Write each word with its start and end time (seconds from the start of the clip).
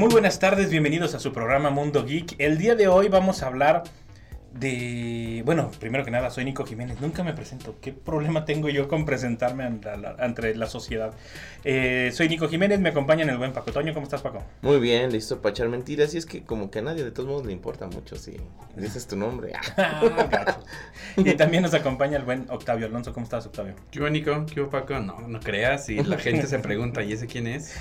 Muy 0.00 0.08
buenas 0.08 0.38
tardes, 0.38 0.70
bienvenidos 0.70 1.14
a 1.14 1.18
su 1.20 1.30
programa 1.30 1.68
Mundo 1.68 2.06
Geek. 2.06 2.36
El 2.38 2.56
día 2.56 2.74
de 2.74 2.88
hoy 2.88 3.08
vamos 3.08 3.42
a 3.42 3.48
hablar 3.48 3.82
de... 4.52 5.42
Bueno, 5.44 5.70
primero 5.78 6.04
que 6.04 6.10
nada, 6.10 6.30
soy 6.30 6.44
Nico 6.44 6.64
Jiménez. 6.64 7.00
Nunca 7.00 7.22
me 7.22 7.32
presento. 7.32 7.76
¿Qué 7.80 7.92
problema 7.92 8.44
tengo 8.44 8.68
yo 8.68 8.88
con 8.88 9.04
presentarme 9.04 9.64
ante 9.64 9.96
la, 9.96 10.16
ante 10.18 10.54
la 10.54 10.66
sociedad? 10.66 11.14
Eh, 11.64 12.10
soy 12.12 12.28
Nico 12.28 12.48
Jiménez, 12.48 12.80
me 12.80 12.88
acompaña 12.88 13.22
en 13.22 13.30
el 13.30 13.38
buen 13.38 13.52
Paco 13.52 13.72
Toño. 13.72 13.94
¿Cómo 13.94 14.04
estás, 14.04 14.22
Paco? 14.22 14.42
Muy 14.62 14.80
bien, 14.80 15.12
listo 15.12 15.40
para 15.40 15.52
echar 15.52 15.68
mentiras. 15.68 16.14
Y 16.14 16.18
es 16.18 16.26
que 16.26 16.42
como 16.42 16.70
que 16.70 16.80
a 16.80 16.82
nadie 16.82 17.04
de 17.04 17.10
todos 17.10 17.28
modos 17.28 17.46
le 17.46 17.52
importa 17.52 17.86
mucho 17.86 18.16
si 18.16 18.36
dices 18.76 19.06
tu 19.06 19.16
nombre. 19.16 19.52
Ah, 19.76 20.58
y 21.16 21.34
también 21.34 21.62
nos 21.62 21.74
acompaña 21.74 22.16
el 22.16 22.24
buen 22.24 22.46
Octavio 22.50 22.86
Alonso. 22.86 23.12
¿Cómo 23.12 23.24
estás, 23.24 23.46
Octavio? 23.46 23.74
¿Qué 23.90 24.00
hubo, 24.00 24.10
Nico? 24.10 24.44
¿Qué 24.52 24.60
hubo, 24.60 24.70
Paco? 24.70 24.98
No, 24.98 25.20
no 25.26 25.40
creas. 25.40 25.88
Y 25.88 26.02
la 26.02 26.18
gente 26.18 26.46
se 26.46 26.58
pregunta, 26.58 27.02
¿y 27.02 27.12
ese 27.12 27.26
quién 27.26 27.46
es? 27.46 27.74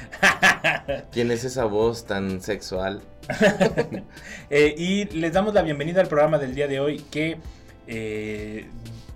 ¿Quién 1.12 1.32
es 1.32 1.44
esa 1.44 1.66
voz 1.66 2.06
tan 2.06 2.42
sexual? 2.42 3.02
Eh, 4.52 4.74
y 4.78 5.06
les 5.06 5.34
damos 5.34 5.54
la 5.54 5.62
bienvenida 5.62 6.02
al 6.02 6.08
programa 6.08 6.40
del 6.40 6.56
día 6.56 6.68
de 6.68 6.80
hoy 6.80 7.06
que 7.12 7.38
eh, 7.86 8.66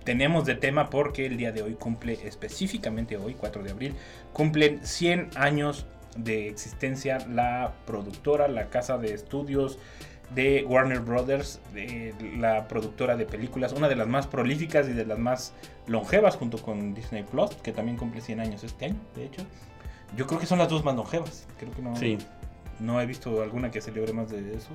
tenemos 0.03 0.45
de 0.45 0.53
tema 0.53 0.91
porque 0.91 1.25
el 1.25 1.37
día 1.37 1.51
de 1.51 1.63
hoy 1.63 1.73
cumple 1.73 2.19
específicamente 2.23 3.17
hoy, 3.17 3.33
4 3.33 3.63
de 3.63 3.71
abril, 3.71 3.95
cumplen 4.31 4.85
100 4.85 5.31
años 5.35 5.87
de 6.15 6.49
existencia 6.49 7.25
la 7.27 7.73
productora, 7.87 8.47
la 8.47 8.69
casa 8.69 8.99
de 8.99 9.13
estudios 9.15 9.79
de 10.35 10.63
Warner 10.67 10.99
Brothers, 10.99 11.59
la 12.37 12.67
productora 12.67 13.17
de 13.17 13.25
películas, 13.25 13.73
una 13.73 13.89
de 13.89 13.95
las 13.95 14.07
más 14.07 14.27
prolíficas 14.27 14.87
y 14.87 14.93
de 14.93 15.05
las 15.05 15.17
más 15.17 15.53
longevas 15.87 16.35
junto 16.35 16.59
con 16.59 16.93
Disney 16.93 17.23
Plus, 17.23 17.51
que 17.63 17.71
también 17.71 17.97
cumple 17.97 18.21
100 18.21 18.39
años 18.39 18.63
este 18.63 18.85
año, 18.85 18.99
de 19.15 19.25
hecho. 19.25 19.41
Yo 20.15 20.27
creo 20.27 20.39
que 20.39 20.45
son 20.45 20.59
las 20.59 20.69
dos 20.69 20.83
más 20.85 20.95
longevas, 20.95 21.47
creo 21.57 21.71
que 21.71 21.99
Sí. 21.99 22.17
No 22.79 23.01
he 23.01 23.05
visto 23.05 23.41
alguna 23.41 23.71
que 23.71 23.81
celebre 23.81 24.13
más 24.13 24.29
de 24.29 24.55
eso. 24.55 24.69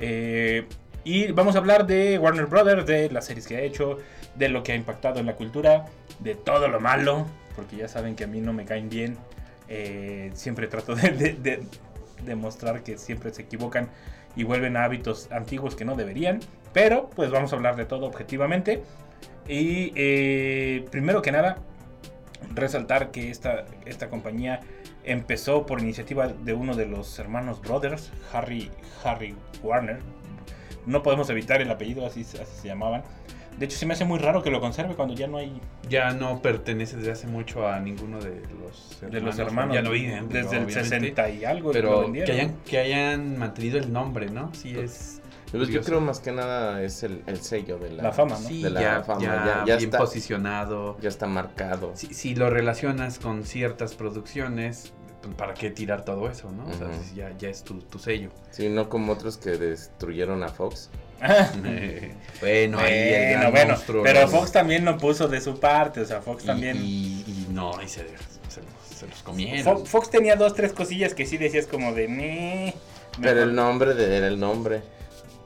Eh, 0.00 0.66
y 1.04 1.30
vamos 1.32 1.54
a 1.54 1.58
hablar 1.58 1.86
de 1.86 2.18
Warner 2.18 2.46
Brothers, 2.46 2.86
de 2.86 3.10
las 3.10 3.26
series 3.26 3.46
que 3.46 3.56
ha 3.56 3.60
hecho, 3.60 3.98
de 4.34 4.48
lo 4.48 4.62
que 4.62 4.72
ha 4.72 4.74
impactado 4.74 5.20
en 5.20 5.26
la 5.26 5.36
cultura, 5.36 5.86
de 6.18 6.34
todo 6.34 6.68
lo 6.68 6.80
malo, 6.80 7.26
porque 7.54 7.76
ya 7.76 7.88
saben 7.88 8.16
que 8.16 8.24
a 8.24 8.26
mí 8.26 8.40
no 8.40 8.52
me 8.52 8.64
caen 8.64 8.88
bien. 8.88 9.16
Eh, 9.68 10.30
siempre 10.34 10.66
trato 10.68 10.94
de 10.94 11.62
demostrar 12.24 12.82
que 12.82 12.98
siempre 12.98 13.32
se 13.32 13.42
equivocan 13.42 13.90
y 14.36 14.44
vuelven 14.44 14.76
a 14.76 14.84
hábitos 14.84 15.30
antiguos 15.32 15.74
que 15.74 15.84
no 15.84 15.96
deberían. 15.96 16.40
Pero 16.72 17.08
pues 17.14 17.30
vamos 17.30 17.52
a 17.52 17.56
hablar 17.56 17.76
de 17.76 17.86
todo 17.86 18.06
objetivamente. 18.06 18.82
Y 19.48 19.92
eh, 19.94 20.84
primero 20.90 21.22
que 21.22 21.32
nada, 21.32 21.58
resaltar 22.54 23.10
que 23.10 23.30
esta, 23.30 23.64
esta 23.86 24.08
compañía 24.08 24.60
empezó 25.06 25.64
por 25.66 25.80
iniciativa 25.80 26.28
de 26.28 26.52
uno 26.52 26.74
de 26.74 26.86
los 26.86 27.18
hermanos 27.18 27.60
Brothers, 27.60 28.10
Harry, 28.32 28.70
Harry 29.04 29.34
Warner. 29.62 29.98
No 30.84 31.02
podemos 31.02 31.28
evitar 31.30 31.60
el 31.62 31.70
apellido, 31.70 32.06
así, 32.06 32.20
así 32.22 32.36
se 32.62 32.68
llamaban. 32.68 33.02
De 33.58 33.64
hecho, 33.64 33.78
se 33.78 33.86
me 33.86 33.94
hace 33.94 34.04
muy 34.04 34.18
raro 34.18 34.42
que 34.42 34.50
lo 34.50 34.60
conserve 34.60 34.94
cuando 34.94 35.14
ya 35.14 35.26
no 35.26 35.38
hay 35.38 35.58
Ya 35.88 36.10
no 36.12 36.42
pertenece 36.42 36.98
desde 36.98 37.12
hace 37.12 37.26
mucho 37.26 37.66
a 37.66 37.80
ninguno 37.80 38.20
de 38.20 38.42
los 38.60 38.92
hermanos. 39.00 39.12
de 39.12 39.20
los 39.22 39.38
hermanos. 39.38 39.74
Ya 39.74 39.82
no 39.82 39.90
viven. 39.92 40.28
digo, 40.28 40.42
Desde 40.42 40.56
el 40.58 40.64
obviamente. 40.64 40.84
60 40.90 41.30
y 41.30 41.44
algo. 41.46 41.72
Pero 41.72 42.02
vendieron. 42.02 42.26
que 42.26 42.32
hayan, 42.42 42.56
que 42.66 42.78
hayan 42.78 43.38
mantenido 43.38 43.78
el 43.78 43.90
nombre, 43.92 44.28
¿no? 44.30 44.52
Sí 44.54 44.78
es... 44.78 45.22
Pues 45.50 45.60
yo 45.62 45.66
curioso. 45.80 45.86
creo 45.88 46.00
más 46.02 46.20
que 46.20 46.32
nada 46.32 46.82
es 46.82 47.02
el, 47.04 47.22
el 47.26 47.38
sello 47.40 47.78
de 47.78 47.90
la, 47.92 48.02
La 48.02 48.12
fama, 48.12 48.32
¿no? 48.38 48.46
Sí, 48.48 48.62
de 48.64 48.68
la 48.70 48.80
ya, 48.80 49.02
fama, 49.04 49.20
ya, 49.22 49.34
ya- 49.34 49.64
ya 49.64 49.76
bien 49.76 49.88
está. 49.88 49.98
posicionado. 49.98 50.98
Ya 51.00 51.08
está 51.08 51.26
marcado. 51.26 51.92
Si, 51.94 52.12
si 52.12 52.34
lo 52.34 52.50
relacionas 52.50 53.18
con 53.20 53.44
ciertas 53.44 53.94
producciones, 53.94 54.92
¿para 55.34 55.54
qué 55.54 55.70
tirar 55.70 56.04
todo 56.04 56.28
eso, 56.30 56.50
no? 56.50 56.66
O 56.66 56.72
sea, 56.74 56.88
ya, 57.14 57.36
ya 57.38 57.48
es 57.48 57.62
tu, 57.64 57.80
tu 57.80 57.98
sello. 57.98 58.30
Sí, 58.50 58.68
no 58.68 58.88
como 58.88 59.12
otros 59.12 59.36
que 59.38 59.50
destruyeron 59.50 60.42
a 60.42 60.48
Fox. 60.48 60.90
Bueno, 62.40 62.78
ahí 62.78 62.92
el 62.92 63.38
Bueno, 63.38 63.40
gran 63.40 63.52
bueno, 63.52 63.72
monstruo, 63.72 64.02
pero 64.02 64.20
¿no? 64.22 64.28
Fox 64.28 64.52
también 64.52 64.84
no 64.84 64.98
puso 64.98 65.28
de 65.28 65.40
su 65.40 65.58
parte, 65.58 66.00
o 66.00 66.04
sea, 66.04 66.20
Fox 66.20 66.44
Y- 66.44 66.46
también... 66.46 66.76
Y, 66.76 67.24
y 67.26 67.46
no, 67.50 67.72
y 67.82 67.88
se, 67.88 68.00
se 68.48 68.60
los, 68.60 68.98
se 68.98 69.06
los 69.06 69.22
comieron. 69.22 69.64
Fo- 69.64 69.86
Fox 69.86 70.10
tenía 70.10 70.36
dos, 70.36 70.54
tres 70.54 70.72
cosillas 70.72 71.14
que 71.14 71.24
sí 71.26 71.38
decías 71.38 71.66
como 71.66 71.92
de... 71.94 72.74
Pero 73.20 73.42
el 73.42 73.54
nombre 73.54 73.94
de, 73.94 74.16
era 74.16 74.26
el 74.28 74.38
nombre. 74.38 74.82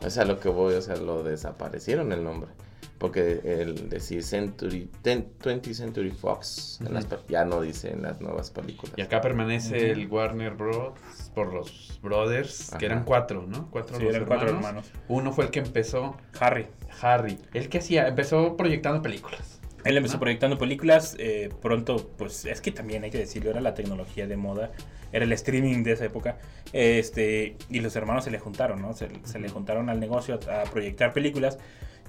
O 0.05 0.11
sea, 0.11 0.25
lo 0.25 0.41
que 0.41 0.49
voy, 0.49 0.75
o 0.75 0.83
sea, 0.83 0.97
lo 0.97 1.23
desaparecieron 1.23 2.11
el 2.13 2.25
nombre. 2.25 2.51
Porque 3.01 3.41
el 3.45 3.89
decir 3.89 4.23
Century, 4.23 4.87
10 5.03 5.25
20th 5.43 5.73
Century 5.73 6.11
Fox 6.11 6.79
en 6.87 6.93
las 6.93 7.07
ya 7.29 7.47
no 7.47 7.63
dice 7.63 7.91
en 7.91 8.03
las 8.03 8.21
nuevas 8.21 8.51
películas. 8.51 8.93
Y 8.99 9.01
acá 9.01 9.23
permanece 9.23 9.91
el 9.91 10.07
Warner 10.07 10.53
Bros. 10.53 10.93
por 11.35 11.53
los 11.55 11.99
Brothers, 12.03 12.69
Ajá. 12.69 12.79
que 12.79 12.85
eran 12.87 13.05
cuatro, 13.05 13.47
¿no? 13.49 13.71
Cuatro 13.71 13.97
Sí, 13.97 14.05
los 14.05 14.15
eran 14.15 14.29
cuatro 14.29 14.51
hermanos. 14.51 14.93
Uno 15.09 15.33
fue 15.33 15.47
el 15.47 15.51
que 15.51 15.61
empezó, 15.61 16.15
Harry. 16.39 16.67
Harry. 17.01 17.39
El 17.55 17.71
que 17.71 17.79
hacía, 17.79 18.07
empezó 18.07 18.55
proyectando 18.59 19.01
películas. 19.01 19.61
Él 19.85 19.97
empezó 19.97 20.19
Ah. 20.19 20.21
proyectando 20.21 20.59
películas, 20.59 21.17
eh, 21.19 21.49
pronto, 21.63 22.11
pues 22.19 22.45
es 22.45 22.61
que 22.61 22.71
también 22.71 23.03
hay 23.05 23.11
que 23.11 23.17
decirlo, 23.17 23.49
era 23.51 23.63
la 23.63 23.73
tecnología 23.73 24.27
de 24.27 24.37
moda, 24.37 24.73
era 25.11 25.25
el 25.25 25.33
streaming 25.33 25.85
de 25.85 25.93
esa 25.93 26.05
época, 26.05 26.37
este, 26.75 27.57
y 27.71 27.81
los 27.81 27.97
hermanos 27.97 28.25
se 28.25 28.31
le 28.31 28.39
juntaron, 28.39 28.83
¿no? 28.83 28.93
Se, 28.93 29.09
se 29.25 29.39
le 29.39 29.49
juntaron 29.49 29.89
al 29.89 29.99
negocio 29.99 30.39
a, 30.51 30.61
a 30.61 30.65
proyectar 30.65 31.15
películas, 31.15 31.59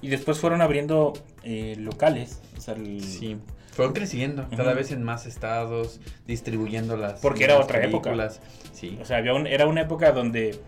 y 0.02 0.08
después 0.08 0.38
fueron 0.38 0.60
abriendo 0.60 1.14
eh, 1.44 1.76
locales, 1.78 2.40
o 2.58 2.60
sea, 2.60 2.74
el- 2.74 3.02
Sí. 3.02 3.36
Fueron 3.72 3.94
creciendo, 3.94 4.46
cada 4.54 4.74
vez 4.74 4.90
en 4.92 5.02
más 5.02 5.24
estados, 5.24 5.98
distribuyendo 6.26 6.96
las 6.98 7.20
Porque 7.20 7.44
era 7.44 7.54
las 7.54 7.64
otra 7.64 7.78
época. 7.82 8.10
películas. 8.10 8.40
Sí. 8.74 8.98
o 9.00 9.04
sea, 9.06 9.16
había 9.18 9.32
un- 9.32 9.46
era 9.46 9.66
una 9.66 9.80
época 9.82 10.12
donde, 10.12 10.60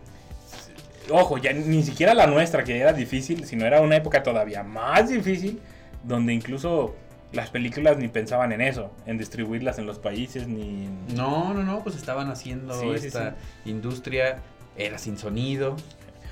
ojo, 1.10 1.36
ya 1.38 1.52
ni 1.52 1.82
siquiera 1.82 2.14
la 2.14 2.26
nuestra, 2.26 2.64
que 2.64 2.78
era 2.78 2.92
difícil, 2.92 3.44
sino 3.44 3.66
era 3.66 3.80
una 3.80 3.96
época 3.96 4.22
todavía 4.22 4.62
más 4.62 5.08
difícil, 5.10 5.60
donde 6.02 6.32
incluso 6.32 6.94
las 7.32 7.50
películas 7.50 7.98
ni 7.98 8.08
pensaban 8.08 8.52
en 8.52 8.60
eso, 8.60 8.90
en 9.06 9.18
distribuirlas 9.18 9.78
en 9.78 9.86
los 9.86 9.98
países, 9.98 10.46
ni... 10.46 10.86
en- 10.86 11.14
No, 11.16 11.52
no, 11.52 11.62
no, 11.62 11.82
pues 11.82 11.96
estaban 11.96 12.30
haciendo 12.30 12.72
Sí, 12.80 12.86
sí, 12.98 13.06
esta 13.08 13.34
industria, 13.64 14.38
era 14.76 14.98
sin 14.98 15.18
sonido. 15.18 15.76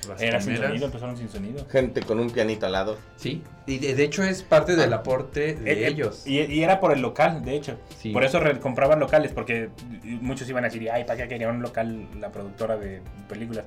Las 0.07 0.21
Era 0.21 0.39
sin 0.39 0.47
primeras. 0.51 0.69
sonido, 0.69 0.85
empezaron 0.87 1.17
sin 1.17 1.29
sonido. 1.29 1.65
Gente 1.69 2.01
con 2.01 2.19
un 2.19 2.29
pianito 2.29 2.65
al 2.65 2.71
lado. 2.73 2.97
Sí, 3.15 3.41
y 3.67 3.77
de, 3.79 3.95
de 3.95 4.03
hecho 4.03 4.23
es 4.23 4.43
parte 4.43 4.75
del 4.75 4.91
aporte 4.93 5.55
de 5.55 5.71
Eh, 5.71 5.83
eh, 5.83 5.87
ellos. 5.87 6.25
Y, 6.27 6.39
y 6.41 6.63
era 6.63 6.79
por 6.79 6.91
el 6.93 7.01
local, 7.01 7.43
de 7.43 7.55
hecho. 7.55 7.77
Sí. 7.99 8.11
Por 8.11 8.23
eso 8.23 8.39
re- 8.39 8.59
compraban 8.59 8.99
locales, 8.99 9.31
porque 9.31 9.69
muchos 10.03 10.47
iban 10.49 10.63
a 10.65 10.67
decir, 10.69 10.89
ay, 10.91 11.03
¿para 11.05 11.21
qué 11.23 11.27
quería 11.27 11.49
un 11.49 11.61
local 11.61 12.07
la 12.19 12.31
productora 12.31 12.77
de 12.77 13.01
películas? 13.29 13.65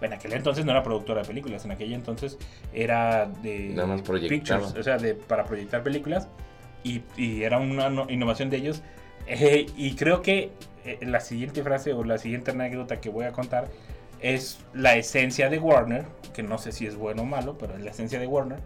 En 0.00 0.12
aquel 0.12 0.32
entonces 0.34 0.64
no 0.66 0.72
era 0.72 0.82
productora 0.82 1.22
de 1.22 1.26
películas, 1.28 1.64
en 1.64 1.70
aquel 1.70 1.92
entonces 1.94 2.36
era 2.74 3.26
de 3.42 3.70
Nada 3.70 3.88
más 3.88 4.02
proyectaba. 4.02 4.60
pictures, 4.60 4.78
o 4.78 4.82
sea, 4.82 4.98
de, 4.98 5.14
para 5.14 5.44
proyectar 5.44 5.82
películas. 5.82 6.28
Y, 6.84 7.02
y 7.16 7.42
era 7.42 7.58
una 7.58 7.88
no- 7.90 8.06
innovación 8.10 8.50
de 8.50 8.56
ellos. 8.58 8.82
Eh, 9.28 9.66
y 9.76 9.96
creo 9.96 10.22
que 10.22 10.52
eh, 10.84 10.98
la 11.02 11.18
siguiente 11.18 11.60
frase 11.64 11.92
o 11.92 12.04
la 12.04 12.16
siguiente 12.16 12.52
anécdota 12.52 13.00
que 13.00 13.08
voy 13.08 13.24
a 13.24 13.32
contar 13.32 13.66
es 14.20 14.58
la 14.74 14.96
esencia 14.96 15.48
de 15.50 15.58
Warner, 15.58 16.04
que 16.34 16.42
no 16.42 16.58
sé 16.58 16.72
si 16.72 16.86
es 16.86 16.96
bueno 16.96 17.22
o 17.22 17.24
malo, 17.26 17.56
pero 17.58 17.74
es 17.74 17.82
la 17.82 17.90
esencia 17.90 18.18
de 18.18 18.26
Warner. 18.26 18.58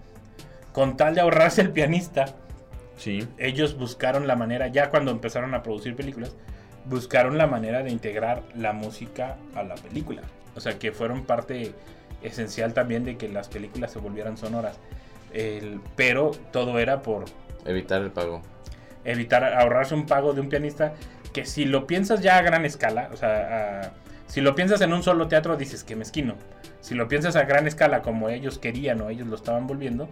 Con 0.72 0.96
tal 0.96 1.14
de 1.14 1.20
ahorrarse 1.20 1.60
el 1.62 1.70
pianista, 1.70 2.26
Sí. 2.96 3.26
ellos 3.38 3.76
buscaron 3.78 4.26
la 4.26 4.36
manera, 4.36 4.68
ya 4.68 4.90
cuando 4.90 5.10
empezaron 5.10 5.54
a 5.54 5.62
producir 5.62 5.96
películas, 5.96 6.36
buscaron 6.84 7.38
la 7.38 7.46
manera 7.46 7.82
de 7.82 7.90
integrar 7.90 8.42
la 8.54 8.72
música 8.72 9.36
a 9.54 9.62
la 9.62 9.74
película. 9.74 10.22
O 10.56 10.60
sea, 10.60 10.78
que 10.78 10.92
fueron 10.92 11.24
parte 11.24 11.72
esencial 12.22 12.74
también 12.74 13.04
de 13.04 13.16
que 13.16 13.28
las 13.28 13.48
películas 13.48 13.92
se 13.92 13.98
volvieran 13.98 14.36
sonoras. 14.36 14.78
El- 15.32 15.80
pero 15.96 16.32
todo 16.52 16.78
era 16.78 17.02
por 17.02 17.24
Evitar 17.64 18.02
el 18.02 18.10
pago. 18.10 18.42
evitar 19.04 19.44
ahorrarse 19.44 19.94
un 19.94 20.04
pago 20.06 20.32
de 20.32 20.40
un 20.40 20.48
pianista 20.48 20.92
que 21.32 21.44
si 21.46 21.64
lo 21.64 21.86
piensas 21.86 22.20
ya 22.20 22.36
a 22.36 22.42
gran 22.42 22.64
escala, 22.64 23.08
o 23.12 23.16
sea, 23.16 23.82
a- 23.84 23.92
si 24.30 24.40
lo 24.40 24.54
piensas 24.54 24.80
en 24.80 24.92
un 24.92 25.02
solo 25.02 25.26
teatro 25.26 25.56
dices 25.56 25.82
que 25.82 25.96
mezquino. 25.96 26.36
Si 26.80 26.94
lo 26.94 27.08
piensas 27.08 27.34
a 27.34 27.42
gran 27.42 27.66
escala 27.66 28.00
como 28.00 28.28
ellos 28.28 28.58
querían 28.60 29.00
o 29.00 29.10
ellos 29.10 29.26
lo 29.26 29.34
estaban 29.34 29.66
volviendo, 29.66 30.08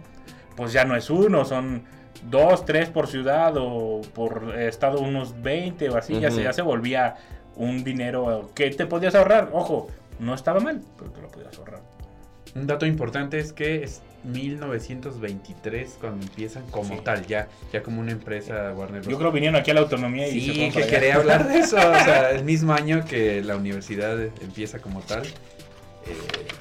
pues 0.57 0.73
ya 0.73 0.83
no 0.83 0.97
es 0.97 1.09
uno, 1.09 1.45
son 1.45 1.83
dos, 2.29 2.65
tres 2.65 2.89
por 2.89 3.07
ciudad 3.07 3.53
o 3.55 4.01
por 4.13 4.53
estado 4.59 4.99
unos 4.99 5.41
20 5.41 5.89
o 5.89 5.95
así, 5.95 6.19
ya, 6.19 6.31
se, 6.31 6.43
ya 6.43 6.51
se 6.51 6.61
volvía 6.61 7.15
un 7.55 7.85
dinero 7.85 8.51
que 8.53 8.69
te 8.71 8.85
podías 8.85 9.15
ahorrar. 9.15 9.51
Ojo, 9.53 9.87
no 10.19 10.33
estaba 10.33 10.59
mal, 10.59 10.81
pero 10.97 11.11
te 11.11 11.21
lo 11.21 11.29
podías 11.29 11.57
ahorrar. 11.57 11.79
Un 12.55 12.67
dato 12.67 12.85
importante 12.85 13.39
es 13.39 13.53
que 13.53 13.83
es 13.83 14.01
1923 14.23 15.97
cuando 15.99 16.25
empiezan 16.25 16.63
como 16.71 16.95
Sí. 16.95 17.01
tal, 17.03 17.25
ya, 17.25 17.47
ya 17.71 17.81
como 17.83 18.01
una 18.01 18.11
empresa 18.11 18.73
Warner 18.75 19.01
Bros. 19.01 19.11
Yo 19.11 19.17
creo 19.17 19.31
que 19.31 19.35
vinieron 19.35 19.59
aquí 19.59 19.71
a 19.71 19.75
la 19.75 19.81
autonomía 19.81 20.27
y 20.27 20.31
se 20.31 20.39
Sí, 20.53 20.55
fueron 20.69 20.71
que 20.73 20.87
quería 20.87 21.15
hablar 21.15 21.47
de 21.47 21.59
eso. 21.59 21.77
O 21.77 21.79
sea, 21.79 22.31
el 22.31 22.43
mismo 22.43 22.73
año 22.73 23.05
que 23.05 23.41
la 23.41 23.55
universidad 23.55 24.19
empieza 24.41 24.79
como 24.79 25.01
tal. 25.01 25.23
eh, 25.25 26.15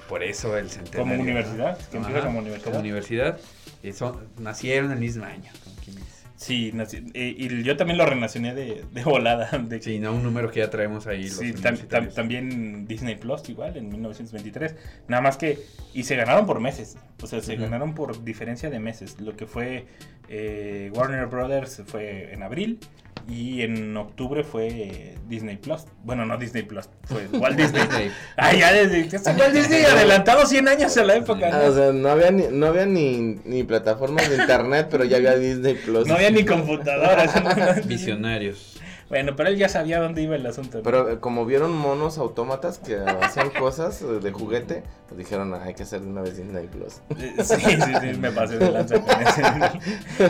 por 0.09 0.23
eso 0.23 0.57
el 0.59 0.69
centenario. 0.69 1.01
Como 1.13 1.23
universidad, 1.23 1.79
que 1.91 1.97
empieza 1.97 2.21
como 2.23 2.39
universidad. 2.41 2.65
Como 2.71 2.79
universidad. 2.81 3.39
eh, 3.83 3.93
son- 3.93 4.29
nacieron 4.39 4.91
el 4.93 4.99
mismo 4.99 5.25
año, 5.25 5.51
como 5.65 5.77
quien 5.77 5.97
dice. 5.97 6.18
Sí, 6.41 6.71
nací- 6.73 7.11
eh, 7.15 7.35
y 7.37 7.65
yo 7.65 7.77
también 7.77 7.99
lo 7.99 8.07
renacioné 8.07 8.55
de, 8.55 8.85
de 8.93 9.03
volada. 9.03 9.51
De 9.59 9.83
Sí, 9.83 9.99
no 9.99 10.13
un 10.15 10.23
número 10.23 10.53
que 10.53 10.61
ya 10.61 10.71
traemos 10.71 11.09
ahí. 11.09 11.29
Sí, 11.29 11.53
tam- 11.53 11.89
tam- 11.89 12.15
también 12.15 12.87
Disney 12.87 13.17
Plus 13.17 13.49
igual 13.49 13.77
en 13.77 13.89
1923. 13.89 14.77
Nada 15.09 15.21
más 15.21 15.37
que 15.37 15.59
y 15.95 16.05
se 16.05 16.15
ganaron 16.15 16.47
por 16.47 16.61
meses, 16.61 16.97
o 17.21 17.27
sea, 17.27 17.41
se 17.41 17.57
ganaron 17.57 17.93
por 17.97 18.23
diferencia 18.23 18.71
de 18.71 18.79
meses. 18.79 19.21
Lo 19.21 19.35
que 19.37 19.47
fue 19.47 19.87
eh, 20.29 20.93
Warner 20.95 21.27
Brothers 21.27 21.83
fue 21.87 22.33
en 22.33 22.45
abril 22.45 22.79
y 23.29 23.63
en 23.63 23.97
octubre 23.97 24.43
fue 24.43 25.15
Disney 25.29 25.57
Plus. 25.57 25.83
Bueno, 26.03 26.25
no 26.25 26.39
Disney 26.39 26.63
Plus, 26.63 26.89
fue 27.05 27.27
Walt 27.39 27.57
Disney. 27.57 27.83
Ah, 28.37 28.55
ya 28.55 28.73
desde 28.73 29.19
Walt 29.33 29.53
Disney 29.53 29.85
adelantado 29.85 30.47
100 30.47 30.69
años 30.69 30.97
a 30.97 31.05
la 31.05 31.17
época. 31.17 31.51
Ah, 31.53 31.63
¿no? 31.65 31.71
o 31.71 31.75
sea, 31.75 31.93
no 31.93 32.09
había 32.09 32.31
ni, 32.31 32.45
no 32.51 32.67
había 32.67 32.87
ni, 32.87 33.39
ni 33.45 33.65
plataformas 33.65 34.29
de 34.31 34.37
internet, 34.37 34.89
pero 34.91 35.05
ya 35.05 35.19
había 35.19 35.37
Disney 35.37 35.75
Plus. 35.75 36.07
No 36.07 36.15
había 36.15 36.31
ni 36.31 36.45
computadoras. 36.45 37.87
Visionarios. 37.87 38.78
Bueno, 39.09 39.35
pero 39.37 39.49
él 39.49 39.57
ya 39.57 39.69
sabía 39.69 40.01
dónde 40.01 40.23
iba 40.23 40.37
el 40.37 40.45
asunto. 40.47 40.79
¿no? 40.79 40.85
Pero 40.85 41.11
eh, 41.11 41.19
como 41.21 41.47
vieron 41.47 41.75
monos 41.77 42.19
autómatas 42.19 42.79
que 42.79 42.97
hacían 42.97 43.51
cosas 43.51 44.03
eh, 44.03 44.07
de 44.21 44.33
juguete, 44.33 44.83
pues 45.09 45.19
dijeron, 45.19 45.55
"Ah, 45.55 45.63
hay 45.65 45.75
que 45.75 45.83
hacer 45.85 46.01
de 46.03 46.09
una 46.09 46.21
vez 46.23 46.37
Disney 46.37 46.67
Plus. 46.67 47.01
Eh, 47.19 47.35
Sí, 47.43 47.57
sí, 47.57 47.93
sí, 48.01 48.19
me 48.19 48.31
pasé 48.33 48.59
de 48.59 48.71
lanza 48.71 49.01
con 49.01 49.21
ese. 49.23 49.43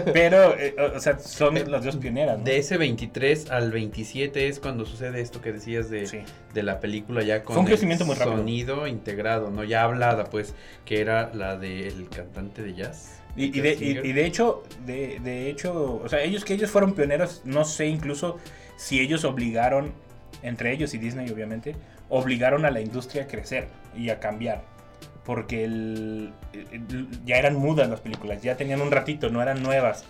Pero, 0.13 0.57
eh, 0.59 0.75
o 0.95 1.01
sea, 1.01 1.19
son 1.19 1.55
las 1.71 1.85
dos 1.85 1.97
pioneras, 1.97 2.39
¿no? 2.39 2.45
De 2.45 2.59
ese 2.59 2.77
23 2.77 3.51
al 3.51 3.71
27 3.73 4.49
es 4.49 4.61
cuando 4.61 4.85
sucede 4.87 5.21
esto 5.21 5.41
que 5.41 5.53
decías 5.53 5.91
de, 5.91 6.07
Sí. 6.07 6.19
de 6.55 6.63
la 6.63 6.81
película 6.81 7.23
ya 7.23 7.43
con 7.43 7.55
Fue 7.55 7.61
un 7.61 7.67
el 7.67 7.73
crecimiento 7.73 8.05
muy 8.05 8.15
rápido. 8.15 8.37
sonido 8.39 8.87
integrado, 8.87 9.51
¿no? 9.51 9.65
Ya 9.65 9.83
hablada, 9.85 10.25
pues, 10.25 10.55
que 10.85 11.01
era 11.01 11.31
la 11.35 11.57
del 11.57 12.09
cantante 12.09 12.63
de 12.63 12.75
jazz. 12.75 13.15
Y, 13.37 13.57
y 13.57 13.61
de, 13.61 13.75
y- 13.75 14.09
y 14.09 14.13
de 14.13 14.27
hecho, 14.27 14.63
de, 14.85 15.21
de 15.23 15.49
hecho, 15.51 16.01
o 16.05 16.09
sea, 16.09 16.23
ellos 16.23 16.45
que 16.45 16.55
ellos 16.55 16.71
fueron 16.71 16.95
pioneros, 16.95 17.43
no 17.45 17.65
sé 17.65 17.87
incluso 17.87 18.39
si 18.79 19.01
ellos 19.01 19.25
obligaron, 19.25 19.93
entre 20.43 20.73
ellos 20.73 20.95
y 20.95 20.99
Disney 20.99 21.29
obviamente, 21.31 21.75
obligaron 22.09 22.65
a 22.65 22.71
la 22.71 22.81
industria 22.81 23.25
a 23.25 23.27
crecer 23.27 23.69
y 23.95 24.09
a 24.09 24.19
cambiar. 24.21 24.63
Porque 25.25 25.65
el- 25.65 26.33
el- 26.55 27.25
ya 27.27 27.37
eran 27.37 27.57
mudas 27.57 27.91
las 27.91 28.01
películas, 28.01 28.41
ya 28.41 28.57
tenían 28.57 28.81
un 28.81 28.91
ratito, 28.91 29.29
no 29.29 29.43
eran 29.43 29.63
nuevas. 29.63 30.05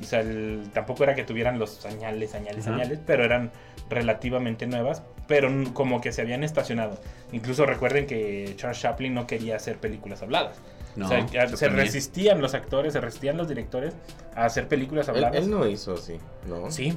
O 0.00 0.04
sea, 0.04 0.20
el- 0.20 0.68
tampoco 0.72 1.04
era 1.04 1.14
que 1.14 1.22
tuvieran 1.22 1.58
los 1.60 1.70
señales, 1.70 2.30
señales, 2.32 2.66
Ajá. 2.66 2.72
señales, 2.76 2.98
pero 3.06 3.22
eran 3.24 3.52
relativamente 3.88 4.66
nuevas, 4.66 5.02
pero 5.28 5.48
como 5.72 6.00
que 6.00 6.10
se 6.12 6.22
habían 6.22 6.42
estacionado. 6.42 6.98
Incluso 7.32 7.64
recuerden 7.64 8.06
que 8.06 8.54
Charles 8.56 8.80
Chaplin 8.80 9.14
no 9.14 9.26
quería 9.26 9.56
hacer 9.56 9.76
películas 9.76 10.22
habladas. 10.22 10.56
No, 10.96 11.06
o 11.06 11.08
sea, 11.08 11.26
se 11.28 11.66
también. 11.66 11.86
resistían 11.86 12.40
los 12.40 12.54
actores, 12.54 12.94
se 12.94 13.00
resistían 13.02 13.36
los 13.36 13.48
directores 13.48 13.94
a 14.34 14.46
hacer 14.46 14.66
películas 14.66 15.06
Él, 15.08 15.14
habladas. 15.16 15.36
él 15.44 15.50
no 15.50 15.66
hizo 15.68 15.92
así, 15.94 16.16
¿no? 16.48 16.70
Sí, 16.70 16.96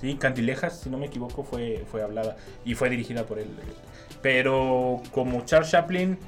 sí, 0.00 0.14
Cantilejas, 0.16 0.80
si 0.80 0.90
no 0.90 0.98
me 0.98 1.06
equivoco, 1.06 1.44
fue, 1.44 1.84
fue 1.90 2.02
hablada 2.02 2.36
y 2.64 2.74
fue 2.74 2.88
dirigida 2.90 3.24
por 3.26 3.38
él. 3.38 3.48
Pero 4.22 5.02
como 5.12 5.44
Charles 5.44 5.70
Chaplin, 5.70 6.18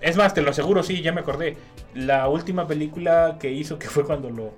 es 0.00 0.16
más, 0.16 0.34
te 0.34 0.42
lo 0.42 0.50
aseguro, 0.50 0.82
sí, 0.82 1.02
ya 1.02 1.12
me 1.12 1.20
acordé. 1.20 1.56
La 1.94 2.28
última 2.28 2.66
película 2.66 3.36
que 3.40 3.50
hizo, 3.52 3.78
que 3.78 3.88
fue 3.88 4.04
cuando 4.04 4.28
lo, 4.30 4.52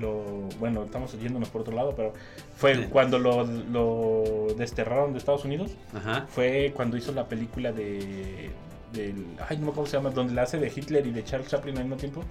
lo 0.00 0.22
bueno, 0.60 0.84
estamos 0.84 1.18
yéndonos 1.20 1.48
por 1.48 1.62
otro 1.62 1.74
lado, 1.74 1.94
pero 1.96 2.12
fue 2.56 2.74
Sí. 2.76 2.82
cuando 2.90 3.18
lo, 3.18 3.44
lo 3.44 4.54
desterraron 4.56 5.12
de 5.12 5.18
Estados 5.18 5.44
Unidos, 5.44 5.72
Ajá. 5.94 6.26
fue 6.28 6.72
cuando 6.74 6.96
hizo 6.96 7.12
la 7.12 7.26
película 7.28 7.72
de... 7.72 8.50
Del, 8.92 9.26
ay, 9.48 9.56
no 9.56 9.64
me 9.64 9.70
acuerdo 9.70 9.74
cómo 9.74 9.86
se 9.86 9.96
llama, 9.96 10.10
donde 10.10 10.34
la 10.34 10.42
hace 10.42 10.58
de 10.58 10.68
Hitler 10.74 11.04
y 11.04 11.10
de 11.10 11.24
Charles 11.24 11.48
Chaplin 11.48 11.76
al 11.78 11.82
mismo 11.84 11.96
tiempo. 11.96 12.22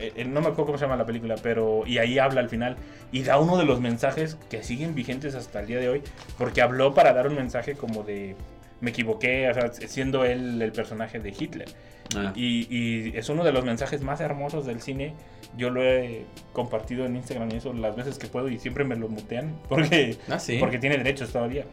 Eh, 0.00 0.12
eh, 0.16 0.24
no 0.24 0.40
me 0.40 0.48
acuerdo 0.48 0.66
cómo 0.66 0.78
se 0.78 0.84
llama 0.84 0.96
la 0.96 1.06
película, 1.06 1.36
pero. 1.42 1.84
Y 1.86 1.98
ahí 1.98 2.18
habla 2.18 2.40
al 2.40 2.48
final. 2.48 2.76
Y 3.12 3.22
da 3.22 3.38
uno 3.38 3.56
de 3.56 3.64
los 3.64 3.80
mensajes 3.80 4.36
que 4.50 4.62
siguen 4.62 4.94
vigentes 4.94 5.34
hasta 5.34 5.60
el 5.60 5.66
día 5.66 5.78
de 5.78 5.88
hoy. 5.88 6.02
Porque 6.38 6.62
habló 6.62 6.94
para 6.94 7.12
dar 7.12 7.28
un 7.28 7.34
mensaje 7.36 7.74
como 7.74 8.02
de. 8.02 8.34
Me 8.80 8.90
equivoqué, 8.90 9.48
o 9.48 9.54
sea, 9.54 9.72
siendo 9.72 10.24
él 10.24 10.60
el 10.60 10.72
personaje 10.72 11.18
de 11.20 11.30
Hitler. 11.30 11.68
Ah. 12.16 12.32
Y, 12.34 12.66
y 12.76 13.16
es 13.16 13.28
uno 13.28 13.44
de 13.44 13.52
los 13.52 13.64
mensajes 13.64 14.02
más 14.02 14.20
hermosos 14.20 14.66
del 14.66 14.80
cine. 14.82 15.14
Yo 15.56 15.70
lo 15.70 15.82
he 15.82 16.24
compartido 16.52 17.06
en 17.06 17.14
Instagram 17.16 17.48
y 17.52 17.56
eso 17.56 17.72
las 17.72 17.94
veces 17.96 18.18
que 18.18 18.26
puedo 18.26 18.48
y 18.48 18.58
siempre 18.58 18.84
me 18.84 18.96
lo 18.96 19.08
mutean. 19.08 19.54
Porque, 19.68 20.16
Ah, 20.28 20.38
sí. 20.40 20.58
porque 20.58 20.78
tiene 20.78 20.98
derechos 20.98 21.30
todavía. 21.32 21.64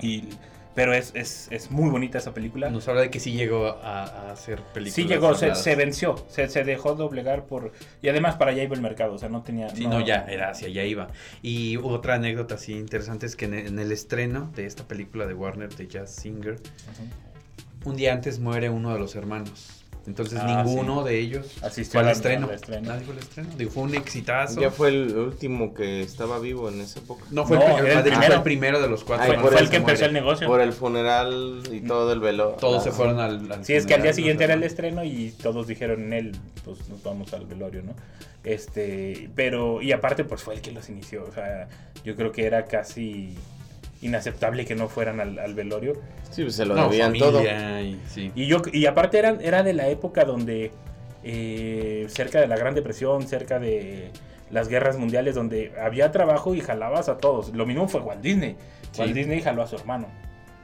Y, 0.00 0.24
pero 0.74 0.94
es, 0.94 1.12
es, 1.14 1.48
es 1.50 1.70
muy 1.70 1.90
bonita 1.90 2.18
esa 2.18 2.32
película. 2.32 2.70
Nos 2.70 2.88
habla 2.88 3.02
de 3.02 3.10
que 3.10 3.20
sí 3.20 3.32
llegó 3.32 3.66
a, 3.66 4.04
a 4.04 4.32
hacer 4.32 4.62
películas. 4.62 4.94
Sí 4.94 5.04
llegó, 5.04 5.34
se, 5.34 5.76
venció, 5.76 6.24
se, 6.28 6.48
se 6.48 6.64
dejó 6.64 6.94
doblegar 6.94 7.46
por... 7.46 7.72
Y 8.00 8.08
además 8.08 8.36
para 8.36 8.52
allá 8.52 8.62
iba 8.62 8.74
el 8.74 8.82
mercado, 8.82 9.14
o 9.14 9.18
sea, 9.18 9.28
no 9.28 9.42
tenía... 9.42 9.68
Sí, 9.70 9.86
no, 9.86 10.00
ya, 10.00 10.26
era 10.28 10.50
hacia 10.50 10.68
allá 10.68 10.84
iba. 10.84 11.08
Y 11.42 11.76
otra 11.76 12.14
anécdota 12.14 12.54
así 12.54 12.72
interesante 12.72 13.26
es 13.26 13.36
que 13.36 13.44
en 13.44 13.54
el, 13.54 13.66
en 13.66 13.78
el 13.78 13.92
estreno 13.92 14.50
de 14.54 14.66
esta 14.66 14.88
película 14.88 15.26
de 15.26 15.34
Warner 15.34 15.74
de 15.74 15.86
Jazz 15.88 16.14
Singer, 16.14 16.58
un 17.84 17.96
día 17.96 18.12
antes 18.12 18.38
muere 18.38 18.70
uno 18.70 18.92
de 18.92 18.98
los 18.98 19.14
hermanos. 19.14 19.81
Entonces 20.06 20.40
Ah, 20.42 20.64
ninguno 20.64 21.04
de 21.04 21.18
ellos 21.18 21.46
Asistió 21.62 22.00
fue 22.00 22.08
al 22.10 22.16
estreno. 22.16 22.48
al 22.48 22.54
estreno. 22.54 22.88
Nadie 22.88 23.04
fue 23.04 23.14
al 23.14 23.20
estreno. 23.20 23.48
Digo, 23.56 23.70
fue 23.70 23.82
un 23.84 23.94
exitazo. 23.94 24.60
Ya 24.60 24.70
fue 24.70 24.88
el 24.88 25.16
último 25.16 25.72
que 25.74 26.02
estaba 26.02 26.38
vivo 26.40 26.68
en 26.68 26.80
esa 26.80 26.98
época. 26.98 27.24
No 27.30 27.46
fue 27.46 27.56
No, 27.58 27.78
el, 27.78 27.84
primero, 28.02 28.16
fue 28.26 28.34
el 28.34 28.42
primero 28.42 28.80
de 28.82 28.88
los 28.88 29.04
cuatro. 29.04 29.32
Ay, 29.32 29.38
Fue, 29.38 29.50
el 29.50 29.56
que 29.70 29.78
muere. 29.78 29.92
empezó 29.92 30.04
el 30.06 30.12
negocio. 30.12 30.46
Por 30.48 30.60
el 30.60 30.72
funeral 30.72 31.62
y 31.70 31.80
todo 31.80 32.12
el 32.12 32.18
velo. 32.20 32.56
Todos 32.58 32.84
la- 32.84 32.90
se 32.90 32.96
fueron 32.96 33.20
al, 33.20 33.50
al 33.52 33.64
Sí, 33.64 33.74
es 33.74 33.86
que 33.86 33.94
al 33.94 34.02
día 34.02 34.12
siguiente 34.12 34.42
era 34.44 34.54
el 34.54 34.62
estreno 34.64 35.04
y 35.04 35.32
todos 35.42 35.66
dijeron 35.68 36.02
en 36.02 36.12
él, 36.12 36.32
pues 36.64 36.88
nos 36.88 37.02
vamos 37.02 37.32
al 37.32 37.46
velorio, 37.46 37.82
¿no? 37.82 37.94
Este, 38.44 39.30
pero, 39.36 39.80
y 39.82 39.92
aparte, 39.92 40.24
pues 40.24 40.42
fue 40.42 40.54
el 40.54 40.60
que 40.60 40.72
los 40.72 40.88
inició, 40.88 41.24
o 41.24 41.32
sea, 41.32 41.68
yo 42.04 42.16
creo 42.16 42.32
que 42.32 42.44
era 42.44 42.64
casi 42.64 43.36
inaceptable 44.02 44.64
que 44.66 44.74
no 44.74 44.88
fueran 44.88 45.20
al, 45.20 45.38
al 45.38 45.54
velorio. 45.54 45.94
Sí, 46.30 46.42
pues 46.42 46.56
se 46.56 46.66
lo 46.66 46.74
No, 46.74 46.84
debían 46.88 47.08
familia 47.16 47.30
todo. 47.30 47.80
y- 47.80 48.00
sí. 48.08 48.30
Y 48.34 48.46
yo 48.46 48.58
y 48.72 48.86
aparte 48.86 49.18
eran, 49.18 49.40
era 49.40 49.62
de 49.62 49.72
la 49.72 49.88
época 49.88 50.24
donde 50.24 50.72
eh, 51.24 52.06
cerca 52.08 52.40
de 52.40 52.46
la 52.48 52.56
Gran 52.56 52.74
Depresión, 52.74 53.26
cerca 53.26 53.58
de 53.58 54.10
las 54.50 54.68
guerras 54.68 54.98
mundiales, 54.98 55.34
donde 55.34 55.72
había 55.80 56.10
trabajo 56.12 56.54
y 56.54 56.60
jalabas 56.60 57.08
a 57.08 57.18
todos. 57.18 57.54
Lo 57.54 57.64
mismo 57.64 57.88
fue 57.88 58.00
Walt 58.00 58.20
Disney. 58.20 58.56
Sí. 58.90 59.00
Walt 59.00 59.14
Disney 59.14 59.40
jaló 59.40 59.62
a 59.62 59.66
su 59.66 59.76
hermano. 59.76 60.08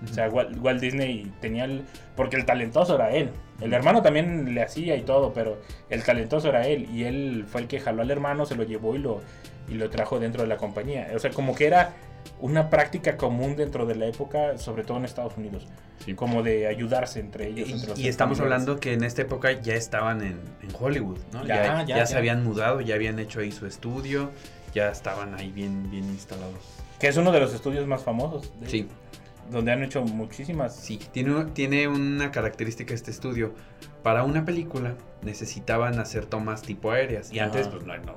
O 0.04 0.12
sea, 0.12 0.28
Walt, 0.28 0.56
Walt 0.60 0.80
Disney 0.80 1.32
tenía 1.40 1.64
el... 1.64 1.82
Porque 2.14 2.36
el 2.36 2.44
talentoso 2.44 2.94
era 2.96 3.10
él. 3.12 3.30
El 3.60 3.72
hermano 3.72 4.00
también 4.02 4.54
le 4.54 4.62
hacía 4.62 4.94
y 4.96 5.02
todo, 5.02 5.32
pero 5.32 5.58
el 5.90 6.04
talentoso 6.04 6.48
era 6.50 6.66
él. 6.68 6.88
Y 6.92 7.04
él 7.04 7.44
fue 7.48 7.62
el 7.62 7.66
que 7.66 7.80
jaló 7.80 8.02
al 8.02 8.10
hermano, 8.10 8.46
se 8.46 8.54
lo 8.54 8.62
llevó 8.62 8.94
y 8.94 8.98
lo, 8.98 9.20
y 9.68 9.74
lo 9.74 9.90
trajo 9.90 10.20
dentro 10.20 10.42
de 10.42 10.48
la 10.48 10.56
compañía. 10.56 11.08
O 11.16 11.18
sea, 11.18 11.30
como 11.30 11.54
que 11.54 11.66
era 11.66 11.94
una 12.40 12.70
práctica 12.70 13.16
común 13.16 13.56
dentro 13.56 13.86
de 13.86 13.94
la 13.94 14.06
época, 14.06 14.58
sobre 14.58 14.84
todo 14.84 14.98
en 14.98 15.04
Estados 15.04 15.36
Unidos. 15.36 15.66
Sí. 16.04 16.14
Como 16.14 16.42
de 16.42 16.66
ayudarse 16.68 17.20
entre 17.20 17.48
ellos. 17.48 17.68
entre 17.70 17.88
los 17.90 17.98
Y, 17.98 18.02
y 18.04 18.08
estamos 18.08 18.38
hablando 18.40 18.78
que 18.78 18.92
en 18.92 19.02
esta 19.04 19.22
época 19.22 19.52
ya 19.60 19.74
estaban 19.74 20.22
en, 20.22 20.38
en 20.62 20.68
Hollywood, 20.78 21.18
¿no? 21.32 21.44
Ya, 21.44 21.56
Ya, 21.56 21.84
ya, 21.84 21.96
ya 21.98 22.06
se 22.06 22.12
ya. 22.12 22.18
habían 22.18 22.44
mudado, 22.44 22.80
ya 22.80 22.94
habían 22.94 23.18
hecho 23.18 23.40
ahí 23.40 23.50
su 23.52 23.66
estudio, 23.66 24.30
ya 24.74 24.90
estaban 24.90 25.34
ahí 25.34 25.50
bien, 25.50 25.90
bien 25.90 26.04
instalados. 26.04 26.54
Que 27.00 27.08
es 27.08 27.16
uno 27.16 27.32
de 27.32 27.40
los 27.40 27.52
estudios 27.54 27.86
más 27.86 28.02
famosos. 28.02 28.52
de- 28.60 28.68
Sí, 28.68 28.88
Donde 29.50 29.72
han 29.72 29.82
hecho 29.82 30.02
muchísimas. 30.02 30.76
sí. 30.76 30.98
Tiene, 31.12 31.34
un- 31.34 31.54
tiene 31.54 31.88
una 31.88 32.30
característica 32.30 32.92
este 32.94 33.10
estudio. 33.10 33.54
Para 34.02 34.22
una 34.24 34.44
película 34.44 34.94
necesitaban 35.22 35.98
hacer 35.98 36.24
tomas 36.26 36.62
tipo 36.62 36.90
aéreas. 36.92 37.32
Y 37.32 37.38
Ajá. 37.40 37.46
antes 37.46 37.68
pues 37.68 37.84
no, 37.84 37.96
no, 37.98 38.14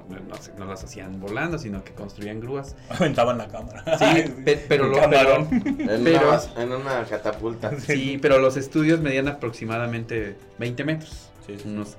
no- 0.58 0.66
las 0.66 0.84
hacían 0.84 1.20
volando, 1.20 1.58
sino 1.58 1.84
que 1.84 1.94
construían 1.94 2.40
grúas. 2.40 2.76
Aventaban 2.90 3.38
la 3.38 3.48
cámara. 3.48 3.84
Sí, 3.98 4.24
pe- 4.46 4.64
pero, 4.68 4.88
lo, 4.88 5.10
pero- 5.10 5.38
En, 5.52 6.04
Pero- 6.04 6.30
una, 6.30 6.62
en 6.64 6.72
una 6.74 7.04
catapulta. 7.06 7.72
sí, 7.80 8.20
pero 8.22 8.40
los 8.40 8.58
estudios 8.58 9.00
medían 9.02 9.28
aproximadamente 9.28 10.36
20 10.60 10.84
metros. 10.84 11.30
Sí, 11.48 11.58
sí. 11.58 11.68
Unos, 11.68 11.98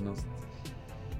unos 0.00 0.18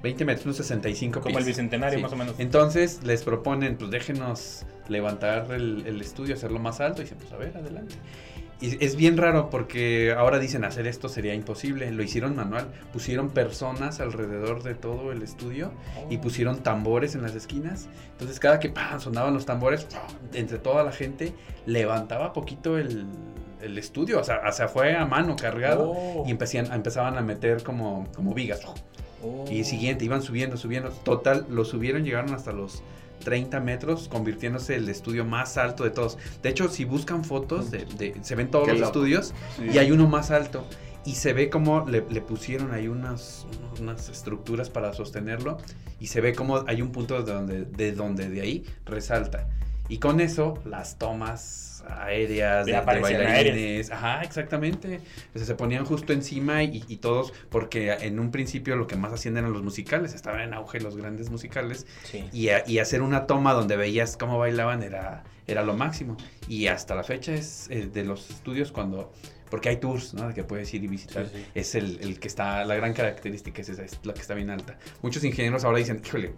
20 0.01 0.25
metros, 0.25 0.45
unos 0.45 0.57
65 0.57 1.21
Como 1.21 1.37
el 1.37 1.45
bicentenario, 1.45 1.97
Sí. 1.97 2.03
más 2.03 2.13
o 2.13 2.15
menos. 2.15 2.35
Entonces 2.39 3.01
les 3.03 3.23
proponen, 3.23 3.77
pues 3.77 3.91
déjenos 3.91 4.65
levantar 4.87 5.51
el, 5.51 5.83
el 5.85 6.01
estudio, 6.01 6.35
hacerlo 6.35 6.59
más 6.59 6.79
alto. 6.81 7.01
Y 7.01 7.05
dicen, 7.05 7.17
pues 7.19 7.31
a 7.31 7.37
ver, 7.37 7.55
adelante. 7.55 7.95
Y 8.59 8.83
es 8.85 8.95
bien 8.95 9.17
raro 9.17 9.49
porque 9.49 10.13
ahora 10.15 10.37
dicen 10.37 10.63
hacer 10.63 10.85
esto 10.85 11.09
sería 11.09 11.33
imposible. 11.33 11.89
Lo 11.91 12.03
hicieron 12.03 12.35
manual. 12.35 12.67
Pusieron 12.93 13.29
personas 13.31 13.99
alrededor 13.99 14.61
de 14.61 14.75
todo 14.75 15.11
el 15.11 15.23
estudio 15.23 15.71
y 16.11 16.17
pusieron 16.19 16.61
tambores 16.61 17.15
en 17.15 17.23
las 17.23 17.33
esquinas. 17.33 17.87
Entonces 18.11 18.39
cada 18.39 18.59
que 18.59 18.69
¡pam! 18.69 18.99
sonaban 18.99 19.33
los 19.33 19.47
tambores, 19.47 19.85
¡pam! 19.85 20.01
entre 20.33 20.59
toda 20.59 20.83
la 20.83 20.91
gente 20.91 21.33
levantaba 21.65 22.33
poquito 22.33 22.77
el, 22.77 23.07
el 23.61 23.77
estudio. 23.79 24.19
O 24.19 24.23
sea, 24.23 24.41
o 24.47 24.51
sea, 24.51 24.67
fue 24.67 24.95
a 24.95 25.05
mano 25.07 25.35
cargado 25.35 25.91
Oh. 25.95 26.23
y 26.27 26.29
empecían, 26.29 26.71
empezaban 26.71 27.17
a 27.17 27.21
meter 27.21 27.63
como, 27.63 28.07
como 28.15 28.35
vigas. 28.35 28.61
Oh. 29.23 29.45
Y 29.49 29.63
siguiente, 29.63 30.05
iban 30.05 30.21
subiendo, 30.21 30.57
subiendo. 30.57 30.89
Total, 30.89 31.45
lo 31.49 31.65
subieron, 31.65 32.03
llegaron 32.03 32.33
hasta 32.33 32.51
los 32.51 32.81
30 33.23 33.59
metros, 33.59 34.07
convirtiéndose 34.07 34.75
el 34.75 34.89
estudio 34.89 35.25
más 35.25 35.57
alto 35.57 35.83
de 35.83 35.91
todos. 35.91 36.17
De 36.41 36.49
hecho, 36.49 36.69
si 36.69 36.85
buscan 36.85 37.23
fotos, 37.23 37.69
de, 37.71 37.85
de- 37.97 38.15
se 38.23 38.35
ven 38.35 38.49
todos 38.49 38.65
Qué 38.65 38.71
los 38.71 38.81
loco. 38.81 38.91
estudios 38.91 39.33
Sí. 39.57 39.65
y 39.73 39.77
hay 39.77 39.91
uno 39.91 40.07
más 40.07 40.31
alto. 40.31 40.65
Y 41.05 41.15
se 41.15 41.33
ve 41.33 41.49
como 41.49 41.87
le, 41.87 42.03
le 42.09 42.21
pusieron 42.21 42.71
ahí 42.73 42.87
unas, 42.87 43.45
unas 43.79 44.09
estructuras 44.09 44.69
para 44.69 44.93
sostenerlo. 44.93 45.57
Y 45.99 46.07
se 46.07 46.21
ve 46.21 46.33
como 46.33 46.63
hay 46.67 46.81
un 46.81 46.91
punto 46.91 47.21
de 47.23 47.31
donde 47.31 47.65
de, 47.65 47.91
donde 47.91 48.29
de 48.29 48.41
ahí 48.41 48.65
resalta. 48.85 49.47
Y 49.89 49.97
con 49.97 50.19
eso, 50.21 50.55
las 50.65 50.97
tomas 50.97 51.70
aéreas, 51.87 52.65
de, 52.65 52.79
bailarines. 52.81 53.91
Ajá, 53.91 54.21
exactamente. 54.23 54.99
O 55.33 55.37
sea, 55.37 55.47
se 55.47 55.55
ponían 55.55 55.85
justo 55.85 56.13
encima 56.13 56.63
y, 56.63 56.83
y 56.87 56.97
todos, 56.97 57.33
porque 57.49 57.91
en 57.91 58.19
un 58.19 58.31
principio 58.31 58.75
lo 58.75 58.87
que 58.87 58.95
más 58.95 59.13
hacían 59.13 59.37
eran 59.37 59.53
los 59.53 59.63
musicales, 59.63 60.13
estaban 60.13 60.41
en 60.41 60.53
auge 60.53 60.79
los 60.79 60.95
grandes 60.97 61.29
musicales. 61.29 61.87
Sí. 62.03 62.25
Y, 62.31 62.49
a- 62.49 62.63
y 62.67 62.79
hacer 62.79 63.01
una 63.01 63.27
toma 63.27 63.53
donde 63.53 63.75
veías 63.77 64.17
cómo 64.17 64.37
bailaban 64.37 64.83
era, 64.83 65.23
era 65.47 65.63
lo 65.63 65.75
máximo. 65.75 66.17
Y 66.47 66.67
hasta 66.67 66.95
la 66.95 67.03
fecha 67.03 67.33
es 67.33 67.67
eh, 67.69 67.87
de 67.91 68.03
los 68.03 68.29
estudios 68.29 68.71
cuando... 68.71 69.11
Porque 69.49 69.67
hay 69.67 69.77
tours, 69.77 70.13
¿no? 70.13 70.33
Que 70.33 70.45
puedes 70.45 70.73
ir 70.73 70.83
y 70.83 70.87
visitar. 70.87 71.25
Sí, 71.25 71.31
sí. 71.35 71.45
Es 71.55 71.75
el, 71.75 71.99
el 72.01 72.19
que 72.19 72.29
está... 72.29 72.63
La 72.63 72.75
gran 72.75 72.93
característica 72.93 73.61
es 73.61 73.67
esa, 73.67 73.83
es 73.83 73.99
la 74.03 74.13
que 74.13 74.21
está 74.21 74.33
bien 74.33 74.49
alta. 74.49 74.77
Muchos 75.01 75.23
ingenieros 75.25 75.65
ahora 75.65 75.79
dicen, 75.79 76.01
híjole... 76.05 76.33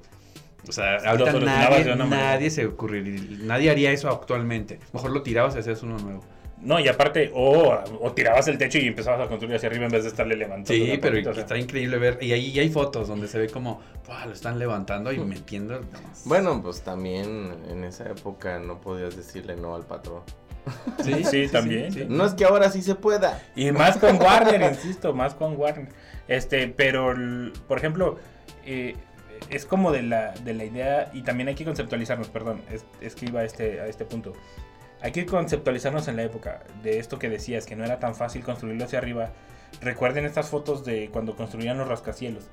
O 0.68 0.72
sea, 0.72 0.98
ahorita 0.98 1.34
nadie, 1.34 1.84
de 1.84 1.94
una 1.94 2.06
manera. 2.06 2.32
nadie 2.34 2.50
se 2.50 2.66
ocurriría... 2.66 3.22
Nadie 3.42 3.70
haría 3.70 3.92
eso 3.92 4.10
actualmente. 4.10 4.80
Mejor 4.94 5.12
lo 5.12 5.22
tirabas 5.22 5.56
y 5.56 5.60
hacías 5.60 5.84
uno 5.84 5.98
nuevo. 5.98 6.24
No, 6.62 6.80
y 6.80 6.88
aparte, 6.88 7.30
o, 7.34 7.78
o 8.00 8.12
tirabas 8.14 8.48
el 8.48 8.58
techo 8.58 8.78
y 8.78 8.88
empezabas 8.88 9.20
a 9.20 9.28
construir 9.28 9.56
hacia 9.56 9.68
arriba 9.68 9.86
en 9.86 9.92
vez 9.92 10.04
de 10.04 10.10
estarle 10.10 10.38
levantando. 10.38 10.74
Sí, 10.74 10.98
pero 11.02 11.16
patita, 11.16 11.30
o 11.32 11.34
sea. 11.34 11.44
está 11.44 11.58
increíble 11.58 11.98
ver. 11.98 12.18
Y 12.22 12.32
ahí 12.32 12.58
hay 12.58 12.70
fotos 12.70 13.10
donde 13.10 13.28
se 13.28 13.38
ve 13.38 13.50
como... 13.50 13.82
lo 14.26 14.32
están 14.32 14.58
levantando 14.58 15.12
y 15.12 15.20
metiendo... 15.26 15.82
Bueno, 16.24 16.62
pues 16.64 16.82
también 16.82 17.54
en 17.70 17.84
esa 17.84 18.10
época 18.10 18.60
no 18.60 18.80
podías 18.80 19.18
decirle 19.18 19.58
no 19.58 19.76
al 19.76 19.86
patrón. 19.86 20.22
Sí, 21.04 21.26
Sí, 21.26 21.48
también. 21.52 21.94
No 22.08 22.26
es 22.26 22.34
que 22.34 22.46
ahora 22.46 22.70
sí 22.70 22.82
se 22.82 22.96
pueda. 22.96 23.42
Y 23.56 23.72
más 23.74 23.98
con 23.98 24.22
Warner, 24.22 24.62
insisto, 24.62 25.14
más 25.14 25.34
con 25.34 25.58
Warner. 25.58 25.90
Este, 26.30 26.70
pero, 26.70 27.14
por 27.68 27.78
ejemplo, 27.78 28.18
eh, 28.66 28.96
es 29.50 29.66
como 29.66 29.92
de 29.92 30.04
la, 30.04 30.32
de 30.32 30.54
la 30.54 30.66
idea, 30.66 31.10
y 31.14 31.22
también 31.22 31.50
hay 31.50 31.56
que 31.56 31.66
conceptualizarnos, 31.66 32.30
perdón, 32.30 32.62
es, 32.72 32.86
es 33.02 33.16
que 33.16 33.26
iba 33.26 33.42
a 33.42 33.44
este, 33.44 33.82
a 33.82 33.88
este 33.88 34.06
punto. 34.06 34.34
Hay 35.02 35.12
que 35.12 35.26
conceptualizarnos 35.26 36.08
en 36.08 36.16
la 36.16 36.24
época 36.24 36.64
de 36.82 37.00
esto 37.00 37.20
que 37.20 37.30
decías, 37.30 37.66
que 37.66 37.76
no 37.76 37.84
era 37.84 38.00
tan 38.00 38.16
fácil 38.16 38.44
construirlo 38.44 38.86
hacia 38.86 39.00
arriba. 39.00 39.32
Recuerden 39.82 40.26
estas 40.26 40.50
fotos 40.50 40.86
de 40.86 41.10
cuando 41.12 41.36
construían 41.36 41.78
los 41.78 41.88
rascacielos, 41.88 42.46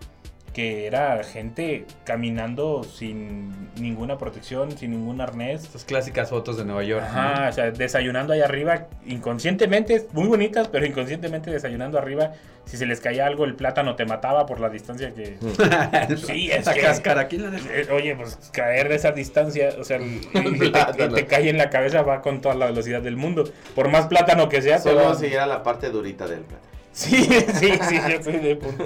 que 0.53 0.87
era 0.87 1.23
gente 1.23 1.87
caminando 2.05 2.83
sin 2.83 3.69
ninguna 3.77 4.19
protección, 4.19 4.77
sin 4.77 4.91
ningún 4.91 5.21
arnés, 5.21 5.63
Esas 5.65 5.85
clásicas 5.85 6.31
fotos 6.31 6.57
de 6.57 6.65
Nueva 6.65 6.83
York. 6.83 7.05
¿no? 7.05 7.21
Ajá, 7.21 7.49
o 7.49 7.53
sea, 7.53 7.71
desayunando 7.71 8.33
ahí 8.33 8.41
arriba, 8.41 8.89
inconscientemente, 9.07 10.09
muy 10.13 10.27
bonitas, 10.27 10.67
pero 10.69 10.85
inconscientemente 10.87 11.51
desayunando 11.51 11.99
arriba. 11.99 12.33
Si 12.65 12.77
se 12.77 12.87
les 12.87 13.01
caía 13.01 13.27
algo, 13.27 13.45
el 13.47 13.55
plátano 13.57 13.97
te 13.97 14.05
mataba 14.05 14.47
por 14.47 14.61
la 14.61 14.69
distancia 14.69 15.13
que. 15.15 15.37
Sí, 16.17 16.51
es 16.51 16.59
Esa 16.61 16.75
que- 16.75 16.81
cáscara, 16.81 17.27
¿quién 17.29 17.43
la? 17.51 17.57
Eh, 17.59 17.89
Oye, 17.93 18.15
pues 18.17 18.37
caer 18.53 18.89
de 18.89 18.97
esa 18.97 19.13
distancia, 19.13 19.71
o 19.79 19.85
sea, 19.85 19.99
y 20.01 20.21
que 20.21 20.41
te, 20.43 20.71
Plátano. 20.71 21.15
que 21.15 21.23
te 21.23 21.27
cae 21.27 21.49
en 21.49 21.59
la 21.59 21.71
cabeza 21.71 22.03
va 22.03 22.23
con 22.23 22.41
toda 22.41 22.55
la 22.57 22.67
velocidad 22.67 23.03
del 23.03 23.17
mundo. 23.17 23.45
Por 23.75 23.89
más 23.89 24.07
plátano 24.09 24.49
que 24.49 24.63
sea, 24.63 24.77
te 24.77 24.83
Solo 24.83 25.05
va- 25.05 25.15
si 25.15 25.27
era 25.27 25.47
la 25.47 25.63
parte 25.63 25.91
durita 25.91 26.27
del 26.27 26.41
plátano. 26.41 26.70
Sí, 27.01 27.25
sí, 27.55 27.73
sí, 27.89 27.99
yo 28.11 28.23
soy 28.23 28.39
de 28.39 28.57
punta. 28.57 28.85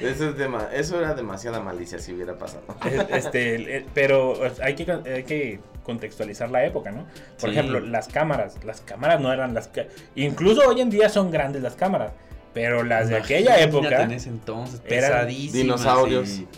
Eso, 0.00 0.28
es 0.30 0.36
dema- 0.36 0.68
eso 0.72 0.98
era 1.00 1.14
demasiada 1.14 1.60
malicia 1.60 1.98
si 1.98 2.12
hubiera 2.12 2.36
pasado. 2.38 2.62
Este, 3.10 3.84
pero 3.94 4.34
hay 4.62 4.74
que, 4.74 4.90
hay 4.92 5.24
que 5.24 5.60
contextualizar 5.82 6.50
la 6.50 6.64
época, 6.64 6.90
¿no? 6.92 7.04
Por 7.40 7.50
Sí. 7.50 7.56
ejemplo, 7.56 7.80
las 7.80 8.08
cámaras. 8.08 8.62
Las 8.64 8.80
cámaras 8.82 9.20
no 9.20 9.32
eran 9.32 9.54
las 9.54 9.68
que... 9.68 9.88
Incluso 10.14 10.60
hoy 10.68 10.80
en 10.80 10.90
día 10.90 11.08
son 11.08 11.30
grandes 11.30 11.62
las 11.62 11.74
cámaras. 11.74 12.12
Pero 12.54 12.82
las 12.82 13.08
de 13.08 13.16
aquella 13.16 13.60
época 13.60 14.02
En 14.02 14.12
ese 14.12 14.28
entonces, 14.28 14.80
eran 14.86 15.10
pesadísimas. 15.10 15.52
dinosaurios. 15.52 16.28
y- 16.30 16.48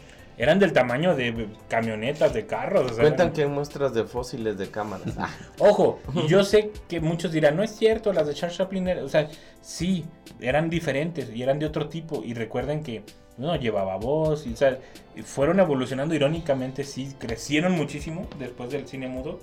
eran 0.42 0.59
del 0.59 0.73
tamaño 0.73 1.14
de 1.14 1.49
camionetas, 1.68 2.32
de 2.32 2.47
carros. 2.47 2.85
o 2.92 2.94
sea, 2.94 3.02
Cuentan 3.02 3.26
eran- 3.28 3.32
que 3.35 3.42
hay 3.42 3.49
muestras 3.49 3.92
de 3.94 4.04
fósiles 4.04 4.56
de 4.56 4.70
cámaras. 4.70 5.06
Ah, 5.18 5.28
Ojo, 5.59 6.00
y 6.14 6.26
yo 6.28 6.42
sé 6.44 6.70
que 6.88 7.00
muchos 7.00 7.30
dirán, 7.32 7.56
no 7.56 7.62
es 7.62 7.70
cierto, 7.76 8.12
las 8.12 8.26
de 8.26 8.35
Charles 8.35 8.56
Chaplin, 8.56 8.88
eran-". 8.88 9.04
o 9.04 9.09
sea, 9.09 9.28
sí, 9.61 10.04
eran 10.40 10.70
diferentes 10.70 11.30
y 11.35 11.42
eran 11.42 11.59
de 11.59 11.66
otro 11.66 11.88
tipo. 11.88 12.23
Y 12.25 12.32
recuerden 12.35 12.82
que 12.82 13.02
no 13.37 13.54
llevaba 13.56 13.97
voz, 13.97 14.47
y, 14.47 14.52
o 14.54 14.56
sea, 14.56 14.78
fueron 15.25 15.61
evolucionando 15.61 16.14
irónicamente, 16.14 16.85
sí, 16.85 17.14
crecieron 17.18 17.73
muchísimo 17.73 18.26
después 18.38 18.70
del 18.70 18.87
cine 18.87 19.09
mudo. 19.09 19.40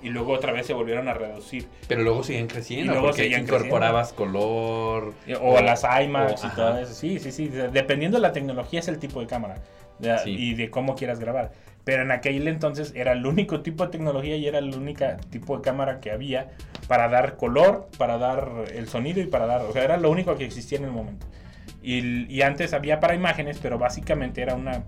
Y 0.00 0.10
luego 0.10 0.32
otra 0.32 0.52
vez 0.52 0.64
se 0.64 0.72
volvieron 0.74 1.08
a 1.08 1.14
reducir. 1.14 1.66
Pero 1.88 2.02
luego 2.02 2.22
siguen 2.22 2.46
creciendo. 2.46 2.84
Y 2.84 2.88
luego 2.94 3.08
porque 3.08 3.22
seguían 3.22 3.42
incorporabas 3.42 4.12
color. 4.12 5.12
O, 5.42 5.60
las 5.60 5.82
IMAX 5.82 6.40
o- 6.42 6.44
y 6.44 6.46
ajá. 6.46 6.54
todo 6.54 6.78
eso. 6.78 6.94
Sí, 6.94 7.18
sí, 7.18 7.32
sí. 7.32 7.48
de- 7.48 7.66
Dependiendo 7.68 8.16
de 8.18 8.22
la 8.22 8.32
tecnología 8.32 8.78
es 8.78 8.86
el 8.86 8.98
tipo 9.00 9.20
de 9.20 9.26
cámara. 9.26 9.56
Sí. 10.24 10.30
Y 10.30 10.54
de 10.54 10.70
cómo 10.70 10.94
quieras 10.96 11.18
grabar. 11.20 11.52
Pero 11.84 12.02
en 12.02 12.10
aquel 12.10 12.46
entonces 12.48 12.92
era 12.94 13.12
el 13.12 13.24
único 13.24 13.60
tipo 13.62 13.84
de 13.84 13.90
tecnología 13.90 14.36
y 14.36 14.46
era 14.46 14.58
el 14.58 14.74
único 14.74 15.04
tipo 15.30 15.56
de 15.56 15.62
cámara 15.62 16.00
que 16.00 16.10
había 16.10 16.50
para 16.86 17.08
dar 17.08 17.36
color, 17.36 17.88
para 17.96 18.18
dar 18.18 18.50
el 18.74 18.88
sonido 18.88 19.20
y 19.22 19.26
para 19.26 19.46
dar... 19.46 19.62
O 19.62 19.72
sea, 19.72 19.84
era 19.84 19.96
lo 19.96 20.10
único 20.10 20.36
que 20.36 20.44
existía 20.44 20.78
en 20.78 20.84
el 20.84 20.90
momento. 20.90 21.26
Y, 21.82 22.26
y 22.32 22.42
antes 22.42 22.74
había 22.74 23.00
para 23.00 23.14
imágenes, 23.14 23.58
pero 23.62 23.78
básicamente 23.78 24.42
era 24.42 24.54
una 24.54 24.82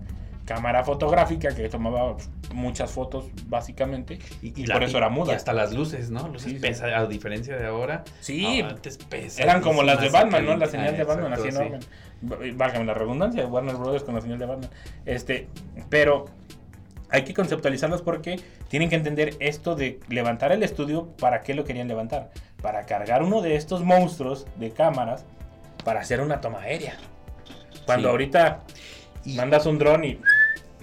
cámara 0.45 0.83
fotográfica 0.83 1.55
que 1.55 1.69
tomaba 1.69 2.17
muchas 2.53 2.91
fotos, 2.91 3.25
básicamente. 3.47 4.19
Y, 4.43 4.65
la- 4.65 4.75
por 4.75 4.83
eso 4.83 4.97
era 4.97 5.09
muda. 5.09 5.33
Y 5.33 5.35
hasta 5.35 5.53
las 5.53 5.73
luces, 5.73 6.11
¿no? 6.11 6.27
Luces 6.27 6.43
Sí, 6.51 6.55
sí. 6.55 6.59
pesa, 6.61 6.85
a 6.99 7.07
diferencia 7.07 7.55
de 7.55 7.65
ahora. 7.65 8.03
Sí, 8.19 8.61
antes. 8.61 8.99
Eran 9.39 9.61
como 9.61 9.81
las 9.83 10.01
de 10.01 10.09
Batman, 10.09 10.45
¿no? 10.45 10.57
La 10.57 10.65
Ah, 10.65 10.69
señal 10.69 10.95
de 10.97 11.03
Batman, 11.03 11.33
así 11.33 11.47
enorme. 11.47 11.79
Válgame 12.21 12.85
la 12.85 12.93
redundancia, 12.93 13.45
Warner 13.47 13.75
Brothers 13.75 14.03
con 14.03 14.15
la 14.15 14.21
señal 14.21 14.39
de 14.39 14.45
Batman. 14.45 14.69
Este, 15.05 15.47
pero 15.89 16.25
hay 17.09 17.23
que 17.23 17.33
conceptualizarlos 17.33 18.01
porque 18.01 18.39
tienen 18.69 18.89
que 18.89 18.95
entender 18.95 19.35
esto 19.39 19.75
de 19.75 19.99
levantar 20.07 20.51
el 20.51 20.63
estudio, 20.63 21.07
¿para 21.19 21.41
qué 21.41 21.53
lo 21.53 21.63
querían 21.65 21.87
levantar? 21.87 22.31
Para 22.61 22.85
cargar 22.85 23.23
uno 23.23 23.41
de 23.41 23.55
estos 23.55 23.83
monstruos 23.83 24.45
de 24.57 24.71
cámaras 24.71 25.25
para 25.83 26.01
hacer 26.01 26.21
una 26.21 26.41
toma 26.41 26.61
aérea. 26.61 26.93
Cuando 27.85 28.07
Sí. 28.07 28.11
ahorita 28.11 28.59
Y- 29.25 29.35
mandas 29.35 29.65
un 29.65 29.77
dron 29.79 30.03
y, 30.05 30.19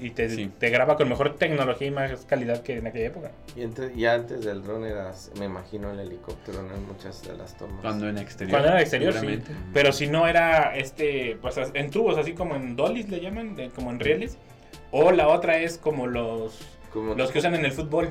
y 0.00 0.10
te, 0.10 0.28
Sí. 0.30 0.50
te 0.58 0.70
graba 0.70 0.96
con 0.96 1.08
mejor 1.08 1.34
tecnología 1.36 1.86
y 1.88 1.90
más 1.90 2.24
calidad 2.26 2.62
que 2.62 2.78
en 2.78 2.86
aquella 2.86 3.06
época. 3.06 3.30
y, 3.56 3.62
entre- 3.62 3.92
y 3.94 4.06
antes 4.06 4.44
del 4.44 4.62
dron 4.62 4.84
era, 4.84 5.12
me 5.38 5.46
imagino, 5.46 5.90
el 5.90 6.00
helicóptero 6.00 6.60
en 6.60 6.86
muchas 6.86 7.22
de 7.22 7.36
las 7.36 7.56
tomas. 7.56 7.80
Cuando 7.82 8.08
en 8.08 8.18
exterior. 8.18 8.52
Cuando 8.52 8.68
era 8.68 8.80
exterior, 8.80 9.12
sí. 9.14 9.40
Pero 9.72 9.92
si 9.92 10.06
no 10.06 10.26
era 10.26 10.76
este, 10.76 11.36
pues 11.40 11.58
as- 11.58 11.70
en 11.74 11.90
tubos, 11.90 12.16
así 12.18 12.32
como 12.34 12.54
en 12.56 12.76
dollies 12.76 13.08
le 13.08 13.20
llaman, 13.20 13.54
de- 13.56 13.70
como 13.70 13.90
en 13.90 14.00
rieles. 14.00 14.38
O 14.90 15.10
la 15.12 15.28
otra 15.28 15.58
es 15.58 15.76
como 15.78 16.06
los, 16.06 16.58
Como 16.92 17.14
los 17.14 17.30
que 17.30 17.40
usan 17.40 17.54
en 17.54 17.64
el 17.64 17.72
fútbol, 17.72 18.08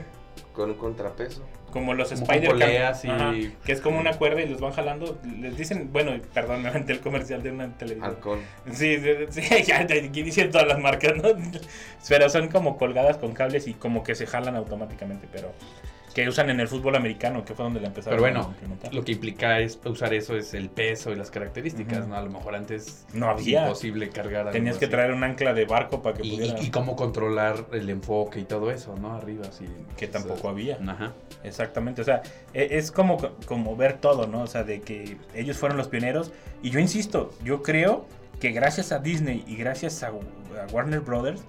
con 0.54 0.72
un 0.72 0.78
contrapeso. 0.78 1.44
Como 1.80 1.94
los 1.94 2.10
Como 2.10 2.22
Spider 2.24 2.50
poleas 2.50 3.06
y- 3.06 3.10
Ajá, 3.10 3.34
que 3.64 3.72
es 3.72 3.82
como 3.82 4.00
una 4.00 4.14
cuerda 4.14 4.42
y 4.42 4.50
los 4.50 4.60
van 4.60 4.74
jalando. 4.74 5.20
Les 5.40 5.56
dicen, 5.58 5.90
bueno, 5.94 6.12
perdón, 6.34 6.64
me 6.64 6.70
aventé 6.70 6.94
el 6.94 7.00
comercial 7.00 7.44
de 7.44 7.52
una 7.52 7.68
televisión. 7.78 8.16
Halcón. 8.16 8.40
Sí, 8.72 8.98
sí, 8.98 9.10
sí, 9.30 9.42
ya, 9.66 9.86
ya, 9.86 9.96
aquí 10.06 10.24
dicen 10.24 10.50
todas 10.52 10.68
las 10.68 10.80
marcas, 10.80 11.16
¿no? 11.16 11.30
Pero 12.10 12.30
son 12.30 12.48
como 12.50 12.78
colgadas 12.78 13.18
con 13.18 13.34
cables 13.34 13.68
y 13.68 13.74
como 13.74 14.04
que 14.04 14.16
se 14.16 14.26
jalan 14.26 14.56
automáticamente, 14.56 15.28
pero 15.32 15.52
que 16.24 16.28
usan 16.28 16.50
en 16.50 16.60
el 16.60 16.68
fútbol 16.68 16.96
americano, 16.96 17.46
que 17.46 17.54
fue 17.54 17.64
donde 17.64 17.80
la 17.80 17.90
empezaron 17.90 18.18
Pero 18.20 18.28
a 18.28 18.32
bueno, 18.32 18.50
implementar. 18.56 18.92
lo 18.92 19.04
que 19.04 19.12
implica 19.12 19.60
es 19.60 19.80
usar 19.86 20.16
eso 20.16 20.36
es 20.36 20.56
el 20.56 20.72
peso 20.72 21.12
y 21.12 21.16
las 21.16 21.30
características. 21.30 22.08
¿no? 22.08 22.16
A 22.16 22.22
lo 22.24 22.32
mejor 22.32 22.56
antes 22.56 23.06
No 23.14 23.30
había. 23.30 23.62
imposible 23.66 24.10
cargar 24.10 24.50
Tenías 24.50 24.78
que 24.80 24.86
así. 24.86 24.92
traer 24.92 25.12
un 25.14 25.24
ancla 25.24 25.54
de 25.54 25.66
barco 25.66 26.02
para 26.02 26.18
que 26.18 26.26
y, 26.26 26.32
pudiera... 26.38 26.60
y- 26.60 26.66
y 26.66 26.70
cómo 26.72 26.96
controlar 26.96 27.68
el 27.72 27.88
enfoque 27.92 28.40
y 28.40 28.46
todo 28.46 28.72
eso, 28.72 28.96
¿no? 28.98 29.14
Arriba, 29.16 29.46
así. 29.48 29.66
que 29.96 30.08
tampoco 30.08 30.50
había. 30.50 30.80
Ajá. 30.88 31.14
Exactamente, 31.44 32.02
o 32.02 32.04
sea, 32.06 32.24
e- 32.52 32.68
es 32.72 32.92
como, 32.92 33.18
como 33.46 33.76
ver 33.76 34.00
todo, 34.00 34.26
¿no? 34.26 34.42
O 34.42 34.48
sea, 34.48 34.64
de 34.64 34.82
que 34.82 35.18
ellos 35.36 35.56
fueron 35.58 35.78
los 35.78 35.88
pioneros. 35.88 36.32
Y 36.64 36.72
yo 36.72 36.80
insisto, 36.80 37.30
yo 37.44 37.62
creo 37.62 38.08
que 38.40 38.50
gracias 38.54 38.92
a 38.92 38.98
Disney 38.98 39.44
y 39.46 39.56
gracias 39.56 40.02
a, 40.02 40.08
a 40.08 40.14
Warner 40.74 41.02
Brothers, 41.02 41.42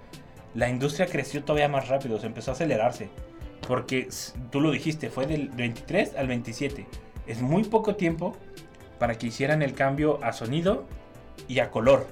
la 0.54 0.68
industria 0.68 1.06
creció 1.06 1.42
todavía 1.42 1.68
más 1.68 1.88
rápido, 1.88 2.18
se 2.20 2.26
empezó 2.26 2.50
a 2.50 2.54
acelerarse. 2.54 3.08
Porque 3.68 4.08
tú 4.50 4.62
lo 4.62 4.70
dijiste, 4.70 5.10
fue 5.10 5.26
del 5.26 5.50
23 5.50 6.16
al 6.16 6.26
27. 6.26 6.86
es 7.26 7.42
muy 7.42 7.64
poco 7.64 7.96
tiempo 7.96 8.34
para 8.98 9.16
que 9.18 9.26
hicieran 9.26 9.60
el 9.60 9.74
cambio 9.74 10.18
a 10.24 10.32
sonido 10.32 10.86
y 11.48 11.58
a 11.58 11.70
color. 11.70 12.06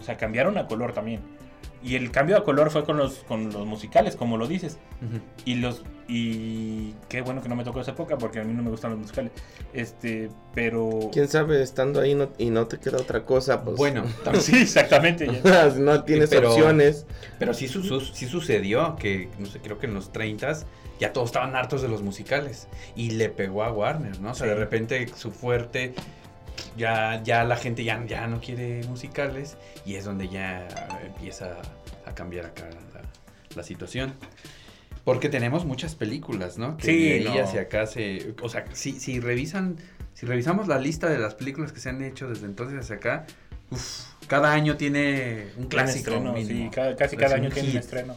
O 0.00 0.02
sea, 0.02 0.16
cambiaron 0.16 0.56
a 0.56 0.66
color 0.66 0.94
también. 0.94 1.20
Y 1.84 1.96
el 1.96 2.10
cambio 2.12 2.36
a 2.36 2.44
color 2.44 2.70
fue 2.70 2.84
con 2.84 2.96
los, 2.96 3.14
con 3.24 3.50
los 3.52 3.66
musicales, 3.66 4.14
como 4.16 4.36
lo 4.36 4.46
dices. 4.46 4.78
Y 5.44 5.56
los 5.56 5.82
y 6.08 6.94
qué 7.08 7.22
bueno 7.22 7.42
que 7.42 7.48
no 7.48 7.56
me 7.56 7.64
tocó 7.64 7.80
esa 7.80 7.92
época 7.92 8.18
porque 8.18 8.38
a 8.40 8.44
mí 8.44 8.52
no 8.52 8.62
me 8.62 8.70
gustan 8.70 8.90
los 8.90 9.00
musicales. 9.00 9.32
Este, 9.72 10.28
pero 10.54 11.08
Quién 11.12 11.26
sabe, 11.28 11.62
estando 11.62 12.00
ahí 12.00 12.14
no- 12.14 12.30
y 12.38 12.50
no 12.50 12.66
te 12.66 12.78
queda 12.78 12.98
otra 12.98 13.24
cosa, 13.24 13.64
pues. 13.64 13.76
Bueno, 13.76 14.04
sí, 14.40 14.56
exactamente. 14.60 15.26
no 15.78 16.04
tienes 16.04 16.30
Pero- 16.30 16.50
opciones. 16.52 17.06
pero 17.38 17.54
sí, 17.54 17.66
su- 17.68 17.82
su- 17.82 18.00
sí 18.00 18.26
sucedió 18.26 18.94
que, 18.96 19.28
no 19.38 19.46
sé, 19.46 19.60
creo 19.60 19.78
que 19.78 19.86
en 19.86 19.94
los 19.94 20.12
30 20.12 20.52
ya 21.00 21.12
todos 21.12 21.30
estaban 21.30 21.56
hartos 21.56 21.82
de 21.82 21.88
los 21.88 22.02
musicales. 22.02 22.68
Y 22.94 23.12
le 23.12 23.28
pegó 23.28 23.64
a 23.64 23.72
Warner, 23.72 24.20
¿no? 24.20 24.32
O 24.32 24.34
sea, 24.34 24.46
Sí. 24.46 24.50
de 24.52 24.56
repente 24.58 25.08
su 25.16 25.32
fuerte, 25.32 25.94
ya, 26.76 27.22
ya 27.22 27.44
la 27.44 27.56
gente 27.56 27.84
ya, 27.84 28.04
ya 28.06 28.26
no 28.26 28.40
quiere 28.40 28.82
musicales. 28.88 29.56
Y 29.84 29.94
es 29.96 30.04
donde 30.04 30.28
ya 30.28 30.66
empieza 31.04 31.56
a 32.06 32.14
cambiar 32.14 32.46
acá 32.46 32.68
la, 32.94 33.02
la 33.56 33.62
situación. 33.62 34.14
Porque 35.04 35.28
tenemos 35.28 35.64
muchas 35.64 35.94
películas, 35.96 36.58
¿no? 36.58 36.76
Que 36.76 36.84
Sí, 36.86 37.04
de 37.08 37.14
ahí 37.14 37.24
no. 37.38 37.42
hacia 37.44 37.62
acá 37.62 37.86
se... 37.86 38.34
O 38.42 38.48
sea, 38.48 38.64
si, 38.72 38.92
si 39.00 39.18
revisan... 39.20 39.76
Si 40.14 40.26
revisamos 40.26 40.68
la 40.68 40.78
lista 40.78 41.08
de 41.08 41.18
las 41.18 41.34
películas 41.34 41.72
que 41.72 41.80
se 41.80 41.88
han 41.88 42.02
hecho 42.02 42.28
desde 42.28 42.44
entonces 42.46 42.78
hacia 42.78 42.96
acá, 42.96 43.26
uf, 43.70 44.02
cada 44.28 44.52
año 44.52 44.76
tiene 44.76 45.48
un 45.56 45.64
Un 45.64 45.68
clásico. 45.68 46.10
estreno, 46.10 46.32
mínimo. 46.34 46.70
sí, 46.70 46.70
cada- 46.72 46.94
casi 46.94 47.16
cada 47.16 47.34
año 47.36 47.48
tiene 47.50 47.70
un 47.70 47.76
estreno. 47.78 48.14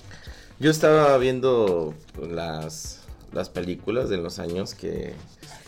Yo 0.59 0.69
estaba 0.69 1.17
viendo 1.17 1.95
las, 2.21 3.01
las 3.31 3.49
películas 3.49 4.09
de 4.09 4.17
los 4.17 4.37
años 4.39 4.75
que 4.75 5.13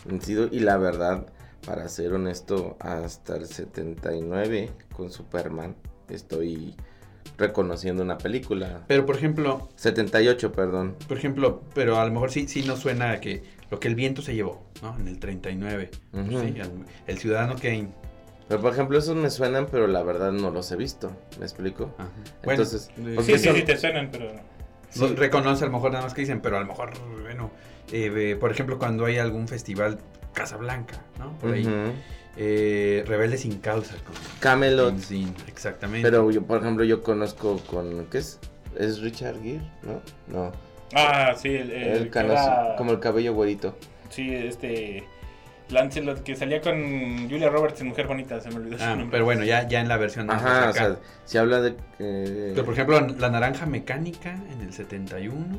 han 0.08 0.20
sido 0.22 0.48
y 0.52 0.60
la 0.60 0.76
verdad, 0.76 1.26
para 1.68 1.86
ser 1.88 2.14
honesto, 2.14 2.78
hasta 2.80 3.36
el 3.36 3.46
79 3.46 4.70
con 4.96 5.10
Superman 5.10 5.76
estoy 6.08 6.74
reconociendo 7.36 8.02
una 8.02 8.16
película. 8.16 8.84
Pero 8.88 9.04
por 9.04 9.16
ejemplo, 9.16 9.68
78, 9.76 10.50
perdón. 10.50 10.96
por 11.06 11.18
ejemplo, 11.18 11.62
pero 11.74 11.98
a 11.98 12.06
lo 12.06 12.10
mejor 12.10 12.30
sí, 12.30 12.48
sí 12.48 12.62
nos 12.62 12.78
suena 12.78 13.10
a 13.10 13.20
que 13.20 13.42
lo 13.70 13.78
que 13.80 13.88
el 13.88 13.96
viento 13.96 14.22
se 14.22 14.34
llevó, 14.34 14.64
¿no? 14.80 14.96
En 14.98 15.08
el 15.08 15.18
39. 15.18 15.90
Ujú. 16.14 16.40
Sí, 16.40 16.54
el, 16.58 16.70
el 17.06 17.18
ciudadano 17.18 17.56
Kane. 17.56 17.88
Pero 18.48 18.62
por 18.62 18.72
ejemplo, 18.72 18.98
esos 18.98 19.14
me 19.14 19.28
suenan, 19.28 19.66
pero 19.70 19.86
la 19.88 20.02
verdad 20.02 20.32
no 20.32 20.50
los 20.50 20.72
he 20.72 20.76
visto. 20.76 21.12
¿Me 21.38 21.44
explico? 21.44 21.94
Ajá. 21.98 22.08
Entonces, 22.44 22.90
porque 23.14 23.36
Sí, 23.36 23.44
sí, 23.46 23.50
sí, 23.54 23.62
te 23.62 23.76
suenan, 23.76 24.08
pero... 24.10 24.32
no 24.96 25.08
reconoce 25.08 25.64
a 25.64 25.66
lo 25.66 25.74
mejor 25.74 25.92
nada 25.92 26.04
más 26.04 26.14
que 26.14 26.22
dicen, 26.22 26.40
pero 26.40 26.56
a 26.56 26.60
lo 26.60 26.66
mejor, 26.66 26.92
bueno, 27.20 27.50
eh, 27.92 28.38
por 28.40 28.50
ejemplo, 28.50 28.78
cuando 28.78 29.04
hay 29.04 29.18
algún 29.18 29.48
festival 29.48 29.98
Casablanca, 30.38 31.02
¿no? 31.18 31.36
Por 31.38 31.52
ahí. 31.54 31.66
Eh, 32.36 33.04
Rebelde 33.06 33.36
sin 33.36 33.58
causa. 33.58 33.94
Con 34.04 34.14
Camelot. 34.40 34.94
Dean, 34.94 35.34
exactamente. 35.48 36.08
Pero 36.08 36.30
yo, 36.30 36.42
por 36.42 36.60
ejemplo, 36.60 36.84
yo 36.84 37.02
conozco 37.02 37.58
con. 37.66 38.06
¿Qué 38.06 38.18
es? 38.18 38.38
¿Es 38.76 39.00
Richard 39.00 39.42
Gere? 39.42 39.60
¿No? 39.82 40.00
No. 40.28 40.52
Ah, 40.94 41.34
sí, 41.36 41.48
el, 41.48 41.70
el 41.70 41.88
El 41.88 42.02
que 42.04 42.10
canoso, 42.10 42.42
era- 42.44 42.76
como 42.76 42.92
el 42.92 43.00
cabello 43.00 43.34
güerito. 43.34 43.76
Sí, 44.10 44.32
este... 44.34 45.04
Lancelot, 45.70 46.22
que 46.22 46.34
salía 46.34 46.62
con 46.62 47.28
Julia 47.28 47.50
Roberts 47.50 47.82
en 47.82 47.88
Mujer 47.88 48.06
Bonita, 48.06 48.40
se 48.40 48.48
me 48.48 48.56
olvidó 48.56 48.78
su 48.78 48.84
Ah, 48.84 48.90
nombre. 48.96 49.08
pero 49.10 49.26
bueno, 49.26 49.44
ya, 49.44 49.68
ya 49.68 49.80
en 49.82 49.88
la 49.88 49.98
versión 49.98 50.30
Ajá, 50.30 50.70
o 50.70 50.72
sea, 50.72 50.96
se 51.26 51.38
habla 51.38 51.60
de. 51.60 51.74
eh, 51.98 52.52
Pero 52.54 52.64
por 52.64 52.72
ejemplo, 52.72 52.98
la 53.18 53.28
naranja 53.28 53.66
mecánica 53.66 54.32
en 54.50 54.62
el 54.62 54.72
71. 54.72 55.58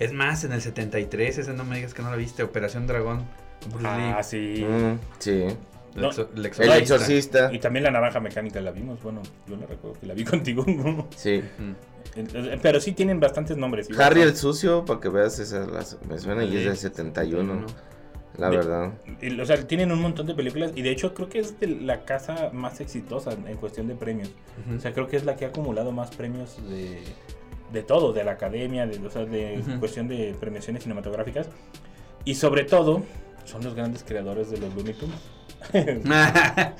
Es 0.00 0.12
más, 0.12 0.42
en 0.42 0.50
el 0.52 0.60
73, 0.60 1.38
ese 1.38 1.52
no 1.52 1.62
me 1.64 1.76
digas 1.76 1.94
que 1.94 2.02
no 2.02 2.10
la 2.10 2.16
viste, 2.16 2.42
Operación 2.42 2.88
Dragón. 2.88 3.24
Ah, 3.84 4.16
Lee. 4.18 4.24
sí. 4.24 4.64
mm, 4.64 4.98
sí. 5.18 5.30
El 5.94 6.02
No, 6.02 6.10
exo- 6.10 6.28
el 6.34 6.40
El 6.46 6.72
exorcista. 6.82 7.52
Y 7.52 7.58
también 7.60 7.84
la 7.84 7.90
naranja 7.92 8.18
mecánica 8.20 8.60
la 8.60 8.72
vimos, 8.72 9.00
bueno, 9.02 9.22
yo 9.46 9.56
la 9.56 9.66
recuerdo 9.66 9.98
que 10.00 10.06
la 10.06 10.14
vi 10.14 10.24
contigo. 10.24 10.64
Sí. 11.16 11.42
Mm. 11.58 11.72
Pero 12.62 12.80
sí 12.80 12.92
tienen 12.92 13.20
bastantes 13.20 13.56
nombres. 13.56 13.88
igual. 13.88 14.06
Harry 14.06 14.22
el 14.22 14.36
sucio, 14.36 14.84
para 14.84 15.00
que 15.00 15.08
veas, 15.08 15.38
esas 15.38 15.68
las, 15.68 15.98
me 16.08 16.18
suena 16.18 16.44
y 16.44 16.56
es 16.56 16.64
del 16.64 16.76
71. 16.76 17.66
La 18.36 18.50
De- 18.50 18.56
verdad. 18.56 18.92
Y, 19.22 19.40
O 19.40 19.46
sea, 19.46 19.56
tienen 19.66 19.92
un 19.92 20.00
montón 20.02 20.26
de 20.26 20.34
películas 20.34 20.72
y 20.74 20.82
de 20.82 20.90
hecho 20.90 21.14
creo 21.14 21.28
que 21.28 21.38
es 21.38 21.58
de 21.60 21.68
la 21.68 22.04
casa 22.04 22.50
más 22.52 22.80
exitosa 22.80 23.30
en 23.32 23.56
cuestión 23.56 23.86
de 23.86 23.94
premios. 23.94 24.30
O 24.76 24.80
sea, 24.80 24.92
creo 24.92 25.06
que 25.06 25.16
es 25.16 25.24
la 25.24 25.36
que 25.36 25.44
ha 25.44 25.48
acumulado 25.48 25.92
más 25.92 26.10
premios 26.10 26.56
de, 26.68 27.00
de 27.72 27.82
todo, 27.84 28.12
de 28.12 28.24
la 28.24 28.32
academia, 28.32 28.86
de, 28.88 28.98
o 29.06 29.10
sea, 29.10 29.24
de 29.24 29.60
Ujú. 29.60 29.78
cuestión 29.78 30.08
de 30.08 30.34
premiaciones 30.40 30.82
cinematográficas. 30.82 31.48
Y 32.24 32.34
sobre 32.34 32.64
todo, 32.64 33.04
son 33.44 33.62
los 33.64 33.74
grandes 33.74 34.02
creadores 34.04 34.50
de 34.50 34.58
los 34.58 34.74
Looney 34.74 34.94
Tunes. 34.94 35.18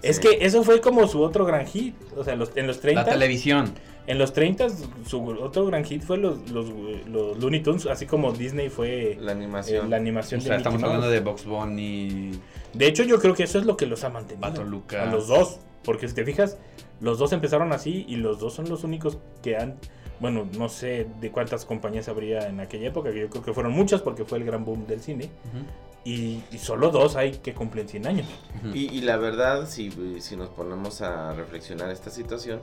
Es 0.00 0.16
Sí. 0.16 0.22
que 0.22 0.44
eso 0.46 0.62
fue 0.62 0.80
como 0.80 1.08
su 1.08 1.20
otro 1.22 1.44
gran 1.44 1.66
hit. 1.66 1.94
O 2.16 2.22
sea, 2.22 2.36
los, 2.36 2.52
en 2.56 2.66
los 2.68 2.80
30. 2.80 3.02
la 3.02 3.08
televisión. 3.10 3.72
En 4.06 4.16
los 4.18 4.32
30 4.32 4.68
su 5.04 5.22
otro 5.42 5.66
gran 5.66 5.84
hit 5.84 6.02
fue 6.02 6.16
los, 6.18 6.48
los, 6.50 6.66
los 7.08 7.36
Looney 7.38 7.62
Tunes, 7.62 7.84
así 7.86 8.06
como 8.06 8.32
Disney 8.32 8.68
fue 8.70 9.18
La 9.20 9.32
eh, 9.32 9.34
animación. 9.34 9.90
la 9.90 9.96
O 9.96 10.00
animación 10.00 10.40
sea, 10.40 10.52
de 10.52 10.56
estamos 10.58 10.78
Mickey 10.80 10.88
Mouse. 10.94 11.04
hablando 11.04 11.12
de 11.12 11.20
Box 11.20 11.44
Bunny. 11.44 12.30
De 12.74 12.86
hecho, 12.86 13.02
yo 13.02 13.18
creo 13.18 13.34
que 13.34 13.42
eso 13.42 13.58
es 13.58 13.66
lo 13.66 13.76
que 13.76 13.86
los 13.86 14.04
ha 14.04 14.08
mantenido. 14.08 14.48
Pato 14.48 14.62
Lucas. 14.64 15.08
A 15.08 15.10
los 15.10 15.26
dos. 15.26 15.58
Porque 15.82 16.06
si 16.08 16.14
te 16.14 16.24
fijas, 16.24 16.58
los 17.00 17.18
dos 17.18 17.32
empezaron 17.32 17.72
así 17.72 18.04
y 18.08 18.16
los 18.16 18.38
dos 18.38 18.54
son 18.54 18.68
los 18.68 18.84
únicos 18.84 19.18
que 19.42 19.56
han. 19.56 19.76
Bueno, 20.20 20.48
no 20.56 20.68
sé 20.68 21.06
de 21.20 21.30
cuántas 21.30 21.64
compañías 21.64 22.08
habría 22.08 22.48
en 22.48 22.60
aquella 22.60 22.88
época, 22.88 23.10
que 23.12 23.20
yo 23.20 23.30
creo 23.30 23.42
que 23.44 23.52
fueron 23.52 23.72
muchas 23.72 24.00
porque 24.00 24.24
fue 24.24 24.38
el 24.38 24.44
gran 24.44 24.64
boom 24.64 24.86
del 24.86 25.00
cine. 25.00 25.24
Ujú, 25.44 25.64
Y, 26.04 26.42
y 26.50 26.58
solo 26.58 26.90
dos 26.90 27.16
hay 27.16 27.32
que 27.32 27.54
cumplen 27.54 27.88
100 27.88 28.06
años. 28.06 28.26
Y, 28.72 28.88
y 28.96 29.00
la 29.02 29.16
verdad, 29.16 29.68
si, 29.68 29.90
si 30.20 30.36
nos 30.36 30.48
ponemos 30.50 31.02
a 31.02 31.32
reflexionar 31.34 31.90
esta 31.90 32.10
situación, 32.10 32.60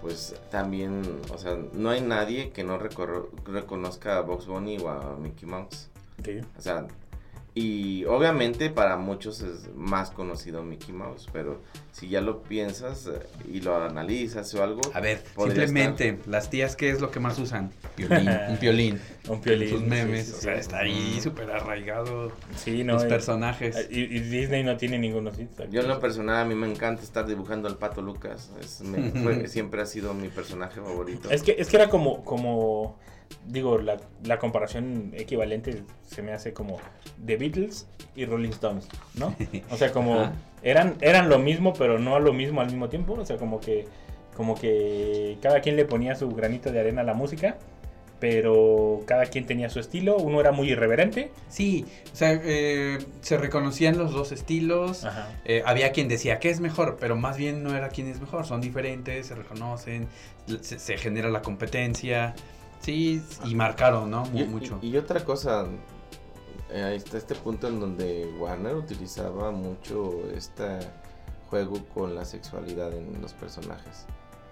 pues 0.00 0.34
también, 0.50 1.20
o 1.32 1.38
sea, 1.38 1.56
no 1.72 1.90
hay 1.90 2.00
nadie 2.00 2.50
que 2.50 2.64
no 2.64 2.78
recorro- 2.78 3.30
reconozca 3.46 4.18
a 4.18 4.20
Box 4.22 4.46
Bunny 4.46 4.78
o 4.78 4.88
a 4.90 5.16
Mickey 5.16 5.48
Mouse. 5.48 5.88
O 6.58 6.60
sea, 6.60 6.86
y 7.54 8.06
obviamente 8.06 8.70
para 8.70 8.96
muchos 8.96 9.42
es 9.42 9.68
más 9.74 10.10
conocido 10.10 10.62
Mickey 10.62 10.94
Mouse, 10.94 11.26
pero 11.34 11.60
si 11.92 12.08
ya 12.08 12.22
lo 12.22 12.42
piensas 12.42 13.06
eh, 13.06 13.26
y 13.52 13.60
lo 13.60 13.76
analizas 13.76 14.54
o 14.54 14.62
algo, 14.62 14.80
A 14.94 15.00
ver, 15.00 15.22
simplemente, 15.36 16.18
las 16.26 16.48
tías, 16.48 16.76
¿qué 16.76 16.88
es 16.88 17.02
lo 17.02 17.10
que 17.10 17.20
más 17.20 17.38
usan? 17.38 17.70
Piolín, 17.94 18.30
un 18.48 18.56
piolín. 18.56 19.00
Un 19.28 19.40
piolín. 19.42 19.68
Sus 19.68 19.80
sí, 19.80 19.86
memes, 19.86 20.26
sí, 20.26 20.32
o 20.32 20.36
sí. 20.36 20.40
sea, 20.42 20.54
está 20.54 20.78
ahí 20.78 21.16
Mm. 21.18 21.20
súper 21.20 21.50
arraigado 21.50 22.32
Sí, 22.56 22.84
no. 22.84 22.94
los 22.94 23.04
personajes. 23.04 23.86
Y, 23.90 24.00
y 24.00 24.20
Disney 24.20 24.64
no 24.64 24.78
tiene 24.78 24.98
ninguno 24.98 25.28
así. 25.28 25.46
Yo 25.70 25.82
en 25.82 25.88
lo 25.88 26.00
personal 26.00 26.36
a 26.38 26.44
mí 26.46 26.54
me 26.54 26.70
encanta 26.70 27.02
estar 27.02 27.26
dibujando 27.26 27.68
al 27.68 27.76
pato 27.76 28.00
Lucas. 28.00 28.50
Es- 28.60 28.80
me- 28.80 29.10
fue- 29.22 29.46
siempre 29.48 29.82
ha 29.82 29.86
sido 29.86 30.14
mi 30.14 30.28
personaje 30.28 30.80
favorito. 30.80 31.30
Es 31.30 31.42
que, 31.42 31.56
es 31.58 31.68
que 31.68 31.76
era 31.76 31.90
como, 31.90 32.24
como 32.24 32.96
digo, 33.46 33.78
la, 33.78 33.98
la 34.24 34.38
comparación 34.38 35.12
equivalente 35.16 35.82
se 36.06 36.22
me 36.22 36.32
hace 36.32 36.52
como 36.52 36.78
The 37.24 37.36
Beatles 37.36 37.86
y 38.14 38.24
Rolling 38.24 38.50
Stones, 38.50 38.88
¿no? 39.14 39.34
O 39.70 39.76
sea, 39.76 39.92
como 39.92 40.20
Ajá. 40.20 40.32
eran, 40.62 40.96
eran 41.00 41.28
lo 41.28 41.38
mismo, 41.38 41.72
pero 41.72 41.98
no 41.98 42.18
lo 42.20 42.32
mismo 42.32 42.60
al 42.60 42.66
mismo 42.66 42.88
tiempo. 42.88 43.14
O 43.14 43.24
sea, 43.24 43.36
como 43.36 43.60
que, 43.60 43.86
como 44.36 44.54
que 44.54 45.38
cada 45.42 45.60
quien 45.60 45.76
le 45.76 45.84
ponía 45.84 46.14
su 46.14 46.28
granito 46.30 46.70
de 46.72 46.80
arena 46.80 47.00
a 47.02 47.04
la 47.04 47.14
música, 47.14 47.56
pero 48.20 49.00
cada 49.06 49.26
quien 49.26 49.46
tenía 49.46 49.68
su 49.68 49.80
estilo. 49.80 50.16
Uno 50.16 50.40
era 50.40 50.52
muy 50.52 50.70
irreverente. 50.70 51.32
Sí, 51.48 51.84
o 52.12 52.16
sea, 52.16 52.38
eh, 52.44 52.98
se 53.20 53.36
reconocían 53.36 53.98
los 53.98 54.12
dos 54.12 54.30
estilos. 54.30 55.04
Ajá. 55.04 55.28
Eh, 55.44 55.62
había 55.66 55.90
quien 55.90 56.06
decía 56.06 56.38
que 56.38 56.50
es 56.50 56.60
mejor, 56.60 56.98
pero 57.00 57.16
más 57.16 57.36
bien 57.36 57.64
no 57.64 57.76
era 57.76 57.88
quién 57.88 58.06
es 58.06 58.20
mejor. 58.20 58.46
Son 58.46 58.60
diferentes, 58.60 59.26
se 59.26 59.34
reconocen, 59.34 60.06
se, 60.60 60.78
se 60.78 60.98
genera 60.98 61.30
la 61.30 61.42
competencia. 61.42 62.34
Sí, 62.82 63.22
y 63.44 63.54
marcaron, 63.54 64.10
¿no? 64.10 64.24
Mu- 64.26 64.40
Y, 64.40 64.44
mucho. 64.44 64.78
y- 64.82 64.88
y 64.90 64.96
otra 64.96 65.24
cosa, 65.24 65.66
eh, 66.70 66.82
ahí 66.82 66.96
está 66.96 67.16
este 67.18 67.34
punto 67.34 67.68
en 67.68 67.80
donde 67.80 68.28
Warner 68.38 68.74
utilizaba 68.76 69.50
mucho 69.50 70.12
este 70.36 70.78
juego 71.48 71.74
con 71.94 72.14
la 72.14 72.24
sexualidad 72.24 72.92
en 72.92 73.20
los 73.22 73.32
personajes. 73.34 74.06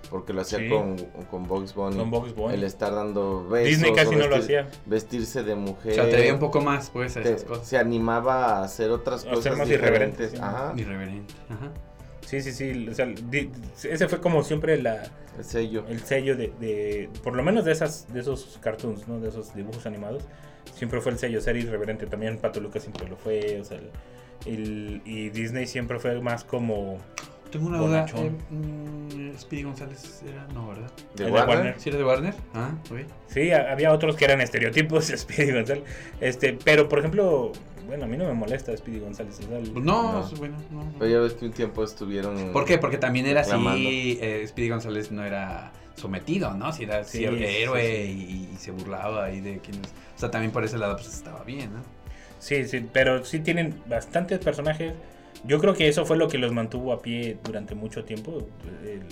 Porque 0.08 0.32
lo 0.32 0.40
hacía 0.40 0.58
Sí. 0.58 0.68
con, 0.68 0.96
con 1.30 1.46
Bugs 1.46 1.74
Bunny. 1.74 1.96
Con 1.96 2.10
Bugs 2.10 2.34
Bunny. 2.34 2.54
El 2.54 2.64
estar 2.64 2.92
dando 2.94 3.46
besos. 3.48 3.68
Disney 3.68 3.92
casi 3.94 4.16
no 4.16 4.26
lo 4.26 4.36
hacía. 4.36 4.68
Vestirse 4.86 5.42
de 5.44 5.54
mujer. 5.54 5.94
se 5.94 6.00
atrevía 6.00 6.32
un 6.34 6.40
poco 6.40 6.60
más, 6.60 6.90
pues, 6.90 7.16
a 7.16 7.22
Te- 7.22 7.28
esas 7.30 7.44
cosas. 7.44 7.66
se 7.68 7.78
animaba 7.78 8.58
a 8.58 8.64
hacer 8.64 8.90
otras 8.90 9.20
A 9.20 9.24
ser 9.24 9.34
cosas 9.34 9.58
más 9.58 9.68
diferentes. 9.68 10.32
irreverente, 10.32 10.36
sí. 10.36 10.36
Ajá. 10.42 10.72
Irreverente. 10.76 11.34
Ajá. 11.48 11.70
Sí, 12.30 12.40
sí, 12.42 12.52
sí. 12.52 12.86
O 12.88 12.94
sea, 12.94 13.06
di- 13.06 13.50
ese 13.82 14.06
fue 14.08 14.20
como 14.20 14.42
siempre 14.44 14.80
la, 14.80 15.02
El 15.36 15.44
sello. 15.44 15.84
el 15.88 16.00
sello 16.00 16.36
de, 16.36 16.52
de- 16.60 17.08
por 17.24 17.34
lo 17.34 17.42
menos 17.42 17.64
de 17.64 17.72
esas 17.72 18.12
de 18.12 18.20
esos 18.20 18.58
cartoons 18.62 19.08
no 19.08 19.18
de 19.20 19.28
esos 19.30 19.52
dibujos 19.54 19.84
animados 19.86 20.22
siempre 20.74 21.00
fue 21.00 21.10
el 21.12 21.18
sello 21.18 21.40
ser 21.40 21.56
irreverente 21.56 22.06
también 22.06 22.38
Pato 22.38 22.60
Lucas 22.60 22.82
siempre 22.82 23.08
lo 23.08 23.16
fue 23.16 23.58
o 23.60 23.64
sea 23.64 23.78
el, 23.78 23.90
el- 24.46 25.02
y 25.04 25.30
Disney 25.30 25.66
siempre 25.66 25.98
fue 25.98 26.20
más 26.20 26.44
como 26.44 26.98
Tengo 27.50 27.66
una 27.66 27.78
duda. 27.78 28.06
Eh, 28.14 28.30
mm, 28.50 29.36
Speedy 29.36 29.64
González 29.64 30.22
era, 30.24 30.46
no, 30.54 30.68
¿verdad? 30.68 30.90
¿De 31.16 31.24
de 31.24 31.30
Warner? 31.32 31.56
Warner. 31.56 31.80
¿Sí 31.80 31.88
era 31.88 31.98
de 31.98 32.04
Warner? 32.04 32.34
Ah, 32.54 32.70
ok. 32.90 32.98
sí 33.26 33.50
ha- 33.50 33.72
había 33.72 33.92
otros 33.92 34.14
que 34.14 34.24
eran 34.24 34.40
estereotipos 34.40 35.06
Speedy 35.16 35.52
González 35.52 35.82
este 36.20 36.56
pero 36.64 36.88
por 36.88 37.00
ejemplo 37.00 37.50
bueno, 37.90 38.04
a 38.04 38.08
mí 38.08 38.16
no 38.16 38.24
me 38.24 38.34
molesta 38.34 38.76
Speedy 38.76 39.00
González. 39.00 39.40
el- 39.40 39.70
Pues 39.72 39.84
no, 39.84 40.12
No. 40.12 40.20
es 40.24 40.38
bueno, 40.38 40.56
no, 40.70 40.84
no. 40.84 40.92
Pero 40.98 41.10
ya 41.10 41.18
ves 41.18 41.32
que 41.34 41.44
un 41.46 41.52
tiempo 41.52 41.82
estuvieron... 41.82 42.52
¿Por 42.52 42.64
qué? 42.64 42.78
Porque 42.78 42.98
también 42.98 43.26
era 43.26 43.40
así, 43.40 44.18
eh, 44.22 44.44
Speedy 44.46 44.68
González 44.70 45.10
no 45.10 45.24
era 45.24 45.72
sometido, 45.96 46.54
¿no? 46.54 46.72
Si 46.72 46.84
era 46.84 47.02
Sí, 47.02 47.24
héroe 47.24 48.06
sí. 48.06 48.48
Y, 48.50 48.54
y 48.54 48.56
se 48.58 48.70
burlaba 48.70 49.24
ahí 49.24 49.40
de 49.40 49.58
quienes... 49.58 49.88
O 50.16 50.18
sea, 50.20 50.30
también 50.30 50.52
por 50.52 50.62
ese 50.64 50.78
lado 50.78 50.94
pues 50.96 51.08
estaba 51.12 51.42
bien, 51.42 51.72
¿no? 51.74 51.80
Sí, 52.38 52.64
sí, 52.66 52.86
pero 52.92 53.24
sí 53.24 53.40
tienen 53.40 53.82
bastantes 53.86 54.38
personajes. 54.38 54.94
Yo 55.44 55.58
creo 55.58 55.74
que 55.74 55.88
eso 55.88 56.06
fue 56.06 56.16
lo 56.16 56.28
que 56.28 56.38
los 56.38 56.52
mantuvo 56.52 56.92
a 56.92 57.02
pie 57.02 57.38
durante 57.42 57.74
mucho 57.74 58.04
tiempo. 58.04 58.38
el- 58.84 59.02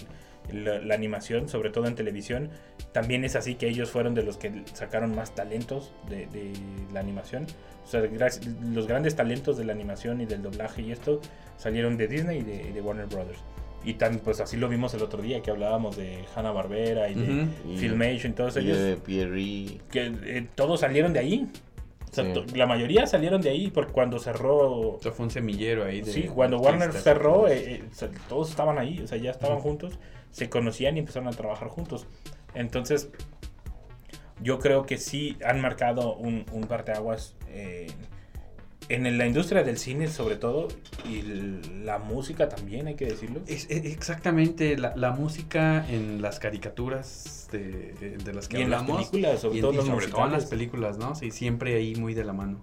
la, 0.53 0.79
la 0.81 0.95
animación, 0.95 1.49
sobre 1.49 1.71
todo 1.71 1.87
en 1.87 1.95
televisión. 1.95 2.51
También 2.93 3.25
es 3.25 3.37
así 3.37 3.55
que 3.57 3.69
ellos 3.69 3.91
fueron 3.91 4.15
de 4.15 4.23
los 4.23 4.37
que 4.37 4.63
sacaron 4.75 5.15
más 5.15 5.35
talentos 5.35 5.93
de, 6.09 6.27
de 6.27 6.53
la 6.93 7.01
animación. 7.01 7.47
O 7.85 7.87
sea, 7.91 8.03
los 8.73 8.87
grandes 8.87 9.17
talentos 9.17 9.57
de 9.57 9.65
la 9.65 9.73
animación 9.73 10.21
y 10.21 10.27
del 10.27 10.43
doblaje 10.43 10.83
y 10.83 10.93
esto 10.93 11.21
salieron 11.57 11.97
de 11.97 12.07
Disney 12.09 12.39
y 12.41 12.43
de, 12.43 12.73
de 12.73 12.81
Warner 12.81 13.07
Brothers. 13.07 13.39
Y 13.85 13.95
tan, 13.95 14.19
pues 14.19 14.41
así 14.41 14.57
lo 14.57 14.69
vimos 14.69 14.93
el 14.95 15.03
otro 15.03 15.23
día 15.23 15.41
que 15.41 15.51
hablábamos 15.51 15.97
de 15.97 16.25
Hanna 16.35 16.51
Barbera 16.51 17.09
y 17.09 17.15
de 17.15 17.43
Ujú. 17.43 17.51
Y- 17.73 17.77
Filmation, 17.79 18.33
todos 18.35 18.57
y 18.57 18.61
ellos 18.61 18.77
de 18.79 18.97
Pierre 18.97 19.79
que 19.91 20.13
eh, 20.25 20.47
todos 20.55 20.81
salieron 20.81 21.13
de 21.13 21.21
ahí. 21.21 21.49
O 22.11 22.15
sea, 22.15 22.25
Sí. 22.25 22.33
to- 22.33 22.45
la 22.57 22.67
mayoría 22.67 23.07
salieron 23.07 23.41
de 23.41 23.51
ahí 23.51 23.71
porque 23.71 23.93
cuando 23.93 24.19
cerró. 24.19 24.57
O 24.97 24.99
sea, 25.01 25.13
fue 25.13 25.27
un 25.27 25.31
semillero 25.31 25.85
ahí 25.85 26.01
de... 26.01 26.11
Sí, 26.13 26.23
cuando 26.23 26.57
de 26.59 26.63
Warner 26.65 26.93
cerró, 26.93 27.47
eh, 27.49 27.77
eh, 27.77 28.09
todos 28.29 28.51
estaban 28.51 28.79
ahí, 28.79 29.01
o 29.01 29.07
sea, 29.07 29.17
ya 29.19 29.31
estaban 29.31 29.61
juntos, 29.61 29.99
se 30.31 30.49
conocían 30.49 30.97
y 30.97 31.01
empezaron 31.01 31.29
a 31.29 31.33
trabajar 31.33 31.69
juntos. 31.69 32.07
Entonces, 32.55 33.11
yo 34.43 34.59
creo 34.59 34.87
que 34.87 34.99
sí 34.99 35.37
han 35.45 35.61
marcado 35.61 36.15
un, 36.15 36.45
un 36.53 36.63
parteaguas 36.65 37.35
eh, 37.49 37.89
en 38.89 39.19
la 39.19 39.27
industria 39.27 39.65
del 39.65 39.77
cine, 39.77 40.09
sobre 40.09 40.37
todo, 40.37 40.69
y 41.05 41.23
la 41.85 41.99
música 41.99 42.49
también, 42.49 42.87
hay 42.87 42.95
que 42.95 43.05
decirlo. 43.07 43.41
Es, 43.47 43.67
es- 43.69 43.85
exactamente, 43.85 44.79
la, 44.79 44.95
la 44.97 45.11
música 45.11 45.85
en 45.91 46.23
las 46.23 46.39
caricaturas 46.39 47.49
de, 47.53 47.93
de- 48.01 48.17
de 48.17 48.33
las 48.33 48.49
que 48.49 48.59
Y 48.59 48.63
en 48.63 48.71
las 48.71 48.81
hablamos. 48.83 49.09
películas, 49.11 49.41
sobre 49.41 49.57
y 49.57 49.59
en- 49.59 49.63
todo 49.63 49.73
y 49.73 49.77
los 49.77 49.87
sobre 49.87 50.07
todo 50.09 50.25
en 50.27 50.33
las 50.33 50.47
películas, 50.47 50.97
¿no? 50.99 51.15
Sí, 51.15 51.31
siempre 51.33 51.75
ahí 51.77 51.97
muy 51.97 52.15
de 52.15 52.25
la 52.25 52.33
mano. 52.33 52.61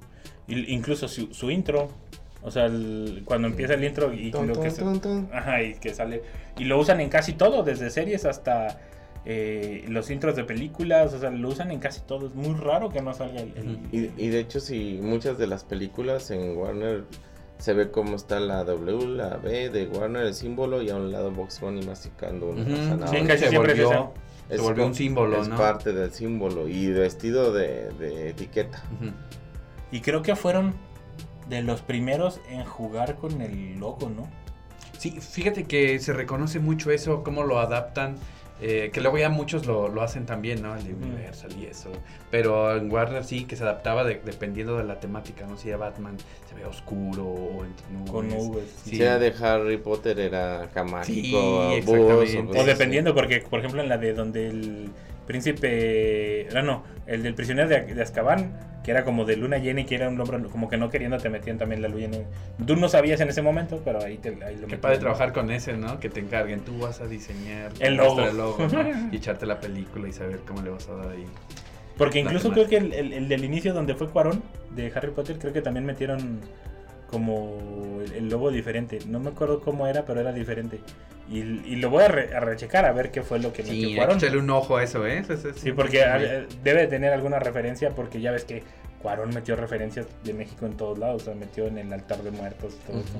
Incluso 0.47 1.07
su, 1.07 1.31
su 1.33 1.51
intro, 1.51 1.89
o 2.45 2.51
sea, 2.51 2.65
el- 2.67 3.23
cuando 3.25 3.47
empieza 3.47 3.73
el 3.73 3.83
intro 3.83 4.13
y 4.13 4.31
lo 4.47 4.53
que. 4.61 4.69
Ajá, 5.33 5.61
y 5.63 5.73
que 5.75 5.93
sale. 5.93 6.21
Y 6.57 6.65
lo 6.65 6.79
usan 6.79 7.01
en 7.01 7.09
casi 7.09 7.33
todo, 7.33 7.63
desde 7.63 7.89
series 7.89 8.23
hasta 8.25 8.79
eh, 9.25 9.83
los 9.89 10.11
intros 10.11 10.35
de 10.35 10.43
películas. 10.43 11.13
O 11.13 11.19
sea, 11.19 11.31
lo 11.31 11.49
usan 11.49 11.71
en 11.71 11.79
casi 11.79 12.01
todo. 12.01 12.27
Es 12.27 12.35
muy 12.35 12.53
raro 12.53 12.89
que 12.89 13.01
no 13.01 13.13
salga 13.13 13.41
el. 13.41 13.51
el- 13.57 13.79
Y, 13.91 14.11
y 14.25 14.29
de 14.29 14.39
hecho, 14.39 14.59
si 14.59 14.99
muchas 15.01 15.37
de 15.39 15.47
las 15.47 15.63
películas 15.63 16.29
en 16.31 16.55
Warner 16.55 17.03
se 17.57 17.73
ve 17.73 17.89
cómo 17.89 18.15
está 18.15 18.39
la 18.39 18.63
W, 18.63 19.07
la 19.07 19.37
B 19.37 19.69
de 19.69 19.87
Warner, 19.87 20.23
el 20.27 20.33
símbolo, 20.35 20.81
y 20.83 20.89
a 20.91 20.95
un 20.97 21.11
lado 21.11 21.31
Box 21.31 21.59
Bunny 21.61 21.83
masticando 21.85 22.49
una 22.49 22.61
Ujú, 22.61 22.75
zanahoria. 22.89 23.21
Sí, 23.21 23.27
casi 23.27 23.43
se 23.45 23.49
siempre 23.49 23.71
es 23.73 23.79
volvió, 23.79 23.91
esa. 23.91 24.11
se 24.49 24.55
Es 24.55 24.61
volvió 24.61 24.85
un 24.85 24.93
símbolo, 24.93 25.41
Es 25.41 25.47
¿no? 25.47 25.57
parte 25.57 25.93
del 25.93 26.11
símbolo 26.11 26.67
y 26.67 26.87
vestido 26.91 27.51
de, 27.51 27.89
de 27.97 28.29
etiqueta. 28.29 28.83
Y 29.91 30.01
creo 30.01 30.21
que 30.21 30.35
fueron 30.35 30.75
de 31.49 31.61
los 31.63 31.81
primeros 31.81 32.39
en 32.49 32.63
jugar 32.65 33.15
con 33.15 33.41
el 33.41 33.79
logo, 33.79 34.09
¿no? 34.09 34.27
Sí, 34.97 35.11
fíjate 35.19 35.65
que 35.65 35.99
se 35.99 36.13
reconoce 36.13 36.59
mucho 36.59 36.91
eso, 36.91 37.23
cómo 37.23 37.43
lo 37.43 37.59
adaptan. 37.59 38.15
eh, 38.61 38.89
que 38.93 39.01
luego 39.01 39.17
ya 39.17 39.27
muchos 39.27 39.65
lo, 39.65 39.89
lo 39.89 40.01
hacen 40.01 40.25
también, 40.25 40.61
¿no? 40.61 40.77
El. 40.77 40.93
Universal 40.93 41.51
y 41.59 41.65
eso. 41.65 41.91
Pero 42.31 42.73
en 42.77 42.89
Warner 42.89 43.25
sí, 43.25 43.43
que 43.43 43.57
se 43.57 43.63
adaptaba 43.63 44.05
de- 44.05 44.21
dependiendo 44.23 44.77
de 44.77 44.85
la 44.85 44.97
temática, 45.01 45.45
¿no? 45.45 45.57
Si 45.57 45.67
era 45.67 45.77
Batman, 45.77 46.15
se 46.47 46.55
ve 46.55 46.65
oscuro 46.65 47.25
o 47.25 47.65
entre 47.65 47.85
nubes. 47.91 48.09
Con 48.11 48.29
nubes. 48.29 48.73
Sí. 48.85 48.91
Si 48.91 49.01
era 49.01 49.19
de 49.19 49.33
Harry 49.41 49.75
Potter, 49.77 50.17
era 50.21 50.69
camágico, 50.73 51.69
Sí, 51.75 51.81
cosas 51.85 52.61
O 52.61 52.63
dependiendo, 52.63 53.13
porque, 53.13 53.41
por 53.41 53.59
ejemplo, 53.59 53.81
en 53.81 53.89
la 53.89 53.97
de 53.97 54.13
donde 54.13 54.47
el 54.47 54.89
príncipe. 55.25 56.47
No, 56.53 56.61
no, 56.61 56.83
el 57.07 57.23
del 57.23 57.33
prisionero 57.35 57.67
de, 57.69 57.81
de 57.81 58.01
Azkaban, 58.01 58.53
que 58.83 58.91
era 58.91 59.03
como 59.03 59.25
de 59.25 59.35
luna 59.35 59.57
llena 59.57 59.81
y 59.81 59.85
que 59.85 59.95
era 59.95 60.07
un 60.09 60.19
hombre 60.19 60.39
como 60.49 60.69
que 60.69 60.77
no 60.77 60.89
queriendo 60.89 61.17
te 61.17 61.29
metían 61.29 61.57
también 61.57 61.81
la 61.81 61.87
luna 61.87 62.07
llena. 62.07 62.17
Tú 62.65 62.75
no 62.75 62.87
sabías 62.89 63.19
en 63.21 63.29
ese 63.29 63.41
momento, 63.41 63.81
pero 63.83 64.03
ahí, 64.03 64.17
te, 64.17 64.37
ahí 64.43 64.55
lo 64.57 64.67
Qué 64.67 64.77
padre 64.77 64.97
trabajar 64.99 65.33
con 65.33 65.49
ese, 65.51 65.73
¿no? 65.73 65.99
Que 65.99 66.09
te 66.09 66.19
encarguen. 66.19 66.61
Tú 66.61 66.77
vas 66.79 67.01
a 67.01 67.07
diseñar 67.07 67.71
El 67.79 67.95
logo. 67.95 68.21
logo, 68.31 68.67
¿no? 68.67 69.09
y 69.11 69.15
echarte 69.17 69.45
la 69.45 69.59
película 69.59 70.07
y 70.07 70.13
saber 70.13 70.39
cómo 70.47 70.61
le 70.61 70.69
vas 70.69 70.87
a 70.89 70.95
dar 70.95 71.09
ahí. 71.09 71.25
Porque 71.97 72.19
incluso 72.19 72.51
creo 72.51 72.67
que 72.67 72.77
el, 72.77 72.93
el- 72.93 73.13
el 73.13 73.27
del 73.29 73.45
inicio 73.45 73.73
donde 73.73 73.95
fue 73.95 74.09
Cuarón 74.09 74.43
de 74.71 74.91
Harry 74.93 75.11
Potter, 75.11 75.37
creo 75.39 75.53
que 75.53 75.61
también 75.61 75.85
metieron 75.85 76.41
como 77.19 78.01
el, 78.03 78.11
el 78.13 78.29
logo 78.29 78.51
diferente. 78.51 78.99
No 79.07 79.19
me 79.21 79.29
acuerdo 79.29 79.61
cómo 79.61 79.87
era, 79.87 80.03
pero 80.05 80.19
era 80.19 80.33
diferente. 80.33 80.79
Y, 81.29 81.37
y 81.39 81.77
lo 81.77 81.89
voy 81.89 82.03
a, 82.03 82.07
re- 82.09 82.35
a 82.35 82.39
rechecar 82.41 82.85
a 82.85 82.91
ver 82.91 83.09
qué 83.11 83.23
fue 83.23 83.39
lo 83.39 83.53
que 83.53 83.63
Sí, 83.63 83.95
Cuarón. 83.95 84.17
echarle 84.17 84.37
un 84.37 84.49
ojo 84.49 84.77
a 84.77 84.83
eso, 84.83 85.07
¿eh? 85.07 85.19
Eso 85.27 85.53
Sí, 85.53 85.71
porque 85.71 86.45
debe 86.61 86.81
de 86.81 86.87
tener 86.87 87.13
alguna 87.13 87.39
referencia, 87.39 87.91
porque 87.91 88.19
ya 88.21 88.31
ves 88.31 88.43
que 88.43 88.63
Cuarón 89.01 89.29
metió 89.33 89.55
referencias 89.55 90.07
de 90.23 90.33
México 90.33 90.65
en 90.65 90.75
todos 90.77 90.97
lados, 90.99 91.21
o 91.23 91.25
sea, 91.25 91.35
metió 91.35 91.65
en 91.67 91.77
el 91.77 91.91
altar 91.93 92.21
de 92.21 92.31
muertos 92.31 92.75
y 92.83 92.87
todo 92.91 92.99
eso. 93.01 93.17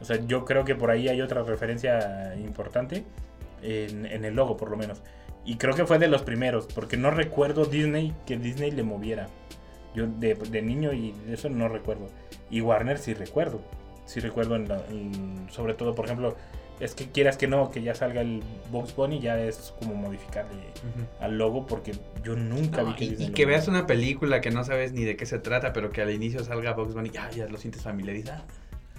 O 0.00 0.04
sea, 0.04 0.16
yo 0.26 0.44
creo 0.44 0.64
que 0.64 0.74
por 0.74 0.90
ahí 0.90 1.08
hay 1.08 1.20
otra 1.20 1.42
referencia 1.42 2.34
importante 2.38 3.04
en, 3.62 4.06
en 4.06 4.24
el 4.24 4.34
logo, 4.34 4.56
por 4.56 4.70
lo 4.70 4.76
menos. 4.76 5.02
Y 5.44 5.56
creo 5.56 5.74
que 5.74 5.86
fue 5.86 5.98
de 5.98 6.08
los 6.08 6.22
primeros, 6.22 6.66
porque 6.74 6.96
no 6.96 7.10
recuerdo 7.10 7.64
Disney 7.66 8.14
que 8.26 8.36
Disney 8.36 8.70
le 8.72 8.82
moviera. 8.82 9.28
Yo 9.94 10.06
de, 10.06 10.34
de 10.34 10.62
niño 10.62 10.92
y 10.92 11.12
de 11.26 11.34
eso 11.34 11.48
no 11.48 11.68
recuerdo. 11.68 12.08
Y 12.50 12.60
Warner 12.60 12.98
sí 12.98 13.14
recuerdo. 13.14 13.60
Sí 14.06 14.20
recuerdo, 14.20 14.56
en 14.56 14.68
la- 14.68 14.84
en- 14.90 15.46
sobre 15.50 15.74
todo, 15.74 15.94
por 15.94 16.04
ejemplo, 16.06 16.36
es 16.80 16.94
que 16.94 17.06
quieras 17.10 17.36
que 17.36 17.46
no, 17.48 17.70
que 17.70 17.82
ya 17.82 17.94
salga 17.94 18.20
el 18.20 18.42
Box 18.70 18.94
Bunny, 18.94 19.18
ya 19.20 19.38
es 19.40 19.74
como 19.80 19.94
modificarle 19.94 20.62
al 21.20 21.36
logo, 21.36 21.66
porque 21.66 21.92
yo 22.22 22.36
nunca 22.36 22.82
No, 22.82 22.88
vi 22.88 22.94
que 22.94 23.04
y, 23.24 23.30
que 23.32 23.46
veas 23.46 23.66
una 23.68 23.86
película 23.86 24.40
que 24.40 24.50
no 24.50 24.62
sabes 24.64 24.92
ni 24.92 25.04
de 25.04 25.16
qué 25.16 25.26
se 25.26 25.38
trata, 25.40 25.72
pero 25.72 25.90
que 25.90 26.02
al 26.02 26.10
inicio 26.12 26.44
salga 26.44 26.72
Box 26.74 26.94
Bunny, 26.94 27.10
ya, 27.10 27.28
ya 27.30 27.46
lo 27.48 27.58
sientes 27.58 27.82
familiarizado. 27.82 28.44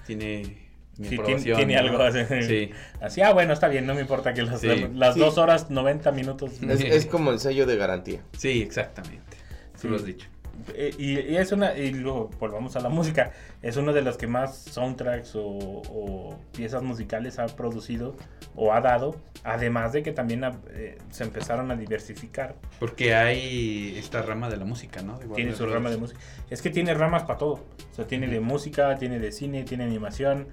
Tiene 0.06 0.67
mi 0.97 1.08
Sí, 1.08 1.17
tiene, 1.17 1.41
tiene 1.41 1.73
¿no? 1.75 1.80
algo 1.80 2.02
así. 2.04 2.19
Sí. 2.43 2.71
Así, 2.99 3.21
ah, 3.21 3.32
bueno, 3.32 3.54
está 3.54 3.67
bien, 3.69 3.86
no 3.88 3.93
me 3.95 4.02
importa 4.02 4.34
que 4.34 4.41
las, 4.41 4.60
Sí. 4.60 4.88
las 4.93 5.13
Sí. 5.13 5.19
dos 5.21 5.38
horas, 5.38 5.69
90 5.69 6.12
minutos. 6.12 6.62
Es, 6.62 6.82
es 6.82 7.06
como 7.06 7.32
el 7.32 7.39
sello 7.39 7.65
de 7.65 7.78
garantía. 7.78 8.21
Sí, 8.38 8.62
exactamente. 8.62 9.38
Tú 9.73 9.82
Sí. 9.84 9.88
lo 9.88 9.95
has 9.95 10.04
dicho. 10.06 10.28
Eh, 10.74 10.93
Y, 10.98 11.19
y 11.19 11.38
es 11.38 11.52
una, 11.52 11.76
y 11.78 11.91
luego 11.91 12.30
volvamos 12.39 12.76
a 12.76 12.80
la 12.80 12.89
música, 12.89 13.32
es 13.62 13.78
uno 13.78 13.93
de 13.93 14.02
los 14.02 14.17
que 14.17 14.28
más 14.28 14.56
soundtracks 14.58 15.36
o, 15.36 15.41
o 15.43 16.38
piezas 16.56 16.82
musicales 16.84 17.39
ha 17.39 17.45
producido 17.48 18.15
o 18.56 18.74
ha 18.74 18.82
dado, 18.82 19.15
además 19.43 19.93
de 19.93 20.04
que 20.04 20.12
también 20.12 20.43
ha- 20.43 20.60
eh, 20.72 20.98
se 21.12 21.24
empezaron 21.24 21.72
a 21.72 21.76
diversificar. 21.76 22.56
Porque 22.80 23.15
hay 23.15 23.95
esta 23.98 24.22
rama 24.22 24.50
de 24.50 24.58
la 24.58 24.65
música, 24.65 25.02
¿no? 25.02 25.17
De 25.17 25.28
Tiene 25.28 25.54
su 25.54 25.65
rama 25.65 25.89
de 25.89 25.98
música. 25.98 26.19
Es 26.50 26.62
que 26.62 26.69
tiene 26.69 26.93
ramas 26.93 27.24
para 27.24 27.38
todo. 27.39 27.54
O 27.91 27.93
sea, 27.95 28.06
tiene 28.08 28.28
de 28.28 28.39
música, 28.39 28.95
tiene 28.98 29.19
de 29.19 29.32
cine, 29.32 29.63
tiene 29.63 29.84
animación. 29.84 30.48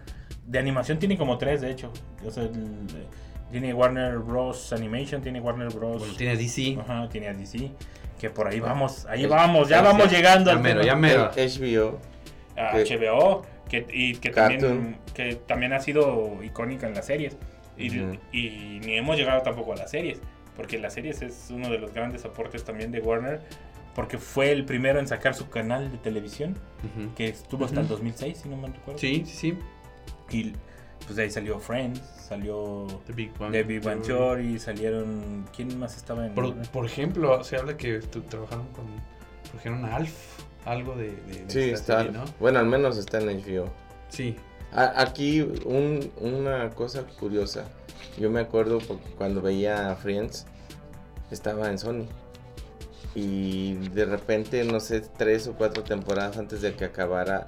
De 0.46 0.58
animación 0.58 0.98
tiene 0.98 1.16
como 1.18 1.38
tres, 1.38 1.60
de 1.60 1.70
hecho. 1.70 1.92
O 2.24 2.30
sea, 2.30 2.44
el- 2.44 2.86
tiene 3.50 3.72
Warner 3.74 4.18
Bros. 4.18 4.72
Animation, 4.72 5.22
tiene 5.22 5.40
Warner 5.40 5.68
Bros. 5.72 5.98
Bueno, 6.00 6.14
tiene 6.16 6.36
DC. 6.36 6.78
Ajá, 6.80 7.08
tiene 7.08 7.28
a 7.28 7.34
DC. 7.34 7.70
Que 8.18 8.30
por 8.30 8.48
ahí 8.48 8.60
vamos, 8.60 9.04
ahí 9.10 9.26
vamos, 9.26 9.68
ya 9.68 9.82
vamos 9.82 10.10
llegando 10.10 10.50
ya 10.50 10.56
al 10.56 10.62
mero, 10.62 10.82
ya 10.82 10.96
mero. 10.96 11.30
HBO, 11.36 12.00
a 12.56 12.72
que- 12.72 12.96
HBO, 12.98 13.42
que, 13.68 13.86
y 13.92 14.14
que 14.16 14.30
también, 14.30 14.60
Cartoon. 14.60 14.96
que 15.14 15.34
también 15.34 15.72
ha 15.74 15.80
sido 15.80 16.42
icónica 16.42 16.86
en 16.86 16.94
las 16.94 17.06
series. 17.06 17.36
Y, 17.78 17.90
ni 17.90 18.96
hemos 18.96 19.18
llegado 19.18 19.42
tampoco 19.42 19.74
a 19.74 19.76
las 19.76 19.90
series, 19.90 20.18
porque 20.56 20.78
las 20.78 20.94
series 20.94 21.20
es 21.20 21.48
uno 21.50 21.68
de 21.68 21.78
los 21.78 21.92
grandes 21.92 22.24
aportes 22.24 22.64
también 22.64 22.90
de 22.90 23.00
Warner, 23.00 23.42
porque 23.94 24.16
fue 24.16 24.50
el 24.50 24.64
primero 24.64 24.98
en 24.98 25.06
sacar 25.06 25.34
su 25.34 25.50
canal 25.50 25.92
de 25.92 25.98
televisión, 25.98 26.58
que 27.16 27.28
estuvo 27.28 27.66
hasta 27.66 27.80
el 27.80 27.84
Ujú. 27.86 27.94
2006, 27.96 28.38
si 28.44 28.48
no 28.48 28.56
me 28.56 28.68
recuerdo. 28.68 28.98
Sí, 28.98 29.24
sí, 29.26 29.34
sí. 29.36 29.58
Y 30.34 30.52
pues 31.06 31.16
de 31.16 31.22
ahí 31.22 31.30
salió 31.30 31.58
Friends, 31.58 32.00
salió 32.28 32.86
The 33.06 33.12
Big 33.12 33.32
Bang, 33.38 33.52
The 33.52 33.62
Big 33.62 33.82
Bang 33.82 34.02
Theory, 34.02 34.58
salieron... 34.58 35.46
¿Quién 35.54 35.78
más 35.78 35.96
estaba 35.96 36.26
en 36.26 36.34
Por, 36.34 36.84
ejemplo, 36.86 37.42
se 37.44 37.56
habla 37.56 37.76
que 37.76 38.00
tu- 38.00 38.20
trabajaron 38.22 38.66
con. 38.68 38.84
Trajeron 39.52 39.84
a 39.84 39.96
Alf, 39.96 40.40
algo 40.64 40.96
de. 40.96 41.12
de- 41.12 41.44
de 41.44 41.50
sí, 41.50 41.60
esta 41.70 41.74
está. 41.78 41.96
serie, 42.02 42.12
¿no? 42.12 42.24
Bueno, 42.40 42.58
al 42.58 42.66
menos 42.66 42.98
está 42.98 43.18
en 43.20 43.28
HBO. 43.40 43.70
Sí. 44.08 44.36
A- 44.72 45.00
Aquí 45.00 45.40
un- 45.64 46.10
una 46.20 46.70
cosa 46.70 47.04
curiosa. 47.18 47.64
Yo 48.18 48.30
me 48.30 48.40
acuerdo 48.40 48.78
porque 48.78 49.08
cuando 49.16 49.40
veía 49.40 49.90
a 49.92 49.96
Friends 49.96 50.46
estaba 51.30 51.70
en 51.70 51.78
Sony. 51.78 52.06
Y 53.14 53.74
de 53.90 54.04
repente, 54.04 54.62
no 54.64 54.80
sé, 54.80 55.00
tres 55.00 55.46
o 55.46 55.54
cuatro 55.54 55.82
temporadas 55.82 56.36
antes 56.36 56.60
de 56.60 56.74
que 56.74 56.84
acabara, 56.84 57.46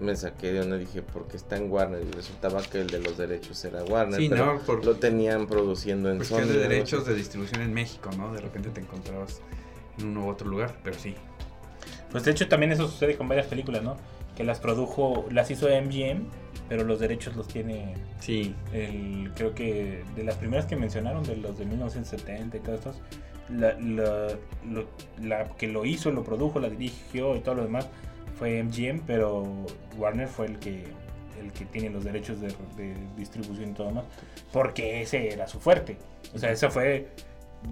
me 0.00 0.16
saqué 0.16 0.52
de 0.52 0.60
onda 0.60 0.76
dije, 0.76 1.02
¿por 1.02 1.26
qué 1.28 1.36
está 1.36 1.56
en 1.56 1.70
Warner? 1.70 2.02
Y 2.02 2.10
resultaba 2.10 2.62
que 2.62 2.80
el 2.80 2.88
de 2.88 2.98
los 3.00 3.16
derechos 3.16 3.64
era 3.64 3.82
Warner. 3.84 4.20
Sí, 4.20 4.28
pero 4.28 4.54
¿no? 4.54 4.60
Por 4.60 4.84
Lo 4.84 4.96
tenían 4.96 5.46
produciendo 5.46 6.10
en 6.10 6.16
cuestión 6.18 6.42
Sony. 6.44 6.48
de 6.52 6.58
derechos 6.58 7.06
de 7.06 7.14
distribución 7.14 7.62
en 7.62 7.72
México, 7.72 8.10
¿no? 8.16 8.32
De 8.32 8.40
repente 8.40 8.70
te 8.70 8.80
encontrabas 8.80 9.40
en 9.98 10.08
uno 10.08 10.26
u 10.26 10.28
otro 10.30 10.48
lugar, 10.48 10.74
pero 10.82 10.98
sí. 10.98 11.14
Pues 12.10 12.24
de 12.24 12.30
hecho 12.32 12.48
también 12.48 12.72
eso 12.72 12.88
sucede 12.88 13.16
con 13.16 13.28
varias 13.28 13.46
películas, 13.46 13.82
¿no? 13.82 13.96
Que 14.36 14.44
las 14.44 14.58
produjo, 14.58 15.26
las 15.30 15.50
hizo 15.50 15.68
MGM, 15.68 16.24
pero 16.68 16.82
los 16.84 16.98
derechos 16.98 17.36
los 17.36 17.46
tiene 17.46 17.94
Sí. 18.20 18.54
el, 18.72 19.30
creo 19.36 19.54
que 19.54 20.02
de 20.16 20.24
las 20.24 20.36
primeras 20.36 20.66
que 20.66 20.76
mencionaron, 20.76 21.22
de 21.24 21.36
los 21.36 21.58
de 21.58 21.66
1970 21.66 22.56
y 22.56 22.60
todos 22.60 22.78
estos, 22.80 22.96
la, 23.50 23.78
la- 23.78 24.36
lo- 24.68 24.86
la 25.22 25.44
que 25.56 25.68
lo 25.68 25.84
hizo, 25.84 26.10
lo 26.10 26.24
produjo, 26.24 26.58
la 26.58 26.68
dirigió 26.70 27.36
y 27.36 27.40
todo 27.40 27.56
lo 27.56 27.62
demás 27.64 27.86
fue 28.38 28.62
MGM, 28.62 29.00
pero 29.06 29.44
Warner 29.96 30.28
fue 30.28 30.46
el 30.46 30.58
que 30.58 30.84
el 31.40 31.52
que 31.52 31.64
tiene 31.66 31.90
los 31.90 32.04
derechos 32.04 32.40
de, 32.40 32.48
de 32.76 32.94
distribución 33.16 33.70
y 33.70 33.74
todo 33.74 33.88
demás, 33.88 34.04
porque 34.52 35.02
ese 35.02 35.32
era 35.32 35.46
su 35.46 35.60
fuerte. 35.60 35.98
O 36.34 36.38
sea, 36.38 36.50
eso 36.50 36.70
fue 36.70 37.08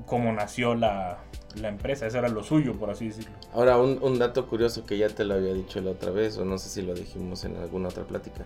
como 0.07 0.33
nació 0.33 0.75
la, 0.75 1.19
la 1.57 1.69
empresa, 1.69 2.07
eso 2.07 2.19
era 2.19 2.29
lo 2.29 2.43
suyo, 2.43 2.75
por 2.75 2.91
así 2.91 3.09
decirlo. 3.09 3.33
Ahora, 3.53 3.79
un, 3.79 3.99
un 4.03 4.19
dato 4.19 4.47
curioso 4.49 4.85
que 4.85 4.99
ya 4.99 5.09
te 5.09 5.25
lo 5.25 5.35
había 5.35 5.53
dicho 5.55 5.81
la 5.81 5.91
otra 5.93 6.11
vez, 6.11 6.39
o 6.39 6.45
no 6.45 6.59
sé 6.59 6.69
si 6.69 6.83
lo 6.83 6.95
dijimos 6.95 7.45
en 7.45 7.57
alguna 7.57 7.89
otra 7.89 8.05
plática. 8.05 8.45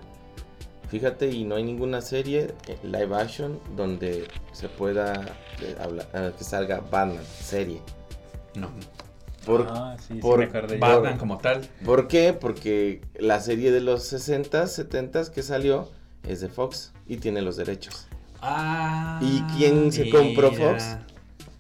Fíjate, 0.88 1.29
y 1.29 1.44
no 1.44 1.57
hay 1.57 1.64
ninguna 1.64 2.00
serie 2.00 2.55
eh, 2.68 2.79
live 2.85 3.14
action 3.16 3.59
donde 3.76 4.29
se 4.52 4.68
pueda 4.68 5.37
eh, 5.61 5.76
hablar, 5.81 6.07
eh, 6.14 6.33
que 6.37 6.44
salga 6.44 6.81
Batman, 6.81 7.24
serie. 7.24 7.81
No. 8.55 8.70
Por, 9.46 9.66
Ah, 9.70 9.96
sí, 9.98 10.14
sí 10.14 10.20
por- 10.20 10.40
me 10.40 10.44
acordé 10.46 10.74
yo. 10.74 10.80
Batman 10.80 11.16
como 11.18 11.38
tal. 11.38 11.66
¿Por 11.85 12.09
qué? 12.09 12.32
Porque 12.35 13.00
la 13.18 13.40
serie 13.40 13.70
de 13.72 13.80
los 13.80 14.02
60s, 14.12 14.66
70s 14.68 15.30
que 15.30 15.42
salió 15.42 15.88
es 16.24 16.40
de 16.42 16.48
Fox 16.48 16.92
y 17.06 17.16
tiene 17.18 17.40
los 17.40 17.56
derechos. 17.56 18.09
Ah. 18.42 19.18
¿Y 19.22 19.40
quién 19.56 19.90
se 19.92 20.11
compró. 20.11 20.52
Fox? 20.52 20.96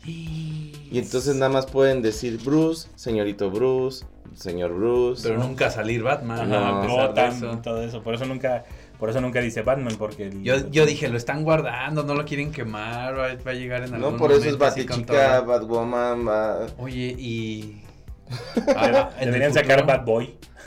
Y 0.04 0.98
entonces 0.98 1.34
nada 1.36 1.50
más 1.50 1.66
pueden 1.66 2.02
decir 2.02 2.38
Bruce, 2.44 2.88
señorito 2.94 3.50
Bruce, 3.50 4.04
señor 4.34 4.74
Bruce. 4.74 5.22
Pero 5.28 5.38
nunca 5.42 5.70
salir 5.70 6.02
Batman. 6.02 6.48
No, 6.48 6.56
a 6.58 6.82
pesar 6.82 7.14
de 7.14 7.22
Gotham 7.22 7.34
eso. 7.36 7.52
y 7.52 7.56
todo 7.62 7.82
eso. 7.82 8.02
Por 8.02 8.14
eso 8.14 8.24
nunca, 8.24 8.64
por 8.98 9.10
eso 9.10 9.20
nunca 9.20 9.40
dice 9.40 9.62
Batman, 9.62 9.94
porque 9.98 10.24
el- 10.28 10.42
Yo, 10.42 10.68
yo 10.70 10.86
dije, 10.86 11.08
lo 11.08 11.16
están 11.16 11.44
guardando, 11.44 12.02
no 12.02 12.14
lo 12.14 12.24
quieren 12.24 12.50
quemar, 12.52 13.14
va, 13.18 13.28
va 13.34 13.50
a 13.50 13.54
llegar 13.54 13.82
en 13.84 13.94
algún 13.94 14.12
No, 14.12 14.16
por 14.18 14.30
eso 14.32 14.40
es 14.48 14.58
momento 14.58 14.64
Batichica. 14.64 15.40
Batwoman, 15.40 16.24
Ba- 16.24 16.66
Oye, 16.78 17.14
y... 17.18 17.82
Ah, 18.76 19.10
deberían 19.20 19.52
sacar 19.52 19.84
Bad 19.86 20.04
Boy. 20.04 20.36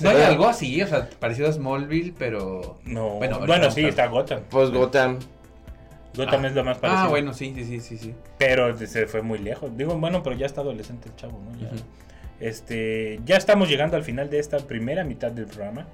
No 0.00 0.10
hay 0.10 0.22
algo 0.22 0.46
así, 0.48 0.80
o 0.82 0.86
sea, 0.86 1.08
parecido 1.18 1.48
a 1.48 1.52
Smallville, 1.52 2.14
pero... 2.18 2.78
No, 2.84 3.10
Bueno, 3.16 3.40
bueno, 3.46 3.70
sí, 3.70 3.84
está 3.84 4.06
Gotham. 4.06 4.40
pues 4.50 4.70
Gotham. 4.70 5.18
Gotham 6.16 6.44
Ah. 6.44 6.48
es 6.48 6.54
lo 6.54 6.64
más 6.64 6.78
parecido. 6.78 7.04
Ah, 7.04 7.08
bueno, 7.08 7.34
sí, 7.34 7.52
sí, 7.54 7.80
sí, 7.80 7.98
sí. 7.98 8.14
Pero 8.38 8.76
se 8.78 9.06
fue 9.06 9.20
muy 9.22 9.38
lejos. 9.38 9.76
Digo, 9.76 9.94
bueno, 9.98 10.22
pero 10.22 10.34
ya 10.36 10.46
está 10.46 10.62
adolescente 10.62 11.08
el 11.10 11.16
chavo, 11.16 11.38
¿no? 11.44 11.58
Ya, 11.60 11.68
este, 12.40 13.20
ya 13.24 13.36
estamos 13.36 13.68
llegando 13.68 13.96
al 13.96 14.02
final 14.04 14.30
de 14.30 14.38
esta 14.38 14.56
primera 14.58 15.04
mitad 15.04 15.30
del 15.30 15.46
programa. 15.46 15.86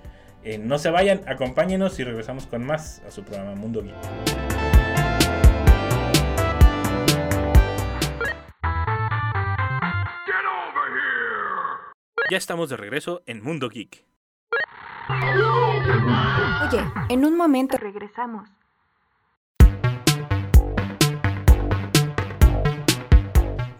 Eh, 0.44 0.58
no 0.58 0.78
se 0.78 0.90
vayan, 0.90 1.22
acompáñenos 1.26 1.98
y 1.98 2.04
regresamos 2.04 2.46
con 2.46 2.66
más 2.66 3.00
a 3.06 3.10
su 3.10 3.24
programa 3.24 3.54
Mundo 3.54 3.82
Geek. 3.82 3.94
Ya 12.30 12.36
estamos 12.36 12.68
de 12.68 12.76
regreso 12.76 13.22
en 13.26 13.42
Mundo 13.42 13.70
Geek. 13.70 14.04
Oye, 16.68 16.84
en 17.08 17.24
un 17.24 17.36
momento 17.36 17.78
regresamos. 17.78 18.50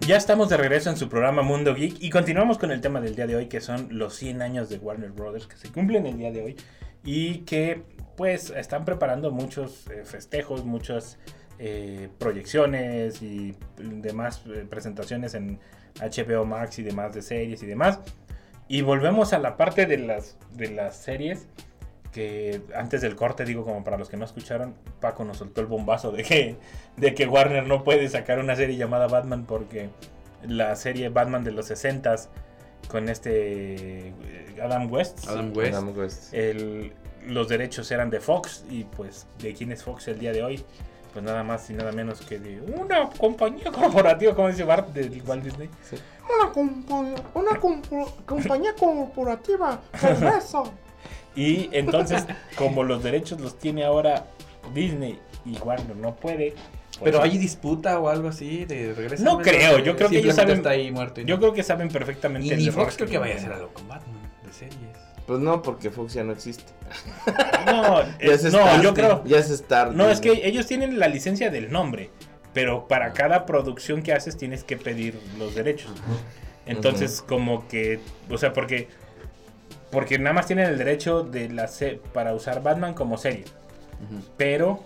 Ya 0.07 0.19
estamos 0.19 0.51
de 0.51 0.59
regreso 0.59 0.91
en 0.91 0.99
su 0.99 1.09
programa 1.09 1.41
Mundo 1.41 1.75
Geek 1.75 1.97
y 1.99 2.11
continuamos 2.11 2.59
con 2.59 2.71
el 2.71 2.83
tema 2.83 3.01
del 3.01 3.17
día 3.17 3.27
de 3.27 3.37
hoy 3.37 3.47
que 3.47 3.63
son 3.63 3.89
los 3.91 4.15
100 4.17 4.43
años 4.43 4.69
de 4.69 4.77
Warner 4.77 5.13
Brothers 5.13 5.47
que 5.47 5.57
se 5.57 5.73
cumplen 5.73 6.05
el 6.05 6.19
día 6.19 6.31
de 6.31 6.43
hoy 6.43 6.57
y 7.03 7.39
que 7.39 7.83
pues 8.15 8.51
están 8.51 8.85
preparando 8.85 9.31
muchos 9.31 9.87
eh, 9.87 10.05
festejos, 10.05 10.63
muchas 10.67 11.19
eh, 11.59 12.11
proyecciones 12.19 13.23
y 13.23 13.57
demás 13.79 14.43
eh, 14.47 14.67
presentaciones 14.69 15.33
en 15.33 15.59
HBO 15.99 16.45
Max 16.45 16.79
y 16.79 16.83
demás 16.83 17.15
de 17.15 17.23
series 17.23 17.63
y 17.63 17.67
demás. 17.67 17.99
Y 18.69 18.83
volvemos 18.83 19.33
a 19.33 19.39
la 19.39 19.57
parte 19.57 19.87
de 19.87 19.97
las, 19.97 20.37
de 20.53 20.71
las 20.71 20.99
series 20.99 21.47
que 22.15 22.63
antes 22.77 23.03
del 23.03 23.17
corte, 23.17 23.45
digo 23.45 23.65
como 23.65 23.83
para 23.85 23.99
los 23.99 24.09
que 24.09 24.17
no 24.17 24.25
escucharon, 24.25 24.75
Paco 25.01 25.25
nos 25.25 25.37
soltó 25.39 25.61
el 25.61 25.67
bombazo 25.67 26.13
de 26.13 26.23
que, 26.23 26.57
de 26.97 27.13
que 27.15 27.27
Warner 27.27 27.67
no 27.67 27.83
puede 27.85 28.09
sacar 28.09 28.39
una 28.39 28.55
serie 28.57 28.77
llamada 28.77 29.09
Batman 29.09 29.45
porque 29.45 29.91
la 30.47 30.77
serie 30.77 31.09
Batman 31.09 31.43
de 31.45 31.51
los 31.51 31.71
60s 31.71 32.29
con 32.89 33.09
este 33.09 34.09
eh, 34.09 34.13
Adam 34.63 34.91
West, 34.93 35.27
Adam 35.29 35.53
West. 35.57 35.75
Adam 35.75 35.99
West. 35.99 36.33
el- 36.35 36.93
los 37.27 37.49
derechos 37.49 37.91
eran 37.91 38.11
de 38.11 38.21
Fox 38.21 38.65
y 38.71 38.85
pues 38.85 39.27
de 39.39 39.55
quién 39.55 39.73
es 39.73 39.83
Fox 39.83 40.07
el 40.09 40.19
día 40.19 40.31
de 40.33 40.43
hoy, 40.43 40.63
pues 41.15 41.25
nada 41.25 41.43
más 41.43 41.69
y 41.71 41.73
nada 41.73 41.91
menos 41.91 42.21
que 42.21 42.39
de 42.39 42.61
una 42.61 43.09
compañía 43.09 43.73
corporativa, 43.73 44.35
como 44.35 44.49
dice 44.49 44.63
Bart 44.65 44.91
de 44.91 45.23
Walt 45.23 45.43
Disney. 45.43 45.71
Una, 46.23 46.53
compa- 46.53 47.23
una 47.35 47.53
compa- 47.61 48.13
compañía 48.27 48.75
corporativa 48.79 49.81
cerveza. 49.99 50.63
Y 51.37 51.69
entonces, 51.73 52.25
como 52.57 52.83
los 52.85 53.03
derechos 53.03 53.41
los 53.41 53.59
tiene 53.59 53.85
ahora 53.85 54.27
Disney 54.75 55.19
y 55.45 55.57
Warner 55.59 55.97
no 55.97 56.15
puede. 56.17 56.51
pues, 56.53 57.03
Pero 57.03 57.23
hay 57.23 57.37
disputa 57.39 57.99
o 57.99 58.09
algo 58.09 58.29
así 58.29 58.65
de 58.65 58.95
regreso. 58.95 59.25
No 59.25 59.39
creo, 59.39 59.79
yo 59.81 59.97
creo 59.97 60.09
que 60.09 60.19
ellos 60.19 60.35
saben- 60.37 60.59
está 60.59 60.71
ahí 60.71 60.91
muerto. 60.91 61.21
y 61.21 61.25
Yo 61.25 61.35
no. 61.37 61.41
creo 61.41 61.53
que 61.53 61.63
saben 61.63 61.89
perfectamente 61.89 62.55
Y 62.55 62.57
ni 62.57 62.71
Fox 62.71 62.97
creo 62.97 63.09
que 63.09 63.19
vaya 63.19 63.35
a 63.35 63.37
hacer 63.39 63.53
algo 63.53 63.69
con 63.75 63.87
Batman 63.89 64.31
de 64.45 64.53
series. 64.53 64.79
Pues 65.27 65.41
no, 65.41 65.63
porque 65.63 65.91
Fox 65.91 66.13
ya 66.15 66.23
no 66.23 66.33
existe. 66.33 66.73
No, 67.67 68.01
es- 68.21 68.45
es 68.45 68.53
no, 68.53 68.61
Star, 68.61 68.83
yo 68.83 68.95
creo. 68.95 69.23
Ya 69.25 69.39
es 69.39 69.51
Star. 69.51 69.93
No, 69.93 70.09
es 70.11 70.21
que 70.21 70.47
ellos 70.47 70.67
tienen 70.67 70.99
la 70.99 71.09
licencia 71.09 71.51
del 71.51 71.73
nombre, 71.73 72.11
pero 72.53 72.87
para 72.87 73.13
cada 73.13 73.47
producción 73.47 74.03
que 74.03 74.13
haces 74.13 74.37
tienes 74.37 74.65
que 74.65 74.77
pedir 74.77 75.19
los 75.39 75.55
derechos. 75.55 75.91
Entonces, 76.67 77.21
como 77.23 77.67
que, 77.69 78.01
o 78.31 78.39
sea, 78.39 78.53
porque 78.53 78.89
porque 79.95 80.19
nada 80.19 80.35
más 80.35 80.47
tienen 80.47 80.67
el 80.67 80.77
derecho 80.77 81.23
de 81.23 81.49
la 81.49 81.71
para 82.13 82.35
usar 82.35 82.63
Batman 82.63 82.93
como 82.95 83.17
serie, 83.17 83.45
pero 84.37 84.83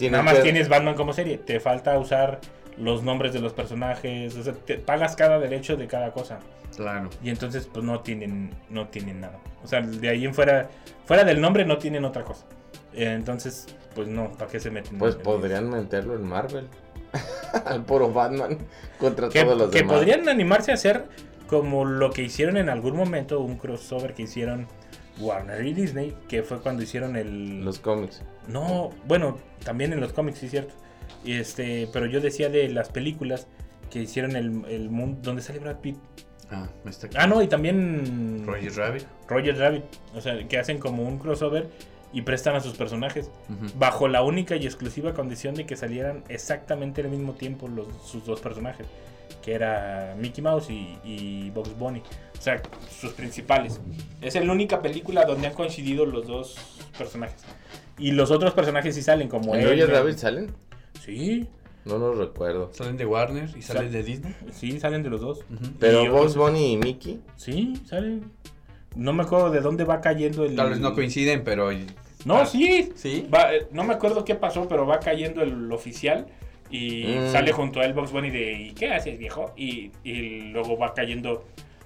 nada 0.00 0.22
más 0.22 0.34
que- 0.36 0.42
tienes 0.42 0.68
Batman 0.68 0.94
como 0.94 1.12
serie, 1.12 1.38
te 1.38 1.60
falta 1.60 1.98
usar 1.98 2.40
los 2.78 3.02
nombres 3.02 3.32
de 3.34 3.40
los 3.40 3.52
personajes, 3.52 4.34
o 4.36 4.42
sea, 4.42 4.54
te 4.54 4.78
pagas 4.78 5.14
cada 5.16 5.38
derecho 5.38 5.76
de 5.76 5.86
cada 5.86 6.12
cosa. 6.12 6.38
Claro. 6.74 7.10
Y 7.22 7.28
entonces 7.28 7.68
pues 7.70 7.84
no 7.84 8.00
tienen 8.00 8.50
no 8.70 8.88
tienen 8.88 9.20
nada. 9.20 9.38
O 9.62 9.66
sea, 9.66 9.82
de 9.82 10.08
ahí 10.08 10.24
en 10.24 10.32
fuera 10.34 10.70
fuera 11.04 11.22
del 11.24 11.40
nombre 11.40 11.66
no 11.66 11.76
tienen 11.76 12.04
otra 12.06 12.24
cosa. 12.24 12.46
Entonces, 12.94 13.66
pues 13.94 14.08
no, 14.08 14.32
¿para 14.32 14.50
qué 14.50 14.58
se 14.58 14.70
meten? 14.70 14.98
Pues 14.98 15.16
podrían 15.16 15.68
meterlo 15.68 16.14
en 16.14 16.26
Marvel. 16.26 16.68
Al 17.66 17.84
puro 17.84 18.10
Batman 18.10 18.56
contra 18.98 19.28
que, 19.28 19.44
todos 19.44 19.58
los 19.58 19.70
que 19.70 19.80
demás. 19.80 19.96
podrían 19.96 20.26
animarse 20.30 20.70
a 20.70 20.74
hacer 20.74 21.04
como 21.52 21.84
lo 21.84 22.10
que 22.12 22.22
hicieron 22.22 22.56
en 22.56 22.70
algún 22.70 22.96
momento, 22.96 23.40
un 23.40 23.58
crossover 23.58 24.14
que 24.14 24.22
hicieron 24.22 24.68
Warner 25.20 25.66
y 25.66 25.74
Disney, 25.74 26.16
que 26.26 26.42
fue 26.42 26.60
cuando 26.62 26.82
hicieron 26.82 27.14
el... 27.14 27.62
Los 27.62 27.78
cómics. 27.78 28.22
No, 28.48 28.88
bueno, 29.06 29.36
también 29.62 29.92
en 29.92 30.00
los 30.00 30.14
cómics, 30.14 30.38
sí, 30.38 30.48
cierto. 30.48 30.72
Este, 31.26 31.90
pero 31.92 32.06
yo 32.06 32.22
decía 32.22 32.48
de 32.48 32.70
las 32.70 32.88
películas 32.88 33.48
que 33.90 34.00
hicieron 34.00 34.34
el, 34.34 34.64
el 34.64 34.88
mundo 34.88 35.18
donde 35.22 35.42
sale 35.42 35.58
Brad 35.58 35.80
Pitt. 35.80 35.98
Ah, 36.50 36.70
está 36.86 37.08
aquí. 37.08 37.16
Ah, 37.20 37.26
no, 37.26 37.42
y 37.42 37.48
también 37.48 38.46
Roger 38.46 38.74
Rabbit. 38.74 39.04
Roger 39.28 39.58
Rabbit. 39.58 39.84
O 40.14 40.22
sea, 40.22 40.48
que 40.48 40.56
hacen 40.58 40.78
como 40.78 41.02
un 41.02 41.18
crossover 41.18 41.68
y 42.14 42.22
prestan 42.22 42.56
a 42.56 42.60
sus 42.60 42.78
personajes 42.78 43.30
bajo 43.78 44.08
la 44.08 44.22
única 44.22 44.56
y 44.56 44.64
exclusiva 44.64 45.12
condición 45.12 45.54
de 45.54 45.66
que 45.66 45.76
salieran 45.76 46.24
exactamente 46.30 47.02
al 47.02 47.08
mismo 47.10 47.34
tiempo 47.34 47.68
los, 47.68 47.88
sus 48.06 48.24
dos 48.24 48.40
personajes, 48.40 48.86
que 49.42 49.54
era 49.54 50.14
Mickey 50.18 50.42
Mouse 50.42 50.70
y, 50.70 50.98
y 51.04 51.50
Bugs 51.50 51.76
Bunny. 51.78 52.00
O 52.38 52.42
sea, 52.42 52.60
sus 53.00 53.12
principales. 53.12 53.80
Es 54.20 54.34
la 54.34 54.52
única 54.52 54.82
película 54.82 55.24
donde 55.24 55.46
han 55.46 55.54
coincidido 55.54 56.04
los 56.06 56.26
dos 56.26 56.56
personajes. 56.98 57.42
Y 57.98 58.10
los 58.12 58.30
otros 58.30 58.52
personajes 58.54 58.94
sí 58.94 59.02
salen 59.02 59.28
como 59.28 59.54
¿En 59.54 59.60
él, 59.62 59.68
Roger. 59.70 59.90
Rabbit 59.90 60.16
salen? 60.16 60.50
Sí, 61.04 61.46
No 61.84 61.98
lo 61.98 62.14
recuerdo. 62.14 62.70
Salen 62.72 62.96
de 62.96 63.06
Warner 63.06 63.48
y 63.56 63.62
salen 63.62 63.84
Sa- 63.90 63.96
de 63.98 64.02
Disney. 64.02 64.34
sí, 64.52 64.78
salen 64.80 65.02
de 65.02 65.10
los 65.10 65.20
dos. 65.20 65.40
Pero 65.78 66.10
Bugs 66.12 66.36
Bunny 66.36 66.72
y 66.72 66.76
Mickey. 66.78 67.20
Sí, 67.36 67.74
salen. 67.86 68.30
No 68.96 69.12
me 69.12 69.22
acuerdo 69.22 69.50
de 69.50 69.60
dónde 69.60 69.84
va 69.84 70.00
cayendo 70.00 70.44
el... 70.44 70.54
Tal 70.56 70.70
vez 70.70 70.80
no 70.80 70.94
coinciden, 70.94 71.44
pero. 71.44 71.70
No, 72.24 72.36
Ah, 72.36 72.46
sí. 72.46 72.92
¿Sí? 72.94 73.26
Va, 73.34 73.54
eh, 73.54 73.66
no 73.72 73.82
me 73.84 73.94
acuerdo 73.94 74.24
qué 74.24 74.34
pasó, 74.34 74.68
pero 74.68 74.86
va 74.86 75.00
cayendo 75.00 75.42
el 75.42 75.72
oficial 75.72 76.26
y 76.72 77.04
Mm. 77.18 77.30
sale 77.30 77.52
junto 77.52 77.78
a 77.80 77.84
él 77.84 77.92
Box 77.92 78.10
Bunny 78.10 78.30
de 78.30 78.52
¿y 78.54 78.72
qué 78.72 78.88
haces, 78.88 79.16
viejo? 79.18 79.52
Y, 79.56 79.92
y 80.02 80.40
luego 80.50 80.76
va 80.76 80.92
cayendo 80.94 81.44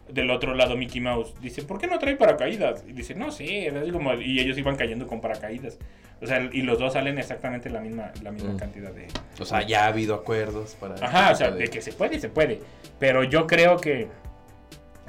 del 0.09 0.31
otro 0.31 0.55
lado 0.55 0.77
Mickey 0.77 1.01
Mouse. 1.01 1.35
Dice, 1.43 1.63
¿por 1.63 1.79
qué 1.79 1.89
no 1.89 1.99
trae 1.99 2.17
paracaídas? 2.17 2.85
Y 2.89 2.93
dice, 2.93 3.15
no 3.15 3.31
sé, 3.33 3.69
así 3.69 3.91
como- 3.91 4.15
y 4.15 4.39
ellos 4.41 4.57
iban 4.57 4.77
cayendo 4.77 5.07
con 5.07 5.21
paracaídas. 5.21 5.77
O 6.23 6.27
sea, 6.27 6.49
y 6.51 6.63
los 6.63 6.79
dos 6.79 6.95
salen 6.95 7.19
exactamente 7.19 7.69
la 7.69 7.81
misma, 7.81 8.13
la 8.23 8.31
misma 8.31 8.53
Mm. 8.53 8.57
cantidad 8.57 8.91
de... 8.93 9.09
O 9.41 9.45
sea, 9.45 9.67
ya 9.67 9.85
ha 9.85 9.89
habido 9.89 10.15
acuerdos 10.15 10.75
para. 10.81 10.95
Ajá, 11.05 11.33
o 11.33 11.35
sea, 11.35 11.51
de- 11.51 11.59
de 11.59 11.69
que 11.69 11.83
se 11.83 11.93
puede, 11.93 12.19
se 12.21 12.29
puede. 12.31 12.61
Pero 12.99 13.23
yo 13.25 13.47
creo 13.47 13.77
que 13.79 14.09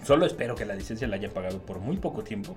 Solo 0.03 0.25
espero 0.25 0.55
que 0.55 0.63
la 0.65 0.73
licencia 0.75 1.07
la 1.07 1.15
haya 1.17 1.29
pagado 1.29 1.59
por 1.59 1.79
muy 1.79 1.97
poco 1.97 2.23
tiempo, 2.23 2.55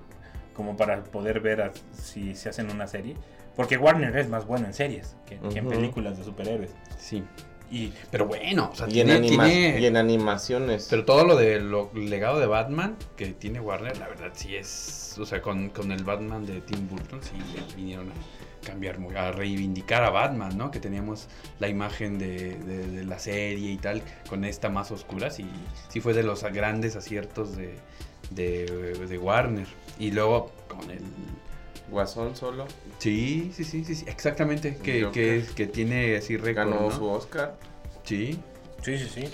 como 0.53 0.77
para 0.77 1.03
poder 1.03 1.39
ver 1.41 1.61
a- 1.61 1.71
si 1.91 2.33
se 2.35 2.49
hacen 2.49 2.69
una 2.71 2.87
serie. 2.87 3.15
Porque 3.61 3.77
Warner 3.77 4.15
es 4.17 4.27
más 4.29 4.45
bueno 4.45 4.65
en 4.67 4.73
series 4.73 5.15
que, 5.27 5.37
que 5.37 5.59
en 5.59 5.67
películas 5.69 6.17
de 6.17 6.23
superhéroes. 6.23 6.71
Sí. 6.99 7.23
Y 7.69 7.93
Pero 8.11 8.25
bueno, 8.25 8.69
o 8.73 8.75
sea, 8.75 8.85
Y 8.89 8.99
en, 8.99 9.07
tiene, 9.07 9.13
anima- 9.27 9.45
tiene- 9.45 9.79
y 9.79 9.85
en 9.85 9.95
animaciones. 9.95 10.87
Pero 10.89 11.05
todo 11.05 11.23
lo 11.23 11.37
del 11.37 11.71
legado 12.09 12.39
de 12.39 12.45
Batman 12.45 12.97
que 13.15 13.27
tiene 13.27 13.61
Warner, 13.61 13.97
la 13.97 14.09
verdad 14.09 14.31
sí 14.33 14.55
es. 14.57 15.15
O 15.19 15.25
sea, 15.25 15.41
con, 15.41 15.69
con 15.69 15.91
el 15.91 16.03
Batman 16.03 16.45
de 16.45 16.59
Tim 16.61 16.89
Burton, 16.89 17.21
sí 17.23 17.31
le 17.55 17.75
vinieron 17.75 18.09
a 18.09 18.65
cambiar, 18.65 18.99
muy- 18.99 19.15
a 19.15 19.31
reivindicar 19.31 20.03
a 20.03 20.09
Batman, 20.09 20.57
¿no? 20.57 20.69
Que 20.69 20.79
teníamos 20.81 21.27
la 21.59 21.69
imagen 21.69 22.19
de, 22.19 22.55
de- 22.57 22.87
de 22.87 23.03
la 23.05 23.19
serie 23.19 23.71
y 23.71 23.77
tal, 23.77 24.01
con 24.29 24.43
esta 24.43 24.69
más 24.69 24.91
oscura, 24.91 25.29
sí, 25.31 25.45
sí 25.87 26.01
fue 26.01 26.13
de 26.13 26.23
los 26.23 26.43
grandes 26.43 26.95
aciertos 26.97 27.55
de, 27.55 27.75
de, 28.31 28.65
de 29.07 29.17
Warner. 29.17 29.67
Y 29.97 30.11
luego 30.11 30.51
con 30.67 30.91
el. 30.91 30.99
Guasón 31.91 32.35
solo 32.35 32.65
Sí, 32.97 33.51
sí, 33.53 33.63
sí, 33.63 33.83
sí, 33.83 33.95
sí, 33.95 34.05
exactamente. 34.07 34.77
Que, 34.77 35.09
que, 35.11 35.45
que 35.55 35.67
tiene 35.67 36.15
así 36.15 36.37
récord. 36.37 36.69
ganó 36.71 36.81
¿no? 36.89 36.91
su 36.91 37.05
Oscar. 37.07 37.55
Sí. 38.03 38.39
Sí, 38.81 38.97
sí, 38.97 39.07
sí. 39.07 39.29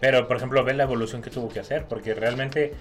Pero, 0.00 0.28
por 0.28 0.36
ejemplo, 0.36 0.62
ve 0.64 0.74
la 0.74 0.82
evolución 0.82 1.22
que 1.22 1.30
tuvo 1.30 1.48
que 1.48 1.60
hacer, 1.60 1.86
porque 1.86 2.12
realmente, 2.14 2.74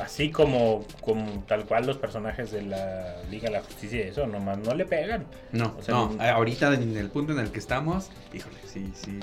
así 0.00 0.30
como, 0.30 0.84
como 1.02 1.44
tal 1.46 1.66
cual 1.66 1.86
los 1.86 1.98
personajes 1.98 2.50
de 2.50 2.62
la 2.62 3.22
Liga 3.30 3.48
de 3.48 3.56
la 3.56 3.62
Justicia 3.62 3.98
y 4.04 4.08
eso, 4.08 4.26
nomás 4.26 4.58
no 4.58 4.74
le 4.74 4.86
pegan. 4.86 5.26
No, 5.52 5.74
O 5.78 5.82
sea, 5.82 5.94
no, 5.94 6.10
ni- 6.10 6.24
ahorita 6.24 6.72
en 6.74 6.96
el 6.96 7.10
punto 7.10 7.32
en 7.32 7.40
el 7.40 7.50
que 7.50 7.58
estamos, 7.58 8.10
híjole, 8.32 8.56
sí, 8.66 8.90
sí. 8.94 9.18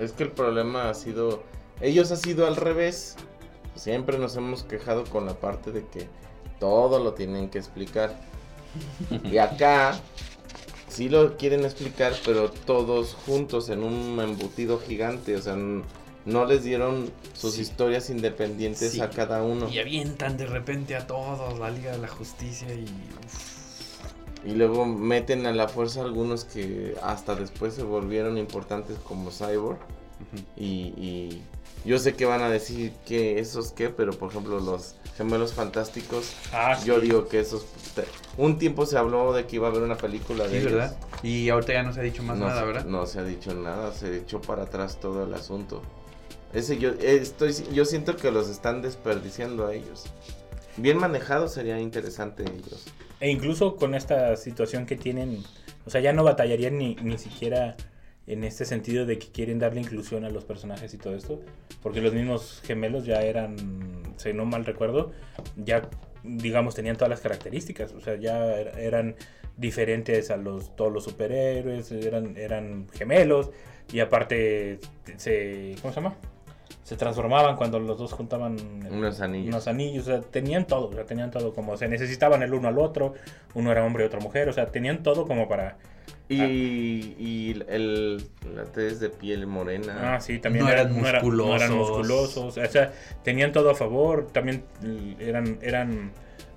Es 0.00 0.12
que 0.12 0.24
el 0.24 0.30
problema 0.32 0.90
ha 0.90 0.94
sido. 0.94 1.44
Ellos 1.80 2.10
ha 2.10 2.16
sido 2.16 2.46
al 2.46 2.56
revés. 2.56 3.16
Siempre 3.74 4.18
nos 4.18 4.36
hemos 4.36 4.62
quejado 4.64 5.04
con 5.04 5.26
la 5.26 5.34
parte 5.34 5.70
de 5.70 5.86
que 5.86 6.08
todo 6.58 6.98
lo 7.02 7.12
tienen 7.14 7.48
que 7.50 7.58
explicar. 7.58 8.14
Y 9.24 9.38
acá 9.38 9.98
sí 10.88 11.08
lo 11.08 11.36
quieren 11.36 11.64
explicar, 11.64 12.14
pero 12.24 12.50
todos 12.50 13.14
juntos 13.14 13.68
en 13.68 13.82
un 13.82 14.18
embutido 14.20 14.78
gigante. 14.78 15.36
O 15.36 15.42
sea, 15.42 15.56
no 15.56 16.44
les 16.44 16.64
dieron 16.64 17.10
sus 17.34 17.54
Sí. 17.54 17.62
historias 17.62 18.10
independientes 18.10 18.92
Sí. 18.92 19.00
a 19.00 19.10
cada 19.10 19.42
uno. 19.42 19.68
Y 19.68 19.78
avientan 19.78 20.36
de 20.36 20.46
repente 20.46 20.96
a 20.96 21.06
todos 21.06 21.58
la 21.58 21.70
Liga 21.70 21.92
de 21.92 21.98
la 21.98 22.08
Justicia 22.08 22.68
y... 22.74 22.84
uf. 23.24 23.56
Y 24.44 24.52
luego 24.54 24.86
meten 24.86 25.44
a 25.46 25.52
la 25.52 25.66
fuerza 25.68 26.02
algunos 26.02 26.44
que 26.44 26.94
hasta 27.02 27.34
después 27.34 27.74
se 27.74 27.82
volvieron 27.82 28.38
importantes 28.38 28.96
como 28.98 29.30
Cyborg. 29.32 29.78
Y 30.56 31.40
yo 31.86 31.98
sé 31.98 32.14
que 32.14 32.24
van 32.26 32.42
a 32.42 32.50
decir 32.50 32.92
que 33.06 33.38
esos 33.38 33.72
qué, 33.72 33.88
pero 33.88 34.12
por 34.12 34.30
ejemplo 34.30 34.60
los 34.60 34.96
gemelos 35.16 35.54
fantásticos, 35.54 36.32
Ah, 36.52 36.78
yo 36.84 36.96
sí. 36.96 37.06
digo 37.06 37.28
que 37.28 37.40
esos... 37.40 37.64
te- 37.94 38.04
Un 38.36 38.58
tiempo 38.58 38.84
se 38.84 38.98
habló 38.98 39.32
de 39.32 39.46
que 39.46 39.56
iba 39.56 39.68
a 39.68 39.70
haber 39.70 39.82
una 39.82 39.96
película 39.96 40.44
de 40.44 40.50
Sí, 40.50 40.56
ellos. 40.58 40.72
¿verdad? 40.72 40.96
Y 41.22 41.48
ahorita 41.48 41.72
ya 41.72 41.82
no 41.82 41.92
se 41.92 42.00
ha 42.00 42.02
dicho 42.02 42.22
más 42.22 42.36
no, 42.36 42.46
nada, 42.48 42.60
se- 42.60 42.66
¿verdad? 42.66 42.84
no 42.84 43.06
se 43.06 43.18
ha 43.20 43.24
dicho 43.24 43.54
nada, 43.54 43.92
se 43.92 44.16
echó 44.18 44.40
para 44.42 44.64
atrás 44.64 44.98
todo 45.00 45.24
el 45.24 45.32
asunto. 45.32 45.80
Ese 46.52 46.78
yo 46.78 46.90
estoy 47.00 47.52
yo 47.72 47.84
siento 47.84 48.16
que 48.16 48.30
los 48.30 48.48
están 48.48 48.82
desperdiciando 48.82 49.66
a 49.66 49.74
ellos. 49.74 50.04
Bien 50.76 50.98
manejados 50.98 51.52
sería 51.54 51.78
interesante 51.80 52.44
ellos. 52.44 52.84
E 53.20 53.30
incluso 53.30 53.76
con 53.76 53.94
esta 53.94 54.36
situación 54.36 54.84
que 54.86 54.96
tienen, 54.96 55.42
o 55.86 55.90
sea, 55.90 56.00
ya 56.02 56.12
no 56.12 56.22
batallarían 56.24 56.76
ni, 56.78 56.94
ni 56.96 57.16
siquiera 57.18 57.76
en 58.26 58.44
este 58.44 58.64
sentido 58.64 59.06
de 59.06 59.18
que 59.18 59.28
quieren 59.28 59.58
darle 59.58 59.80
inclusión 59.80 60.24
a 60.24 60.30
los 60.30 60.44
personajes 60.44 60.92
y 60.94 60.98
todo 60.98 61.14
esto, 61.14 61.40
porque 61.82 62.00
los 62.00 62.12
mismos 62.12 62.60
gemelos 62.64 63.04
ya 63.06 63.22
eran, 63.22 63.56
si 64.16 64.32
no 64.32 64.44
mal 64.44 64.64
recuerdo, 64.64 65.12
ya 65.56 65.88
digamos 66.24 66.74
tenían 66.74 66.96
todas 66.96 67.10
las 67.10 67.20
características, 67.20 67.92
o 67.92 68.00
sea, 68.00 68.16
ya 68.16 68.38
er- 68.60 68.76
eran 68.78 69.14
diferentes 69.56 70.30
a 70.30 70.36
los 70.36 70.74
todos 70.76 70.92
los 70.92 71.04
superhéroes, 71.04 71.90
eran 71.92 72.36
eran 72.36 72.88
gemelos 72.92 73.50
y 73.92 74.00
aparte 74.00 74.80
se 75.16 75.76
¿cómo 75.80 75.94
se 75.94 76.00
llama? 76.00 76.16
Se 76.82 76.96
transformaban 76.96 77.56
cuando 77.56 77.78
los 77.80 77.98
dos 77.98 78.12
juntaban 78.12 78.56
el- 78.86 78.92
Unos 78.92 79.20
anillos. 79.20 79.48
unos 79.48 79.66
anillos, 79.68 80.04
o 80.08 80.10
sea, 80.10 80.20
tenían 80.20 80.66
todo, 80.66 80.88
o 80.88 80.92
sea, 80.92 81.04
tenían 81.04 81.30
todo 81.30 81.52
como 81.52 81.76
se 81.76 81.88
necesitaban 81.88 82.42
el 82.42 82.54
uno 82.54 82.68
al 82.68 82.78
otro, 82.78 83.14
uno 83.54 83.72
era 83.72 83.84
hombre 83.84 84.04
y 84.04 84.06
otra 84.06 84.20
mujer, 84.20 84.48
o 84.48 84.52
sea, 84.52 84.66
tenían 84.66 85.02
todo 85.02 85.26
como 85.26 85.48
para 85.48 85.76
Y, 86.28 87.14
y 87.18 87.64
el, 87.68 88.16
la 88.54 88.64
tez 88.64 88.98
de 88.98 89.10
piel 89.10 89.46
morena. 89.46 90.14
Ah, 90.16 90.20
sí, 90.20 90.40
también 90.40 90.64
No 90.64 90.70
eran 90.72 90.88
no 91.00 91.06
era- 91.08 91.22
no 91.22 91.54
eran 91.54 91.72
musculosos. 91.72 91.76
musculosos. 92.50 92.58
O 92.58 92.66
sea, 92.70 92.92
tenían 93.22 93.52
todo 93.52 93.70
a 93.70 93.74
favor. 93.76 94.26
También 94.32 94.64
eran, 95.20 95.58
eran, 95.62 96.10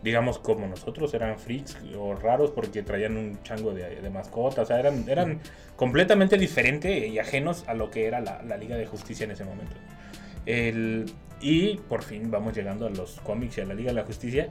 digamos, 0.03 0.39
como 0.39 0.65
nosotros, 0.67 1.13
eran 1.13 1.37
freaks 1.39 1.77
o 1.97 2.15
raros 2.15 2.51
porque 2.51 2.83
traían 2.83 3.17
un 3.17 3.41
chango 3.43 3.73
de, 3.73 4.01
de 4.01 4.09
mascota. 4.09 4.61
O 4.61 4.65
sea, 4.65 4.79
eran, 4.79 5.07
eran 5.09 5.39
completamente 5.75 6.37
diferentes 6.37 7.07
y 7.07 7.19
ajenos 7.19 7.63
a 7.67 7.73
lo 7.73 7.89
que 7.91 8.05
era 8.05 8.21
la, 8.21 8.41
la 8.43 8.57
Liga 8.57 8.77
de 8.77 8.85
Justicia 8.85 9.25
en 9.25 9.31
ese 9.31 9.43
momento. 9.43 9.75
El, 10.45 11.11
y 11.41 11.77
por 11.77 12.03
fin 12.03 12.31
vamos 12.31 12.55
llegando 12.55 12.87
a 12.87 12.89
los 12.89 13.19
cómics 13.21 13.57
y 13.57 13.61
a 13.61 13.65
la 13.65 13.73
Liga 13.73 13.89
de 13.89 13.95
la 13.95 14.05
Justicia. 14.05 14.49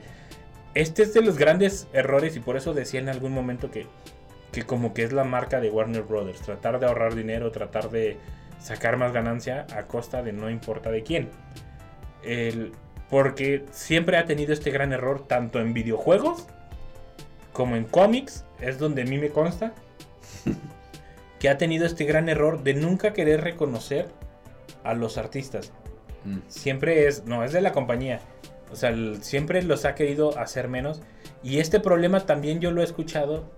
Este 0.75 1.03
es 1.03 1.15
de 1.15 1.23
los 1.23 1.39
grandes 1.39 1.89
errores 1.93 2.37
y 2.37 2.41
por 2.41 2.57
eso 2.57 2.75
decía 2.75 3.01
en 3.01 3.09
algún 3.09 3.33
momento 3.33 3.71
que, 3.71 3.87
que 4.53 4.63
como 4.65 4.93
que 4.95 5.03
es 5.03 5.13
la 5.13 5.25
marca 5.25 5.61
de 5.61 5.71
Warner 5.71 6.03
Brothers. 6.03 6.41
Tratar 6.43 6.79
de 6.79 6.87
ahorrar 6.87 7.15
dinero, 7.15 7.51
tratar 7.51 7.91
de 7.91 8.19
sacar 8.61 8.97
más 8.97 9.13
ganancia 9.13 9.67
a 9.75 9.85
costa 9.85 10.23
de 10.23 10.33
no 10.33 10.51
importa 10.51 10.91
de 10.91 11.03
quién. 11.03 11.31
El- 12.23 12.73
porque 13.11 13.64
siempre 13.71 14.16
ha 14.16 14.27
tenido 14.27 14.53
este 14.53 14.71
gran 14.71 14.92
error 14.92 15.27
tanto 15.27 15.61
en 15.61 15.73
videojuegos 15.73 16.47
como 17.53 17.77
en 17.77 17.85
cómics. 17.85 18.44
Es 18.61 18.79
donde 18.79 19.03
a 19.03 19.05
mí 19.05 19.18
me 19.18 19.31
consta 19.31 19.73
que 21.38 21.49
ha 21.49 21.59
tenido 21.59 21.87
este 21.87 22.05
gran 22.05 22.29
error 22.29 22.62
de 22.62 22.75
nunca 22.75 23.12
querer 23.12 23.42
reconocer 23.42 24.09
a 24.85 24.94
los 24.94 25.18
artistas. 25.18 25.73
Mm. 26.25 26.38
Siempre 26.49 27.07
es, 27.07 27.25
no, 27.25 27.44
es 27.44 27.53
de 27.53 27.61
la 27.61 27.73
compañía. 27.73 28.21
O 28.71 28.77
sea, 28.77 28.94
siempre 29.21 29.62
los 29.62 29.85
ha 29.85 29.94
querido 29.94 30.38
hacer 30.38 30.68
menos. 30.68 31.01
Y 31.42 31.61
este 31.61 31.81
problema 31.81 32.27
también 32.27 32.61
yo 32.61 32.71
lo 32.71 32.83
he 32.83 32.85
escuchado, 32.85 33.51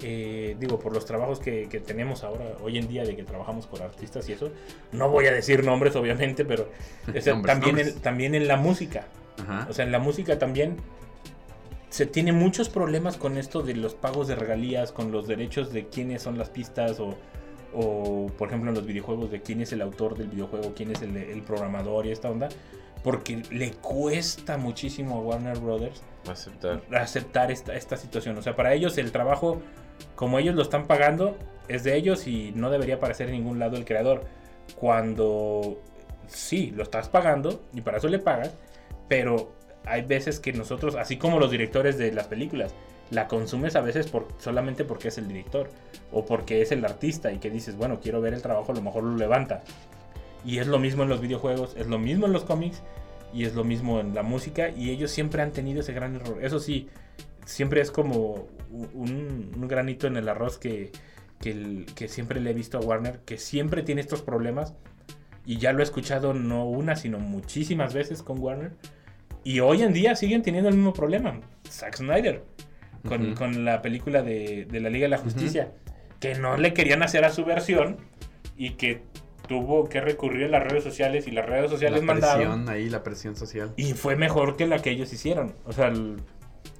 eh, 0.00 0.56
digo, 0.58 0.78
por 0.78 0.92
los 0.92 1.04
trabajos 1.04 1.40
que, 1.40 1.68
que 1.68 1.80
tenemos 1.80 2.24
ahora, 2.24 2.56
hoy 2.62 2.78
en 2.78 2.88
día, 2.88 3.04
de 3.04 3.16
que 3.16 3.22
trabajamos 3.22 3.66
con 3.66 3.82
artistas 3.82 4.28
y 4.28 4.32
eso. 4.32 4.50
No 4.90 5.08
voy 5.08 5.26
a 5.26 5.32
decir 5.32 5.64
nombres, 5.64 5.96
obviamente, 5.96 6.44
pero 6.44 6.68
o 7.16 7.20
sea, 7.20 7.34
Nombres, 7.34 7.54
también, 7.54 7.76
nombres. 7.76 7.96
En, 7.96 8.02
también 8.02 8.34
en 8.34 8.48
la 8.48 8.56
música. 8.56 9.06
Ajá. 9.38 9.66
O 9.70 9.72
sea, 9.72 9.84
en 9.84 9.92
la 9.92 9.98
música 9.98 10.38
también 10.38 10.76
se 11.90 12.06
tiene 12.06 12.32
muchos 12.32 12.68
problemas 12.68 13.16
con 13.16 13.36
esto 13.36 13.62
de 13.62 13.74
los 13.74 13.94
pagos 13.94 14.26
de 14.26 14.34
regalías, 14.34 14.92
con 14.92 15.12
los 15.12 15.28
derechos 15.28 15.72
de 15.72 15.88
quiénes 15.88 16.22
son 16.22 16.38
las 16.38 16.48
pistas 16.48 16.98
o, 17.00 17.16
o, 17.74 18.28
por 18.38 18.48
ejemplo 18.48 18.70
en 18.70 18.76
los 18.76 18.86
videojuegos 18.86 19.30
de 19.30 19.42
quién 19.42 19.60
es 19.60 19.72
el 19.72 19.82
autor 19.82 20.16
del 20.16 20.28
videojuego, 20.28 20.72
quién 20.74 20.90
es 20.90 21.02
el, 21.02 21.16
el 21.16 21.42
programador 21.42 22.06
y 22.06 22.10
esta 22.10 22.30
onda. 22.30 22.48
Porque 23.04 23.42
le 23.50 23.72
cuesta 23.72 24.56
muchísimo 24.56 25.16
a 25.16 25.20
Warner 25.20 25.58
Brothers 25.58 26.02
Aceptar. 26.30 26.82
aceptar 26.94 27.50
esta, 27.50 27.74
esta 27.74 27.96
situación. 27.96 28.38
O 28.38 28.42
sea, 28.42 28.54
para 28.54 28.74
ellos 28.74 28.96
el 28.98 29.10
trabajo, 29.12 29.60
como 30.14 30.38
ellos 30.38 30.54
lo 30.54 30.62
están 30.62 30.86
pagando, 30.86 31.36
es 31.68 31.84
de 31.84 31.96
ellos 31.96 32.26
y 32.26 32.52
no 32.54 32.70
debería 32.70 32.96
aparecer 32.96 33.28
en 33.28 33.34
ningún 33.34 33.58
lado 33.58 33.76
el 33.76 33.84
creador. 33.84 34.24
Cuando 34.76 35.78
sí, 36.28 36.72
lo 36.74 36.82
estás 36.82 37.08
pagando 37.08 37.62
y 37.72 37.80
para 37.80 37.98
eso 37.98 38.08
le 38.08 38.18
pagas, 38.18 38.52
pero 39.08 39.52
hay 39.84 40.02
veces 40.02 40.40
que 40.40 40.52
nosotros, 40.52 40.94
así 40.96 41.16
como 41.16 41.38
los 41.38 41.50
directores 41.50 41.98
de 41.98 42.12
las 42.12 42.26
películas, 42.26 42.74
la 43.10 43.28
consumes 43.28 43.76
a 43.76 43.82
veces 43.82 44.08
por, 44.08 44.28
solamente 44.38 44.84
porque 44.84 45.08
es 45.08 45.18
el 45.18 45.28
director 45.28 45.68
o 46.12 46.24
porque 46.24 46.62
es 46.62 46.72
el 46.72 46.84
artista 46.84 47.30
y 47.30 47.38
que 47.38 47.50
dices, 47.50 47.76
bueno, 47.76 48.00
quiero 48.00 48.20
ver 48.20 48.32
el 48.32 48.42
trabajo, 48.42 48.72
a 48.72 48.74
lo 48.74 48.82
mejor 48.82 49.04
lo 49.04 49.16
levanta. 49.16 49.62
Y 50.44 50.58
es 50.58 50.66
lo 50.66 50.78
mismo 50.78 51.02
en 51.02 51.08
los 51.08 51.20
videojuegos, 51.20 51.76
es 51.76 51.86
lo 51.86 51.98
mismo 51.98 52.26
en 52.26 52.32
los 52.32 52.44
cómics 52.44 52.82
y 53.32 53.44
es 53.44 53.54
lo 53.54 53.64
mismo 53.64 54.00
en 54.00 54.14
la 54.14 54.22
música 54.22 54.70
y 54.70 54.90
ellos 54.90 55.10
siempre 55.10 55.42
han 55.42 55.52
tenido 55.52 55.80
ese 55.80 55.92
gran 55.92 56.16
error. 56.16 56.38
Eso 56.42 56.58
sí, 56.58 56.88
siempre 57.44 57.80
es 57.80 57.90
como 57.90 58.46
un, 58.94 59.50
un 59.54 59.68
granito 59.68 60.06
en 60.06 60.16
el 60.16 60.28
arroz 60.28 60.58
que, 60.58 60.90
que, 61.40 61.50
el- 61.50 61.86
que 61.94 62.08
siempre 62.08 62.40
le 62.40 62.50
he 62.50 62.54
visto 62.54 62.78
a 62.78 62.80
Warner, 62.80 63.20
que 63.24 63.38
siempre 63.38 63.82
tiene 63.82 64.00
estos 64.00 64.22
problemas 64.22 64.74
y 65.44 65.58
ya 65.58 65.72
lo 65.72 65.80
he 65.80 65.82
escuchado 65.82 66.34
no 66.34 66.64
una, 66.68 66.96
sino 66.96 67.18
muchísimas 67.18 67.94
veces 67.94 68.22
con 68.22 68.38
Warner. 68.38 68.72
Y 69.44 69.58
hoy 69.60 69.82
en 69.82 69.92
día 69.92 70.14
siguen 70.14 70.42
teniendo 70.42 70.68
el 70.70 70.76
mismo 70.76 70.92
problema. 70.92 71.40
Zack 71.68 71.96
Snyder, 71.96 72.44
con, 73.08 73.34
con 73.34 73.64
la 73.64 73.82
película 73.82 74.22
de, 74.22 74.66
de 74.70 74.80
la 74.80 74.88
Liga 74.88 75.06
de 75.06 75.08
la 75.10 75.18
Justicia, 75.18 75.72
que 76.20 76.36
no 76.36 76.56
le 76.56 76.72
querían 76.72 77.02
hacer 77.02 77.24
a 77.24 77.30
su 77.30 77.44
versión 77.44 77.96
y 78.56 78.74
que 78.74 79.02
tuvo 79.48 79.88
que 79.88 80.00
recurrir 80.00 80.44
a 80.44 80.48
las 80.48 80.62
redes 80.62 80.84
sociales 80.84 81.26
y 81.26 81.32
las 81.32 81.44
redes 81.44 81.68
sociales 81.68 82.00
la 82.00 82.06
mandaron. 82.06 82.44
presión 82.44 82.68
ahí, 82.68 82.88
la 82.88 83.02
presión 83.02 83.34
social. 83.34 83.72
Y 83.76 83.94
fue 83.94 84.14
mejor 84.14 84.56
que 84.56 84.68
la 84.68 84.78
que 84.80 84.90
ellos 84.90 85.12
hicieron. 85.12 85.54
O 85.66 85.72
sea, 85.72 85.88
el- 85.88 86.18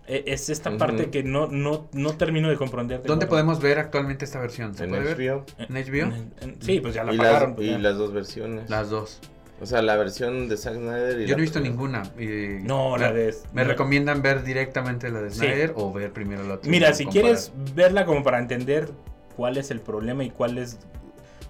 es 0.07 0.49
esta 0.51 0.77
parte 0.77 1.11
que 1.11 1.23
no, 1.23 1.47
no, 1.47 1.89
no 1.93 2.17
termino 2.17 2.49
de 2.51 2.57
comprender. 2.57 3.03
de 3.03 3.09
¿Dónde 3.09 3.27
podemos 3.27 3.61
ver 3.61 3.79
actualmente 3.79 4.25
esta 4.25 4.41
versión? 4.41 4.75
¿Se 4.75 4.85
En 4.85 4.91
puede 4.91 5.03
ver? 5.15 5.17
HBO. 5.17 5.45
¿En 5.59 5.75
HBO? 5.75 6.15
En- 6.15 6.33
en- 6.41 6.63
sí, 6.63 6.81
pues 6.81 6.95
ya 6.95 7.05
la 7.05 7.15
Y 7.15 7.19
pagaron. 7.19 7.51
las, 7.51 7.57
pues 7.57 7.69
y 7.69 7.79
las 7.79 7.97
dos 7.97 8.13
versiones. 8.13 8.69
Las 8.69 8.91
dos. 8.91 9.21
O 9.61 9.67
sea, 9.67 9.81
la 9.81 9.95
versión 9.97 10.49
de 10.49 10.57
Zack 10.57 10.75
Snyder 10.75 11.21
y 11.21 11.27
Yo 11.27 11.31
la 11.31 11.37
no 11.37 11.39
he 11.39 11.41
visto 11.43 11.61
primera. 11.61 11.71
ninguna. 11.71 12.03
y- 12.19 12.63
No, 12.65 12.97
la 12.97 13.11
me- 13.11 13.15
de... 13.19 13.35
¿Me 13.53 13.63
no. 13.63 13.69
recomiendan 13.69 14.21
ver 14.23 14.43
directamente 14.43 15.09
la 15.11 15.23
de 15.23 15.31
Sí. 15.31 15.37
Snyder 15.39 15.73
o 15.77 15.93
ver 15.93 16.13
primero 16.13 16.43
la 16.43 16.55
otra? 16.55 16.69
Mira, 16.69 16.93
si 16.95 17.05
comparar? 17.05 17.23
quieres 17.27 17.53
verla 17.75 18.05
como 18.05 18.25
para 18.25 18.41
entender 18.41 18.91
cuál 19.37 19.57
es 19.57 19.71
el 19.71 19.81
problema 19.81 20.25
y 20.25 20.31
cuál 20.31 20.59
es... 20.59 20.79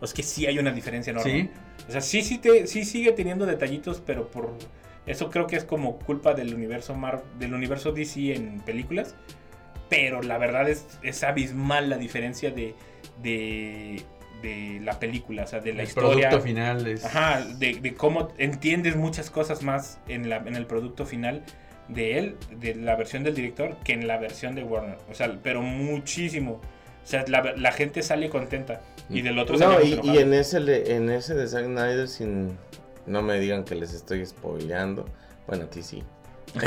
o 0.01 0.05
Es 0.05 0.13
que 0.13 0.23
sí 0.23 0.45
hay 0.47 0.59
una 0.59 0.73
diferencia 0.73 1.11
enorme. 1.13 1.33
Sí. 1.33 1.51
O 1.89 1.91
sea, 1.93 2.01
sí, 2.03 2.21
sí, 2.23 2.37
te, 2.39 2.67
sí 2.67 2.85
sigue 2.85 3.13
teniendo 3.13 3.47
detallitos, 3.47 4.03
pero 4.05 4.29
por... 4.29 4.51
Eso 5.07 5.31
creo 5.31 5.47
que 5.47 5.57
es 5.57 5.65
como 5.65 5.99
culpa 5.99 6.35
del 6.35 6.55
universo 6.55 6.95
Mar, 6.95 7.23
del 7.39 7.55
universo 7.55 7.93
DC 7.93 8.35
en 8.35 8.61
películas. 8.61 9.15
Pero 9.89 10.23
la 10.23 10.39
verdad 10.39 10.69
es, 10.71 10.87
es 11.03 11.23
abismal 11.23 11.91
la 11.91 11.99
diferencia 11.99 12.51
de, 12.51 12.75
de, 13.23 14.03
de 14.41 14.81
la 14.83 14.99
película, 14.99 15.43
o 15.45 15.47
sea, 15.47 15.61
de 15.61 15.75
la 15.75 15.83
el 15.83 15.89
historia. 15.89 16.31
producto 16.31 16.41
final 16.47 16.87
es. 16.87 17.05
Ajá, 17.05 17.45
de, 17.59 17.75
de 17.75 17.95
cómo 17.95 18.29
entiendes 18.39 18.97
muchas 18.97 19.29
cosas 19.31 19.63
más 19.63 19.99
en, 20.09 20.31
la, 20.31 20.37
en 20.37 20.57
el 20.57 20.67
producto 20.67 21.05
final 21.05 21.43
de 21.89 22.19
él, 22.19 22.37
de 22.59 22.75
la 22.75 22.97
versión 22.97 23.23
del 23.23 23.35
director, 23.35 23.77
que 23.85 23.93
en 23.93 24.07
la 24.07 24.17
versión 24.17 24.55
de 24.55 24.63
Warner. 24.63 24.97
O 25.11 25.15
sea, 25.15 25.39
pero 25.43 25.61
muchísimo. 25.61 26.61
O 27.03 27.07
sea, 27.07 27.25
la, 27.29 27.53
la 27.57 27.73
gente 27.73 28.03
sale 28.03 28.31
contenta. 28.31 28.81
Y 29.11 29.21
del 29.21 29.39
otro 29.39 29.59
No, 29.59 29.75
salimos 29.75 30.07
y, 30.07 30.11
y 30.11 30.19
en 30.19 30.33
ese 30.33 30.97
en 30.97 31.11
ese 31.11 31.35
de 31.35 31.49
Zack 31.49 31.67
Snyder 31.67 32.09
sin 32.09 32.57
no 33.07 33.23
me 33.23 33.39
digan 33.41 33.65
que 33.65 33.75
les 33.75 33.93
estoy 33.95 34.25
spoileando. 34.27 35.05
Bueno, 35.47 35.65
a 35.65 35.71
ti 35.71 35.83
sí. 35.83 36.03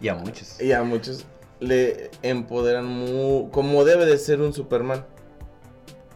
y 0.00 0.08
a 0.08 0.14
muchos. 0.14 0.60
Y 0.60 0.72
a 0.72 0.82
muchos 0.82 1.24
le 1.60 2.10
empoderan 2.22 2.84
mu- 2.86 3.50
como 3.50 3.84
debe 3.84 4.04
de 4.06 4.18
ser 4.18 4.40
un 4.40 4.52
Superman. 4.52 5.04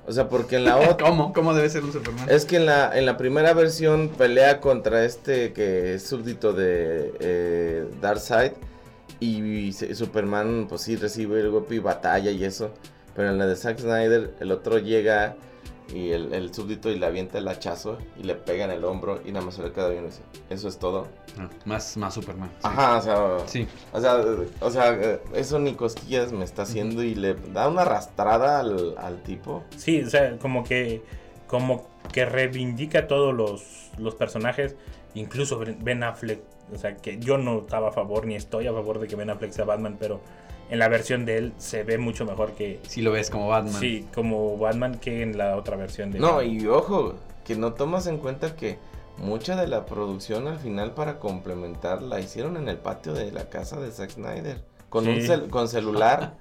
O 0.07 0.13
sea, 0.13 0.29
porque 0.29 0.57
en 0.57 0.65
la 0.65 0.77
otra 0.91 1.09
¿Cómo? 1.09 1.33
¿Cómo 1.33 1.55
debe 1.55 1.69
ser 1.69 1.85
un 1.85 1.93
Superman? 1.93 2.29
es 2.29 2.45
que 2.45 2.57
en 2.57 2.67
la 2.67 2.97
en 2.99 3.07
la 3.07 3.17
primera 3.17 3.53
versión 3.55 4.09
pelea 4.11 4.61
contra 4.61 5.05
este 5.05 5.53
que 5.53 5.95
es 5.95 6.05
súbdito 6.05 6.53
de 6.53 7.13
eh, 7.21 7.85
Darkseid 8.01 8.53
y, 9.19 9.73
se- 9.73 9.95
Superman 9.95 10.67
pues 10.69 10.83
sí 10.83 10.97
recibe 10.97 11.41
el 11.41 11.51
golpe 11.51 11.75
y 11.77 11.79
batalla 11.79 12.31
y 12.31 12.45
eso, 12.45 12.71
pero 13.15 13.31
en 13.31 13.39
la 13.39 13.47
de 13.47 13.57
Zack 13.57 13.79
Snyder 13.81 14.35
el 14.41 14.53
otro 14.53 14.79
llega 14.79 15.37
y 15.95 16.11
el, 16.11 16.35
el 16.35 16.53
súbdito 16.53 16.91
y 16.91 16.99
le 16.99 17.07
avienta 17.07 17.39
el 17.39 17.47
hachazo 17.49 17.99
y 18.19 18.25
le 18.25 18.35
pega 18.35 18.65
en 18.65 18.71
el 18.73 18.85
hombro 18.85 19.21
y 19.25 19.31
nada 19.33 19.45
más 19.47 19.55
se 19.55 19.63
le 19.63 19.73
queda 19.73 19.89
bien 19.89 20.05
eso. 20.07 20.21
Eso 20.51 20.69
es 20.69 20.79
todo. 20.79 21.07
No, 21.39 21.49
más, 21.65 21.97
más 21.97 22.15
Superman. 22.15 22.49
sí. 22.55 22.61
Ajá, 22.65 22.97
o 22.97 23.03
sea, 23.03 23.39
Sí. 23.47 23.69
o 23.93 24.01
sea, 24.01 24.25
o 24.61 24.71
sea, 24.71 24.93
eh, 24.95 25.21
eso 25.35 25.59
ni 25.59 25.75
cosquillas 25.75 26.33
me 26.33 26.45
está 26.45 26.63
haciendo 26.63 27.03
y 27.03 27.15
le 27.15 27.35
da 27.53 27.69
una 27.69 27.83
arrastrada 27.83 28.59
al, 28.61 28.95
al 28.99 29.23
tipo. 29.23 29.63
Sí, 29.77 30.03
o 30.03 30.11
sea, 30.11 30.39
como 30.39 30.65
que 30.65 31.03
como 31.47 31.87
que 32.13 32.25
reivindica 32.25 33.01
a 33.01 33.07
todos 33.07 33.33
los, 33.33 33.91
los 33.99 34.17
personajes, 34.17 34.75
incluso 35.15 35.59
Ben 35.59 35.79
Ben 35.85 36.03
Affleck. 36.03 36.41
O 36.75 36.79
sea, 36.79 36.97
que 36.97 37.21
yo 37.21 37.39
no 37.39 37.61
estaba 37.61 37.91
a 37.91 37.93
favor 37.93 38.27
ni 38.27 38.35
estoy 38.35 38.67
a 38.67 38.73
favor 38.73 38.99
de 38.99 39.07
que 39.07 39.15
Ben 39.15 39.31
Affleck 39.31 39.53
sea 39.53 39.65
Batman, 39.65 39.97
pero 40.01 40.21
en 40.71 40.79
la 40.79 40.89
versión 40.89 41.25
de 41.27 41.39
él 41.39 41.53
se 41.59 41.83
ve 41.85 41.99
mucho 41.99 42.25
mejor 42.25 42.53
que 42.53 42.81
Si 42.89 43.03
lo 43.03 43.13
ves 43.13 43.31
como 43.31 43.49
Batman. 43.49 43.75
sí, 43.81 44.07
como 44.15 44.57
Batman 44.59 44.99
que 44.99 45.23
en 45.23 45.37
la 45.39 45.57
otra 45.57 45.77
versión 45.77 46.11
de 46.11 46.19
No, 46.19 46.43
y 46.43 46.67
ojo, 46.67 47.15
que 47.45 47.55
no 47.57 47.73
tomas 47.75 48.07
en 48.07 48.19
cuenta 48.19 48.57
que 48.57 48.79
mucha 49.19 49.57
de 49.57 49.67
la 49.67 49.87
producción 49.87 50.47
al 50.49 50.59
final 50.59 50.93
para 50.93 51.19
complementar 51.19 52.03
la 52.03 52.21
hicieron 52.21 52.57
en 52.57 52.69
el 52.69 52.77
patio 52.79 53.15
de 53.15 53.31
la 53.33 53.49
casa 53.49 53.81
de 53.81 53.91
Zack 53.91 54.11
Snyder. 54.11 54.63
Con 54.89 55.09
un 55.09 55.17
cel- 55.17 55.49
con 55.51 55.69
celular. 55.69 56.35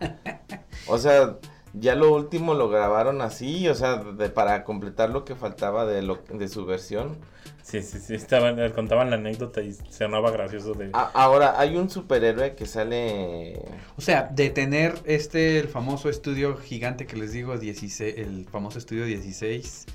o 0.88 0.98
sea, 0.98 1.36
ya 1.80 1.96
lo 1.96 2.14
último 2.14 2.54
lo 2.54 2.70
grabaron 2.70 3.22
así, 3.22 3.68
o 3.68 3.76
sea, 3.76 3.98
de, 3.98 4.30
para 4.30 4.64
completar 4.64 5.10
lo 5.10 5.26
que 5.26 5.36
faltaba 5.36 5.86
de, 5.86 6.02
lo, 6.02 6.20
de 6.34 6.48
su 6.48 6.66
versión. 6.66 7.18
Sí, 7.64 7.82
sí, 7.82 8.00
sí, 8.00 8.14
estaban, 8.14 8.72
contaban 8.74 9.10
la 9.10 9.16
anécdota 9.16 9.62
y 9.62 9.74
sonaba 9.90 10.30
gracioso 10.32 10.74
de... 10.74 10.92
A- 10.94 11.10
ahora, 11.14 11.60
hay 11.60 11.76
un 11.78 11.90
superhéroe 11.90 12.56
que 12.56 12.66
sale... 12.68 13.60
O 13.98 14.02
sea, 14.02 14.30
de 14.32 14.50
tener 14.52 14.94
este, 15.06 15.60
el 15.60 15.68
famoso 15.68 16.10
estudio 16.10 16.58
gigante 16.58 17.08
que 17.08 17.16
les 17.18 17.32
digo, 17.32 17.58
16, 17.58 18.16
el 18.20 18.46
famoso 18.52 18.78
estudio 18.78 19.06
16, 19.06 19.86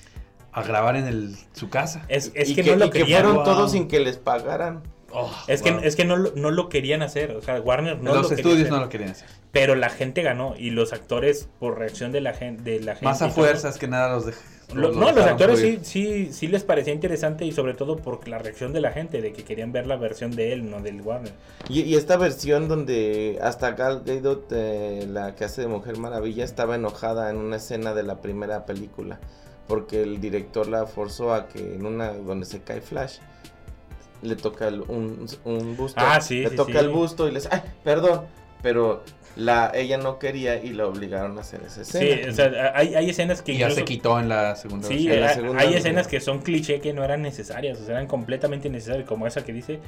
a 0.53 0.63
grabar 0.65 0.97
en 0.97 1.07
el, 1.07 1.37
su 1.53 1.71
casa. 1.71 2.05
Es, 2.09 2.33
es 2.35 2.51
y 2.51 2.55
que, 2.57 2.65
no 2.65 2.77
lo 2.77 2.87
y 2.87 2.91
que 2.91 2.99
querían. 3.01 3.21
fueron 3.23 3.37
Wow. 3.37 3.45
todos 3.45 3.73
sin 3.73 3.87
que 3.87 4.01
les 4.01 4.17
pagaran. 4.17 4.83
Oh, 5.13 5.31
Es 5.47 5.63
que, 5.63 5.77
es 5.83 5.95
que 5.97 6.05
no, 6.05 6.17
lo- 6.17 6.33
no 6.35 6.51
lo 6.51 6.69
querían 6.69 7.03
hacer, 7.03 7.33
o 7.33 7.41
sea, 7.43 7.61
Warner 7.61 7.99
no 8.03 8.15
Los 8.15 8.23
lo 8.23 8.29
quería 8.31 8.43
estudios 8.43 8.61
hacer. 8.63 8.73
no 8.73 8.81
lo 8.81 8.89
querían 8.89 9.11
hacer. 9.11 9.29
Pero 9.53 9.75
la 9.75 9.89
gente 9.91 10.23
ganó 10.23 10.55
y 10.57 10.71
los 10.71 10.93
actores, 10.93 11.49
por 11.59 11.77
reacción 11.79 12.13
de 12.13 12.21
la 12.21 12.35
gente... 12.35 12.63
De 12.63 12.81
la 12.81 12.93
gente 12.93 13.07
Más 13.07 13.21
a 13.23 13.27
todo, 13.27 13.35
fuerzas 13.35 13.79
que 13.79 13.89
nada 13.89 14.15
los 14.15 14.27
dej- 14.27 14.35
Lo- 14.75 14.89
los 14.91 14.97
no, 14.97 15.11
los 15.11 15.25
actores 15.27 15.59
sí, 15.59 15.81
sí, 15.83 16.33
sí 16.33 16.47
les 16.47 16.63
parecía 16.63 16.93
interesante 16.95 17.45
y 17.45 17.51
sobre 17.51 17.75
todo 17.75 17.97
por 17.97 18.29
la 18.29 18.39
reacción 18.39 18.73
de 18.73 18.81
la 18.81 18.93
gente, 18.93 19.21
de 19.21 19.33
que 19.33 19.43
querían 19.43 19.73
ver 19.73 19.89
la 19.89 19.97
versión 19.97 20.31
de 20.31 20.53
él, 20.53 20.71
no 20.71 20.81
del 20.81 21.01
Warner. 21.01 21.33
Y, 21.69 21.81
y 21.81 21.97
esta 21.97 22.17
versión 22.17 22.69
donde 22.69 23.41
hasta 23.43 23.73
Gal 23.73 24.03
Gadot, 24.07 24.47
eh, 24.53 25.07
la 25.09 25.35
que 25.35 25.45
hace 25.45 25.63
de 25.63 25.67
Mujer 25.67 25.99
Maravilla, 25.99 26.45
estaba 26.45 26.77
enojada 26.77 27.29
en 27.31 27.39
una 27.39 27.57
escena 27.57 27.93
de 27.95 28.05
la 28.05 28.21
primera 28.21 28.65
película. 28.67 29.19
Porque 29.67 30.03
el 30.03 30.21
director 30.21 30.69
la 30.69 30.87
forzó 30.87 31.35
a 31.35 31.49
que 31.49 31.75
en 31.75 31.85
una 31.87 32.13
donde 32.13 32.47
se 32.47 32.61
cae 32.63 32.81
Flash, 32.81 33.19
le 34.23 34.37
toca 34.37 34.69
el- 34.69 34.83
un, 34.83 35.27
un 35.45 35.77
busto. 35.77 36.01
Ah, 36.01 36.21
sí, 36.21 36.43
Le 36.43 36.51
sí, 36.51 36.57
toca 36.57 36.73
sí. 36.75 36.79
el 36.79 36.91
busto 36.91 37.27
y 37.27 37.33
le 37.33 37.41
dice, 37.41 37.49
ay, 37.51 37.63
perdón. 37.83 38.27
Pero 38.63 39.03
la, 39.37 39.71
ella 39.75 39.97
no 39.97 40.19
quería 40.19 40.57
y 40.63 40.71
la 40.71 40.87
obligaron 40.87 41.39
a 41.39 41.41
hacer 41.43 41.63
esa 41.67 41.85
Sí, 41.85 41.99
escena. 41.99 42.31
o 42.31 42.35
sea, 42.35 42.73
hay, 42.75 42.95
hay 42.95 43.11
escenas 43.11 43.43
que 43.43 43.53
Y 43.53 43.59
ya 43.59 43.71
se 43.71 43.85
quitó 43.85 44.19
en 44.21 44.29
la 44.29 44.55
segunda 44.57 44.89
Sí, 44.89 45.09
En 45.11 45.21
la 45.21 45.29
hay, 45.29 45.35
segunda 45.35 45.61
hay 45.63 45.71
no. 45.71 45.77
escenas 45.77 46.07
que 46.09 46.21
son 46.21 46.41
cliché 46.41 46.81
que 46.81 46.93
no 46.93 47.05
eran 47.05 47.23
necesarias, 47.23 47.81
o 47.81 47.85
sea, 47.85 47.95
eran 47.95 48.07
completamente 48.07 48.69
innecesarias, 48.69 49.07
como 49.09 49.27
esa 49.27 49.45
que 49.45 49.53
dice, 49.53 49.79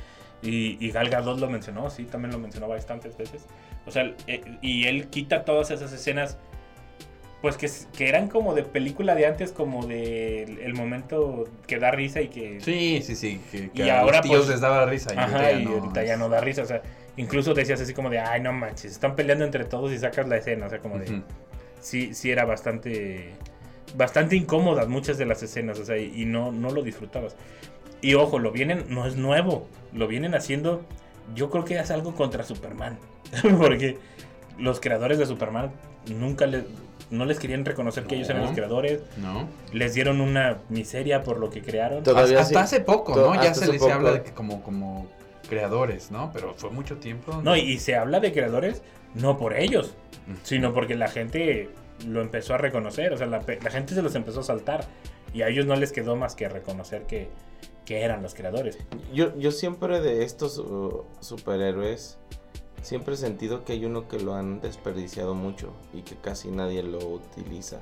y, 0.42 0.84
y 0.84 0.90
Gal 0.90 1.08
Gadot 1.10 1.38
lo 1.38 1.50
mencionó, 1.50 1.90
sí, 1.90 2.04
también 2.04 2.32
lo 2.32 2.38
mencionó 2.38 2.68
bastantes 2.68 3.16
veces. 3.16 3.42
O 3.86 3.90
sea, 3.90 4.12
eh, 4.26 4.42
y 4.62 4.84
él 4.86 5.08
quita 5.08 5.44
todas 5.44 5.70
esas 5.70 5.92
escenas, 5.92 6.38
pues 7.42 7.56
que, 7.56 7.66
s- 7.66 7.88
que 7.96 8.08
eran 8.08 8.28
como 8.28 8.54
de 8.54 8.62
película 8.62 9.14
de 9.16 9.26
antes, 9.26 9.50
como 9.52 9.86
de 9.86 10.44
el, 10.44 10.58
el 10.60 10.74
momento 10.74 11.44
que 11.66 11.78
da 11.78 11.90
risa 11.90 12.20
y 12.22 12.28
que... 12.28 12.60
Sí, 12.60 13.02
sí, 13.02 13.16
sí. 13.16 13.40
Que, 13.50 13.70
que 13.70 13.82
Y 13.84 13.88
a 13.88 14.00
ahora, 14.00 14.18
los 14.18 14.22
tíos 14.22 14.36
pues, 14.38 14.48
les 14.50 14.60
daba 14.60 14.86
risa. 14.86 15.12
Y 15.14 15.18
Ajá, 15.18 15.50
ahorita 15.50 15.52
y 15.52 15.66
ahorita 15.66 16.04
ya 16.04 16.16
no 16.16 16.28
da 16.28 16.40
risa, 16.40 16.62
o 16.62 16.66
sea, 16.66 16.82
incluso 17.16 17.54
decías 17.54 17.80
así 17.80 17.94
como 17.94 18.10
de, 18.10 18.18
ay, 18.18 18.40
no 18.40 18.52
manches, 18.52 18.92
están 18.92 19.14
peleando 19.14 19.44
entre 19.44 19.64
todos 19.64 19.92
y 19.92 19.98
sacas 19.98 20.28
la 20.28 20.36
escena, 20.36 20.66
o 20.66 20.70
sea, 20.70 20.78
como 20.78 20.98
de 20.98 21.22
sí, 21.80 22.14
sí 22.14 22.30
era 22.30 22.44
bastante, 22.44 23.32
bastante 23.96 24.36
incómodas 24.36 24.88
muchas 24.88 25.18
de 25.18 25.26
las 25.26 25.42
escenas, 25.42 25.78
o 25.78 25.84
sea, 25.84 25.96
y, 25.96 26.22
y 26.22 26.24
no, 26.24 26.52
no 26.52 26.70
lo 26.70 26.82
disfrutabas. 26.82 27.36
Y 28.00 28.14
ojo, 28.14 28.38
lo 28.38 28.50
vienen, 28.50 28.86
no 28.88 29.06
es 29.06 29.16
nuevo, 29.16 29.68
lo 29.92 30.08
vienen 30.08 30.34
haciendo, 30.34 30.82
yo 31.34 31.50
creo 31.50 31.64
que 31.64 31.78
es 31.78 31.90
algo 31.90 32.14
contra 32.14 32.44
Superman, 32.44 32.98
porque 33.58 33.98
los 34.58 34.80
creadores 34.80 35.18
de 35.18 35.26
Superman 35.26 35.70
nunca 36.18 36.46
les, 36.46 36.64
no 37.10 37.26
les 37.26 37.38
querían 37.38 37.64
reconocer 37.64 38.04
que 38.04 38.16
ellos 38.16 38.28
eran 38.30 38.42
los 38.42 38.52
creadores, 38.52 39.02
¿No? 39.18 39.46
les 39.72 39.94
dieron 39.94 40.20
una 40.20 40.58
miseria 40.68 41.22
por 41.22 41.38
lo 41.38 41.50
que 41.50 41.62
crearon. 41.62 42.02
Todavía 42.02 42.40
hasta 42.40 42.66
sí. 42.66 42.76
hace 42.76 42.80
poco, 42.80 43.14
¿no? 43.14 43.34
Ya 43.34 43.50
hasta 43.50 43.66
se 43.66 43.72
les 43.72 43.82
habla 43.82 44.12
de 44.12 44.22
que 44.22 44.32
como, 44.32 44.62
como 44.62 45.08
creadores, 45.52 46.10
¿no? 46.10 46.30
Pero 46.32 46.54
fue 46.56 46.70
mucho 46.70 46.96
tiempo. 46.96 47.42
No, 47.42 47.54
y, 47.54 47.78
se 47.78 47.94
habla 47.94 48.20
de 48.20 48.32
creadores 48.32 48.80
no 49.14 49.36
por 49.36 49.54
ellos, 49.54 49.94
sino 50.44 50.72
porque 50.72 50.94
la 50.94 51.08
gente 51.08 51.68
lo 52.06 52.22
empezó 52.22 52.54
a 52.54 52.58
reconocer, 52.58 53.12
o 53.12 53.18
sea, 53.18 53.26
la, 53.26 53.42
gente 53.42 53.94
se 53.94 54.00
los 54.00 54.14
empezó 54.14 54.40
a 54.40 54.44
saltar 54.44 54.86
y 55.34 55.42
a 55.42 55.48
ellos 55.48 55.66
no 55.66 55.76
les 55.76 55.92
quedó 55.92 56.16
más 56.16 56.34
que 56.34 56.48
reconocer 56.48 57.02
que, 57.02 57.28
que 57.84 58.00
eran 58.00 58.22
los 58.22 58.32
creadores. 58.32 58.78
Yo, 59.12 59.38
yo 59.38 59.50
siempre 59.50 60.00
de 60.00 60.24
estos 60.24 60.56
uh, 60.56 61.04
superhéroes, 61.20 62.16
siempre 62.80 63.12
he 63.12 63.18
sentido 63.18 63.62
que 63.66 63.74
hay 63.74 63.84
uno 63.84 64.08
que 64.08 64.18
lo 64.18 64.34
han 64.34 64.62
desperdiciado 64.62 65.34
mucho 65.34 65.74
y 65.92 66.00
que 66.00 66.16
casi 66.16 66.50
nadie 66.50 66.82
lo 66.82 66.98
utiliza. 67.06 67.80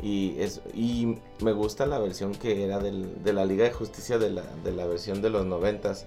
Y, 0.00 0.36
es, 0.38 0.62
y 0.74 1.18
me 1.42 1.52
gusta 1.52 1.86
la 1.86 1.98
versión 1.98 2.32
que 2.36 2.64
era 2.64 2.78
del- 2.78 3.22
de 3.24 3.32
la 3.32 3.44
Liga 3.44 3.64
de 3.64 3.72
Justicia 3.72 4.16
de 4.18 4.30
la, 4.30 4.44
de 4.62 4.70
la 4.70 4.86
versión 4.86 5.20
de 5.22 5.30
los 5.30 5.44
noventas. 5.44 6.06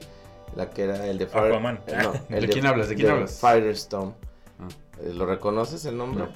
La 0.56 0.70
que 0.70 0.84
era 0.84 1.08
el 1.08 1.18
de 1.18 1.28
Fire- 1.28 1.47
Aquaman. 1.51 1.80
eh, 1.88 1.97
no, 2.01 2.14
el 2.36 2.47
¿De 2.47 2.54
quién 2.54 2.66
hablas? 2.66 2.89
¿De 2.89 2.95
quién 2.95 3.10
hablas? 3.10 3.39
Firestone. 3.39 4.14
Ah. 4.60 4.68
Eh, 5.04 5.14
¿Lo 5.14 5.26
reconoces 5.26 5.86
el 5.86 5.97
nombre? 5.97 6.26
No. 6.26 6.30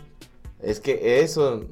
Es 0.62 0.80
que 0.80 1.22
eso 1.22 1.64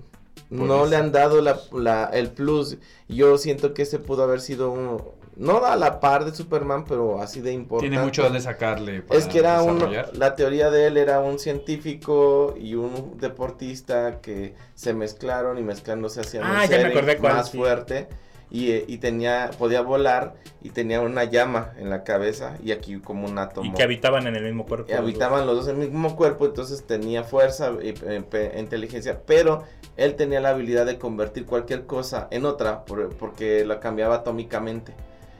no 0.50 0.86
le 0.86 0.96
han 0.96 1.12
dado 1.12 1.42
la, 1.42 1.60
la- 1.74 2.06
el 2.14 2.30
plus. 2.30 2.78
Yo 3.08 3.38
siento 3.38 3.74
que 3.74 3.82
ese 3.82 3.98
pudo 4.00 4.24
haber 4.24 4.42
sido 4.42 4.70
un, 4.72 5.02
no 5.38 5.66
a 5.66 5.76
la 5.76 6.00
par 6.00 6.24
de 6.24 6.36
Superman, 6.36 6.86
pero 6.86 7.20
así 7.20 7.42
de 7.42 7.52
importante. 7.52 7.90
Tiene 7.90 8.04
mucho 8.06 8.22
donde 8.24 8.40
sacarle. 8.42 9.02
para 9.02 9.20
Es 9.20 9.26
que 9.26 9.40
era 9.40 9.64
un, 9.64 9.76
desarrollar. 9.76 10.16
la 10.16 10.36
teoría 10.36 10.70
de 10.70 10.86
él 10.88 10.98
era 10.98 11.20
un 11.20 11.40
científico 11.40 12.54
y 12.60 12.76
un 12.76 13.18
deportista 13.18 14.22
que 14.22 14.54
se 14.76 14.94
mezclaron 14.94 15.58
y 15.58 15.62
mezclándose 15.64 16.22
hacían 16.22 16.44
Ah, 16.46 16.62
un 16.64 16.70
ya 16.70 16.78
me 16.88 16.94
ser 16.94 17.22
más 17.22 17.50
sí. 17.50 17.58
fuerte. 17.58 18.08
Y, 18.56 18.72
eh, 18.72 18.86
y 18.88 18.98
tenía, 19.00 19.52
podía 19.60 19.82
volar 19.82 20.36
y 20.62 20.70
tenía 20.70 21.02
una 21.02 21.26
llama 21.26 21.74
en 21.78 21.90
la 21.90 22.04
cabeza 22.06 22.58
y 22.64 22.72
aquí 22.72 23.00
como 23.00 23.28
un 23.28 23.38
átomo. 23.38 23.70
Y 23.70 23.74
que 23.74 23.84
habitaban 23.84 24.28
en 24.28 24.36
el 24.38 24.44
mismo 24.46 24.66
cuerpo. 24.66 24.86
Y 24.90 24.94
habitaban 24.94 25.46
los 25.46 25.58
dos 25.58 25.68
en 25.68 25.82
el 25.82 25.90
mismo 25.90 26.16
cuerpo, 26.16 26.46
entonces 26.46 26.86
tenía 26.88 27.24
fuerza 27.24 27.72
y 27.84 27.90
eh, 27.90 28.24
pe- 28.30 28.54
inteligencia, 28.58 29.20
pero 29.26 29.64
él 29.98 30.16
tenía 30.16 30.40
la 30.40 30.50
habilidad 30.50 30.86
de 30.86 30.98
convertir 30.98 31.46
cualquier 31.46 31.86
cosa 31.86 32.28
en 32.32 32.46
otra 32.46 32.86
por- 32.86 33.10
porque 33.18 33.66
la 33.66 33.80
cambiaba 33.82 34.16
atómicamente. 34.16 34.94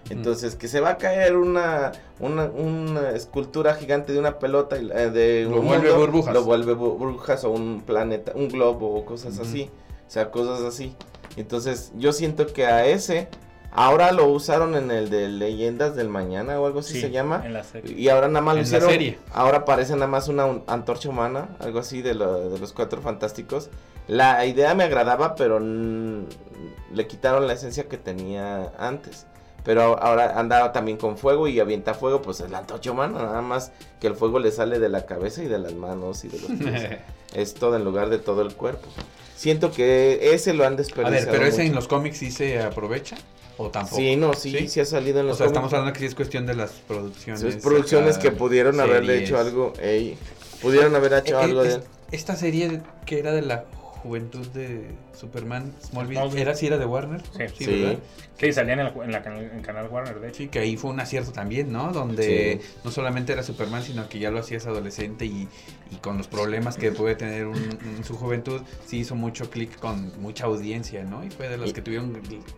Entonces, 0.10 0.56
que 0.56 0.68
se 0.68 0.82
va 0.82 0.90
a 0.92 0.98
caer 1.00 1.36
una, 1.36 1.92
una, 2.20 2.44
una 2.46 3.10
escultura 3.12 3.74
gigante 3.74 4.14
de 4.14 4.20
una 4.20 4.38
pelota, 4.38 4.78
y, 4.78 4.92
eh, 4.94 5.10
de 5.10 5.48
Lo 5.50 5.62
un 5.62 5.66
vuelve 5.68 5.90
mundo, 5.90 6.00
burbujas. 6.06 6.34
Lo 6.34 6.44
vuelve 6.44 6.74
bu- 6.74 6.96
burbujas 6.98 7.44
o 7.44 7.50
un 7.50 7.82
planeta, 7.84 8.34
un 8.36 8.50
globo 8.50 8.94
o 8.96 9.04
cosas 9.06 9.40
así. 9.40 9.72
O 10.08 10.12
sea, 10.12 10.30
cosas 10.30 10.62
así. 10.62 10.96
Entonces, 11.36 11.92
yo 11.96 12.14
siento 12.14 12.48
que 12.48 12.66
a 12.66 12.86
ese, 12.86 13.28
ahora 13.72 14.12
lo 14.12 14.28
usaron 14.28 14.76
en 14.76 14.90
el 14.92 15.10
de 15.10 15.28
Leyendas 15.28 15.96
del 15.96 16.10
Mañana 16.10 16.60
o 16.60 16.66
algo 16.66 16.80
así 16.80 16.94
Sí, 16.94 17.02
se 17.02 17.12
llama. 17.12 17.42
en 17.46 17.54
la 17.54 17.64
serie. 17.64 17.94
Y 18.00 18.08
ahora 18.10 18.28
nada 18.28 18.42
más 18.42 18.56
lo 18.56 18.62
En 18.62 18.64
la 18.64 18.68
hicieron. 18.68 18.90
serie. 18.90 19.20
Ahora 19.34 19.66
parece 19.66 19.94
nada 19.94 20.08
más 20.08 20.28
una 20.28 20.46
un- 20.46 20.64
antorcha 20.68 21.10
humana, 21.10 21.50
algo 21.60 21.80
así 21.80 22.02
de, 22.02 22.14
lo- 22.16 22.50
de 22.50 22.60
los 22.60 22.72
cuatro 22.74 23.02
fantásticos. 23.02 23.70
La 24.08 24.46
idea 24.46 24.76
me 24.76 24.84
agradaba, 24.84 25.36
pero 25.36 25.60
le 25.60 27.08
quitaron 27.08 27.48
la 27.48 27.54
esencia 27.54 27.88
que 27.88 27.98
tenía 27.98 28.72
antes. 28.78 29.26
Pero 29.64 30.00
ahora 30.00 30.40
andaba 30.40 30.72
también 30.72 30.98
con 30.98 31.18
fuego 31.18 31.48
y 31.48 31.60
avienta 31.60 31.96
fuego, 31.96 32.22
pues 32.22 32.40
es 32.40 32.52
la 32.52 32.60
antorcha 32.60 32.92
humana, 32.92 33.18
nada 33.24 33.42
más 33.42 33.72
que 34.00 34.06
el 34.06 34.14
fuego 34.14 34.38
le 34.38 34.52
sale 34.52 34.78
de 34.78 34.90
la 34.90 35.08
cabeza 35.08 35.42
y 35.44 35.48
de 35.48 35.58
las 35.58 35.74
manos 35.74 36.24
y 36.24 36.28
de 36.28 36.40
los 36.40 36.52
pies. 36.52 37.00
es 37.34 37.56
todo 37.56 37.76
en 37.76 37.84
lugar 37.84 38.10
de 38.10 38.20
todo 38.20 38.44
el 38.44 38.54
cuerpo. 38.54 38.88
Siento 39.36 39.72
que 39.72 40.34
ese 40.34 40.54
lo 40.54 40.66
han 40.66 40.74
A 40.74 40.78
desperdiciado. 40.78 41.26
ver, 41.26 41.32
pero 41.32 41.46
ese 41.46 41.58
mucho. 41.64 41.70
en 41.70 41.76
los 41.76 41.88
cómics 41.88 42.18
sí 42.18 42.32
se 42.32 42.60
aprovecha 42.62 43.18
o 43.58 43.70
tampoco. 43.70 43.98
Sí, 43.98 44.16
no, 44.16 44.34
sí, 44.34 44.68
sí, 44.70 44.80
ha 44.80 44.86
salido 44.86 45.20
en 45.20 45.26
O 45.26 45.30
los 45.30 45.38
sea, 45.38 45.48
estamos 45.48 45.72
hablando 45.74 45.94
que 45.94 46.00
sí 46.00 46.06
es 46.06 46.16
cuestión 46.16 46.46
de 46.46 46.56
las 46.56 46.72
producciones. 46.72 47.42
Son 47.42 47.62
producciones 47.62 48.16
acá, 48.16 48.24
que 48.24 48.32
pudieron 48.32 48.80
haberle 48.80 49.18
hecho 49.24 49.38
algo. 49.38 49.74
ey, 49.82 50.18
pudieron 50.62 50.96
haber 50.96 51.14
hecho 51.14 51.40
Eh, 51.40 51.44
algo 51.44 51.64
eh, 51.64 51.68
de. 51.68 51.74
es- 51.76 51.82
Esta 52.12 52.36
serie 52.36 52.82
que 53.06 53.20
era 53.20 53.34
de 53.34 53.42
la 53.42 53.66
juventud 54.06 54.46
de 54.48 54.92
Superman, 55.14 55.74
Smallville, 55.84 56.20
Smallville. 56.20 56.42
¿era 56.42 56.56
si 56.56 56.68
era 56.68 56.78
de 56.78 56.86
Warner? 56.86 57.22
Sí. 57.32 57.44
Sí. 57.66 57.82
¿verdad? 57.82 58.00
Sí, 58.40 58.52
salían 58.54 58.80
en, 58.82 58.88
el- 58.88 59.02
en 59.02 59.12
la 59.12 59.24
canal, 59.24 59.44
en 59.54 59.62
canal 59.62 59.88
Warner, 59.90 60.20
de 60.20 60.28
hecho. 60.28 60.38
Sí, 60.38 60.48
que 60.50 60.60
ahí 60.60 60.78
fue 60.78 60.92
un 60.92 61.00
acierto 61.00 61.32
también, 61.32 61.72
¿no? 61.72 61.92
Donde 61.92 62.60
Sí. 62.62 62.68
no 62.84 62.92
solamente 62.92 63.34
era 63.34 63.44
Superman, 63.44 63.82
sino 63.84 64.08
que 64.10 64.20
ya 64.20 64.30
lo 64.30 64.40
hacías 64.40 64.66
adolescente 64.68 65.26
y, 65.26 65.48
y 65.92 65.96
con 66.02 66.18
los 66.18 66.28
problemas 66.28 66.76
que 66.78 66.92
puede 66.92 67.16
tener 67.16 67.48
un- 67.48 67.56
en 67.98 68.04
su 68.04 68.16
juventud, 68.16 68.62
sí 68.86 69.00
hizo 69.00 69.16
mucho 69.16 69.50
clic 69.50 69.80
con 69.80 70.12
mucha 70.22 70.46
audiencia, 70.46 71.04
¿no? 71.04 71.24
Y 71.26 71.30
fue 71.32 71.48
de 71.50 71.58
las 71.58 71.70
Y- 71.70 71.74
que 71.74 71.82
tuvieron 71.82 72.14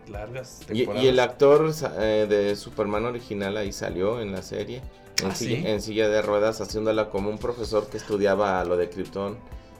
largas 0.08 0.60
temporadas. 0.66 1.04
y 1.04 1.08
el 1.08 1.20
actor 1.20 1.72
eh, 2.00 2.26
de 2.28 2.56
Superman 2.56 3.04
original 3.06 3.56
ahí 3.56 3.72
salió 3.72 4.20
en 4.20 4.32
la 4.32 4.42
serie. 4.42 4.82
En, 5.22 5.30
¿Ah, 5.30 5.34
silla, 5.34 5.56
sí? 5.56 5.66
en 5.66 5.82
silla 5.82 6.08
de 6.08 6.22
ruedas, 6.22 6.60
haciéndola 6.60 7.10
como 7.10 7.28
un 7.28 7.38
profesor 7.38 7.88
que 7.90 7.96
estudiaba 7.96 8.64
lo 8.64 8.76
de 8.76 8.88
Krypton. 8.88 9.36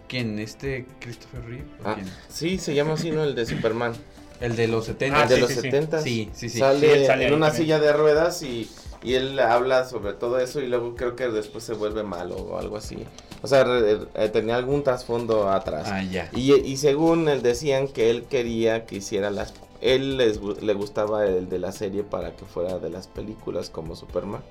¿Quién? 0.08 0.38
¿Este 0.38 0.86
Christopher 1.00 1.44
Reeve? 1.44 1.64
¿O 1.84 1.88
Ah, 1.88 1.94
quién? 1.96 2.08
sí, 2.28 2.58
se 2.58 2.74
llama 2.74 2.94
así, 2.94 3.10
¿no? 3.10 3.22
El 3.24 3.34
de 3.34 3.46
Superman. 3.46 3.92
El 4.40 4.56
de 4.56 4.68
los 4.68 4.86
70. 4.86 5.18
Ah, 5.18 5.22
el 5.24 5.28
de 5.28 5.34
sí, 5.34 5.40
los 5.40 5.50
sí, 5.50 5.54
sí. 5.56 5.60
70. 5.62 6.00
Sí, 6.02 6.30
sí, 6.32 6.48
sí. 6.48 6.58
Sale, 6.58 7.04
en 7.06 7.34
una 7.34 7.46
también. 7.48 7.52
silla 7.52 7.78
de 7.80 7.92
ruedas 7.92 8.42
y, 8.42 8.70
y 9.02 9.14
él 9.14 9.38
habla 9.40 9.84
sobre 9.84 10.12
todo 10.12 10.38
eso 10.38 10.60
y 10.60 10.68
luego 10.68 10.94
creo 10.94 11.16
que 11.16 11.28
después 11.28 11.64
se 11.64 11.74
vuelve 11.74 12.02
malo 12.04 12.36
o 12.36 12.58
algo 12.58 12.76
así. 12.76 12.98
O 13.42 13.46
sea, 13.48 13.64
re- 13.64 13.98
eh, 14.14 14.28
tenía 14.28 14.56
algún 14.56 14.82
trasfondo 14.84 15.50
atrás. 15.50 15.88
Ah, 15.90 16.02
ya. 16.02 16.30
Y, 16.32 16.54
y 16.54 16.76
según 16.76 17.28
él 17.28 17.42
decían 17.42 17.88
que 17.88 18.10
él 18.10 18.24
quería 18.24 18.86
que 18.86 18.96
hiciera 18.96 19.30
las... 19.30 19.52
Él 19.80 20.16
les 20.16 20.40
le 20.40 20.74
gustaba 20.74 21.26
el 21.26 21.48
de 21.48 21.58
la 21.58 21.70
serie 21.72 22.02
para 22.02 22.34
que 22.34 22.44
fuera 22.44 22.78
de 22.78 22.90
las 22.90 23.06
películas 23.08 23.70
como 23.70 23.94
Superman. 23.96 24.42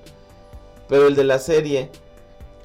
Pero 0.88 1.06
el 1.08 1.16
de 1.16 1.24
la 1.24 1.38
serie... 1.38 1.90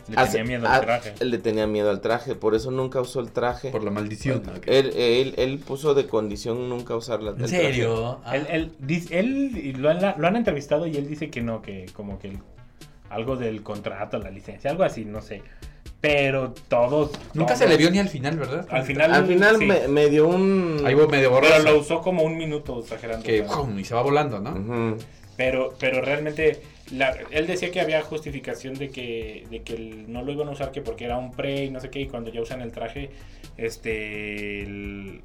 Le 0.08 0.18
hace- 0.18 0.38
tenía 0.40 0.58
miedo 0.58 0.68
ah, 0.68 0.76
al 0.76 0.82
traje. 0.82 1.14
Él 1.20 1.30
le 1.32 1.38
tenía 1.38 1.66
miedo 1.68 1.90
al 1.90 2.02
traje, 2.02 2.36
por 2.36 2.56
eso 2.56 2.72
nunca 2.72 3.00
usó 3.00 3.20
el 3.22 3.32
traje. 3.32 3.70
Por 3.72 3.84
la 3.84 3.92
maldición. 3.92 4.44
Él, 4.66 4.92
él, 4.96 5.34
él 5.38 5.60
puso 5.60 5.94
de 5.94 6.08
condición 6.08 6.68
nunca 6.70 6.96
usar 6.96 7.24
la 7.24 7.32
¿En 7.32 7.48
serio? 7.48 8.20
Ah. 8.26 8.36
Él, 8.36 8.48
él, 8.50 8.72
dice- 8.80 9.20
él- 9.20 9.52
y 9.56 9.74
lo, 9.74 9.90
han, 9.90 10.16
lo 10.18 10.28
han 10.28 10.36
entrevistado 10.36 10.88
y 10.88 10.98
él 10.98 11.08
dice 11.08 11.30
que 11.30 11.42
no, 11.42 11.62
que 11.62 11.86
como 11.94 12.20
que 12.20 12.28
el- 12.30 12.40
algo 13.10 13.36
del 13.38 13.62
contrato, 13.64 14.18
la 14.18 14.30
licencia, 14.32 14.72
algo 14.72 14.84
así, 14.84 15.06
no 15.06 15.22
sé. 15.22 15.42
Pero 16.02 16.54
todos... 16.68 17.12
Nunca 17.34 17.54
todos- 17.54 17.60
se 17.60 17.68
le 17.70 17.78
vio 17.78 17.90
ni 17.90 18.00
al 18.00 18.10
final, 18.10 18.38
¿verdad? 18.38 18.66
Al 18.70 18.84
final, 18.84 19.14
Al 19.14 19.26
final 19.26 19.56
sí, 19.58 19.66
me, 19.66 19.88
me 19.88 20.10
dio 20.10 20.28
un... 20.28 20.82
Ahí 20.86 20.96
va 20.96 21.08
medio 21.08 21.30
borroso. 21.30 21.54
Pero 21.58 21.72
lo 21.72 21.80
usó 21.80 22.02
como 22.02 22.24
un 22.24 22.38
minuto 22.38 22.80
exagerando. 22.82 23.26
Que 23.26 23.42
o 23.42 23.48
sea. 23.48 23.56
¡pum! 23.58 23.80
y 23.80 23.86
se 23.86 23.96
va 23.96 24.02
volando, 24.02 24.40
¿no? 24.42 24.52
Ujú. 24.52 24.98
Pero, 25.38 25.74
pero 25.80 26.02
realmente, 26.02 26.62
la- 26.92 27.16
él 27.32 27.48
decía 27.48 27.72
que 27.72 27.80
había 27.82 28.02
justificación 28.02 28.74
de 28.76 28.90
que, 28.90 29.46
de 29.50 29.62
que 29.62 29.74
el- 29.74 30.12
no 30.12 30.22
lo 30.22 30.32
iban 30.32 30.48
a 30.48 30.52
usar 30.52 30.72
que 30.72 30.82
porque 30.82 31.06
era 31.06 31.18
un 31.18 31.32
pre 31.32 31.66
y 31.66 31.70
no 31.72 31.80
sé 31.80 31.90
qué, 31.90 32.02
y 32.02 32.08
cuando 32.08 32.32
ya 32.32 32.42
usan 32.42 32.62
el 32.62 32.72
traje, 32.72 33.10
este, 33.58 34.62
el- 34.64 35.22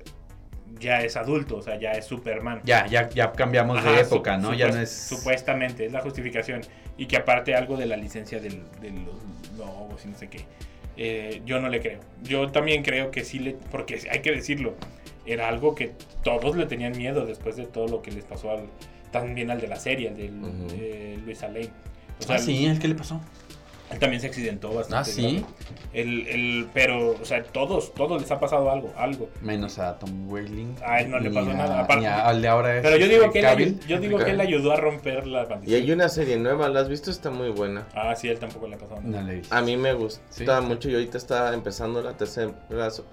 ya 0.81 1.03
es 1.03 1.17
adulto, 1.17 1.57
o 1.57 1.63
sea, 1.63 1.79
ya 1.79 1.93
es 1.93 2.05
Superman. 2.05 2.61
Ya, 2.65 2.87
ya, 2.87 3.09
ya 3.11 3.33
cambiamos 3.33 3.79
Ajá, 3.79 3.91
de 3.93 4.05
su- 4.05 4.15
época, 4.15 4.37
¿no? 4.37 4.55
Ya 4.55 4.69
no 4.71 4.81
es. 4.81 4.91
Supuestamente, 4.91 5.87
es 5.87 5.93
la 5.93 6.01
justificación. 6.01 6.61
Y 6.97 7.07
que 7.07 7.17
aparte 7.17 7.55
algo 7.55 7.77
de 7.77 7.87
la 7.87 7.97
licencia 7.97 8.39
del, 8.41 8.63
de 8.81 8.91
los 8.91 9.57
lobos 9.59 10.05
y 10.05 10.09
no 10.09 10.17
sé 10.17 10.29
qué. 10.29 10.45
eh, 11.01 11.43
yo 11.47 11.61
no 11.61 11.69
le 11.69 11.81
creo. 11.81 12.01
Yo 12.25 12.51
también 12.51 12.83
creo 12.83 13.13
que 13.13 13.25
sí 13.25 13.39
le... 13.39 13.53
Porque 13.71 14.01
hay 14.11 14.21
que 14.21 14.33
decirlo. 14.33 14.75
Era 15.27 15.47
algo 15.47 15.77
que 15.77 15.93
todos 16.25 16.57
le 16.57 16.67
tenían 16.67 16.91
miedo 16.99 17.25
después 17.25 17.55
de 17.57 17.67
todo 17.67 17.87
lo 17.87 18.03
que 18.03 18.11
les 18.11 18.25
pasó 18.25 18.51
al... 18.51 18.65
También 19.11 19.51
al 19.51 19.61
de 19.61 19.69
la 19.69 19.77
serie, 19.77 20.09
al 20.09 20.17
de 20.17 20.31
Ujú. 20.31 21.25
Luis 21.25 21.41
Lane. 21.43 21.71
O 22.21 22.23
sea, 22.23 22.37
Ah, 22.37 22.39
sí, 22.39 22.67
¿el 22.67 22.79
qué 22.79 22.89
le 22.89 22.95
pasó? 22.95 23.21
él 23.91 23.99
también 23.99 24.21
se 24.21 24.27
accidentó 24.27 24.71
bastante. 24.75 25.11
Ah, 25.11 25.15
¿sí? 25.15 25.47
El, 25.95 26.27
el, 26.29 26.69
pero, 26.75 27.13
o 27.13 27.25
sea, 27.25 27.43
todos, 27.43 27.95
todos 27.95 28.21
les 28.21 28.31
ha 28.31 28.39
pasado 28.39 28.71
algo, 28.71 28.93
algo. 28.99 29.31
Menos 29.41 29.79
a 29.79 29.99
Tom 29.99 30.31
Welling. 30.31 30.75
A 30.85 31.01
él 31.01 31.11
no 31.11 31.19
le 31.19 31.31
pasó 31.31 31.49
a- 31.49 31.55
nada, 31.55 31.81
aparte- 31.81 32.01
ni 32.03 32.07
a- 32.07 32.27
al 32.27 32.43
de 32.43 32.49
ahora 32.49 32.77
es 32.77 32.83
Pero 32.83 32.99
yo 32.99 33.09
digo 33.09 33.31
que 33.33 33.39
él, 33.39 33.45
Cavill. 33.47 33.81
yo 33.87 33.99
digo 33.99 34.19
que 34.19 34.33
él 34.33 34.41
ayudó 34.43 34.73
a 34.73 34.77
romper 34.77 35.27
la 35.27 35.45
Y 35.45 35.49
maldición. 35.49 35.83
hay 35.83 35.93
una 35.93 36.09
serie 36.11 36.37
nueva, 36.37 36.69
¿la 36.69 36.81
has 36.81 36.89
visto? 36.91 37.11
Está 37.11 37.31
muy 37.31 37.49
buena. 37.49 37.87
Ah, 37.95 38.15
sí, 38.15 38.29
él 38.29 38.39
tampoco 38.39 38.69
le 38.69 38.75
ha 38.75 38.79
pasado 38.79 39.01
nada. 39.01 39.23
No 39.23 39.27
le 39.27 39.33
he 39.33 39.37
visto. 39.37 39.55
A 39.55 39.63
mí 39.63 39.75
me 39.79 39.95
gusta 39.95 40.21
Sí. 40.29 40.45
mucho 40.67 40.91
y 40.91 40.95
ahorita 40.95 41.17
está 41.17 41.55
empezando 41.55 42.03
la 42.03 42.15
tercera 42.15 42.53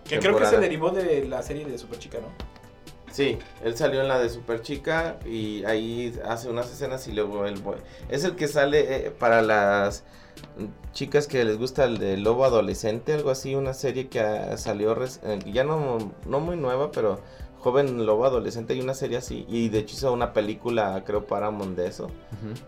Que 0.10 0.20
creo 0.20 0.36
que 0.38 0.46
se 0.46 0.58
derivó 0.58 0.90
de 0.90 1.24
la 1.26 1.42
serie 1.42 1.64
de 1.64 1.78
Super 1.78 2.00
Chica, 2.00 2.18
¿no? 2.20 2.28
Sí, 3.16 3.38
él 3.64 3.78
salió 3.78 4.02
en 4.02 4.10
la 4.10 4.20
de 4.20 4.28
Super 4.28 4.62
Chica 4.62 5.16
y 5.26 5.64
ahí 5.64 6.14
hace 6.26 6.50
unas 6.50 6.70
escenas 6.70 7.08
y 7.08 7.14
luego 7.14 7.46
él... 7.46 7.56
Es 8.10 8.26
el 8.26 8.36
que 8.36 8.50
sale 8.50 9.08
eh, 9.08 9.10
para 9.10 9.42
las 9.42 10.04
chicas 10.92 11.26
que 11.26 11.46
les 11.46 11.58
gusta 11.58 11.86
el 11.86 11.98
de 11.98 12.18
Lobo 12.18 12.44
Adolescente, 12.44 13.14
algo 13.14 13.30
así, 13.30 13.56
una 13.56 13.74
serie 13.74 14.10
que 14.10 14.20
ah, 14.20 14.58
salió 14.58 14.94
eh, 15.02 15.40
ya 15.46 15.64
no, 15.64 16.12
no 16.28 16.40
muy 16.42 16.58
nueva, 16.58 16.92
pero 16.92 17.22
joven 17.60 18.06
Lobo 18.06 18.26
Adolescente 18.26 18.76
y 18.76 18.82
una 18.82 18.94
serie 18.94 19.18
así. 19.18 19.46
Y 19.48 19.70
de 19.70 19.80
hecho 19.80 19.96
hizo 19.96 20.12
una 20.12 20.34
película, 20.34 21.02
creo, 21.06 21.26
Paramount 21.26 21.78
de 21.78 21.88
eso. 21.88 22.12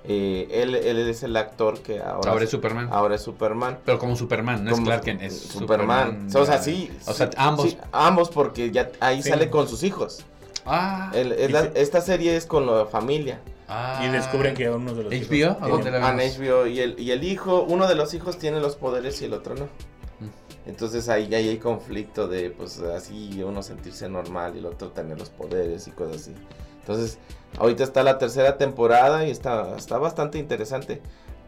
Eh, 0.05 0.47
él, 0.49 0.75
él 0.75 0.97
es 1.09 1.23
el 1.23 1.35
actor 1.35 1.79
que 1.81 1.99
ahora, 1.99 2.31
Ahora 2.31 2.45
es 2.45 2.49
Superman. 2.51 2.87
ahora 2.89 3.15
es 3.15 3.21
Superman. 3.21 3.79
Pero 3.83 3.99
como 3.99 4.15
Superman, 4.15 4.63
no 4.63 4.71
Como 4.71 4.83
es 4.83 4.87
Clark 4.87 5.03
Kent, 5.03 5.21
es 5.23 5.39
Superman. 5.39 6.29
Superman. 6.29 6.41
o 6.41 6.45
sea, 6.45 6.61
sí. 6.61 6.89
O 7.05 7.11
sea, 7.11 7.29
ambos. 7.35 7.71
sí, 7.71 7.77
ambos 7.91 8.29
porque 8.29 8.71
ya 8.71 8.89
ahí 9.01 9.21
Sí. 9.21 9.27
sale 9.29 9.49
con 9.49 9.67
sus 9.67 9.83
hijos. 9.83 10.25
Ah, 10.67 11.11
El- 11.13 11.31
es 11.31 11.49
Y 11.49 11.53
la- 11.53 11.63
sí. 11.63 11.69
esta 11.75 12.01
serie 12.01 12.35
es 12.35 12.45
con 12.45 12.65
la 12.65 12.85
familia. 12.85 13.39
ah. 13.69 14.01
Y 14.05 14.09
descubren 14.09 14.53
que 14.53 14.69
uno 14.69 14.93
de 14.93 15.03
los 15.03 15.13
HBO, 15.13 15.35
hijos 15.35 15.55
¿a 15.55 15.59
tiene- 15.59 15.71
dónde 15.71 15.91
la 15.91 16.07
Ah? 16.09 16.13
HBO, 16.15 16.67
y 16.67 16.79
el, 16.79 16.99
y 16.99 17.11
el 17.11 17.23
hijo, 17.23 17.63
uno 17.67 17.87
de 17.87 17.95
los 17.95 18.13
hijos 18.13 18.37
tiene 18.37 18.59
los 18.59 18.75
poderes 18.75 19.21
y 19.21 19.25
el 19.25 19.33
otro 19.33 19.55
no. 19.55 19.65
Mm. 19.65 20.69
Entonces 20.69 21.07
ahí 21.09 21.27
ya 21.27 21.37
hay 21.37 21.57
conflicto 21.57 22.27
de 22.27 22.49
pues 22.51 22.79
así 22.79 23.41
uno 23.43 23.63
sentirse 23.63 24.09
normal 24.09 24.53
y 24.55 24.59
el 24.59 24.65
otro 24.65 24.89
tener 24.89 25.17
los 25.17 25.29
poderes 25.29 25.87
y 25.87 25.91
cosas 25.91 26.17
así. 26.17 26.33
Entonces 26.81 27.17
ahorita 27.59 27.83
está 27.83 28.03
la 28.03 28.17
tercera 28.17 28.57
temporada 28.57 29.25
y 29.25 29.31
está, 29.31 29.75
está 29.77 29.97
bastante 29.97 30.37
interesante. 30.37 31.01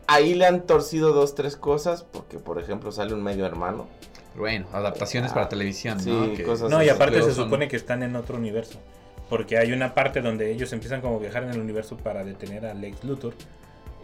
Ahí 0.08 0.34
le 0.36 0.46
han 0.46 0.62
torcido 0.66 1.12
dos, 1.14 1.36
tres 1.36 1.56
cosas, 1.56 2.04
porque 2.04 2.40
por 2.40 2.60
ejemplo 2.60 2.92
sale 2.92 3.14
un 3.14 3.22
medio 3.24 3.46
hermano. 3.46 3.88
Bueno, 4.36 4.66
adaptaciones 4.74 5.32
para 5.34 5.50
televisión, 5.50 6.00
Sí, 6.00 6.10
¿no? 6.12 6.34
Que- 6.36 6.44
cosas 6.44 6.70
No, 6.70 6.82
y 6.84 6.90
aparte 6.90 7.18
se 7.22 7.34
son- 7.34 7.46
supone 7.46 7.68
que 7.68 7.76
están 7.76 8.04
en 8.04 8.16
otro 8.16 8.38
universo. 8.38 8.80
Porque 9.30 9.58
hay 9.58 9.72
una 9.72 9.94
parte 9.94 10.22
donde 10.22 10.52
ellos 10.52 10.74
empiezan 10.74 11.02
como 11.02 11.18
a 11.18 11.20
viajar 11.20 11.44
en 11.44 11.52
el 11.52 11.60
universo 11.60 11.96
para 11.98 12.24
detener 12.24 12.66
a 12.66 12.74
Lex 12.74 13.04
Luthor. 13.04 13.34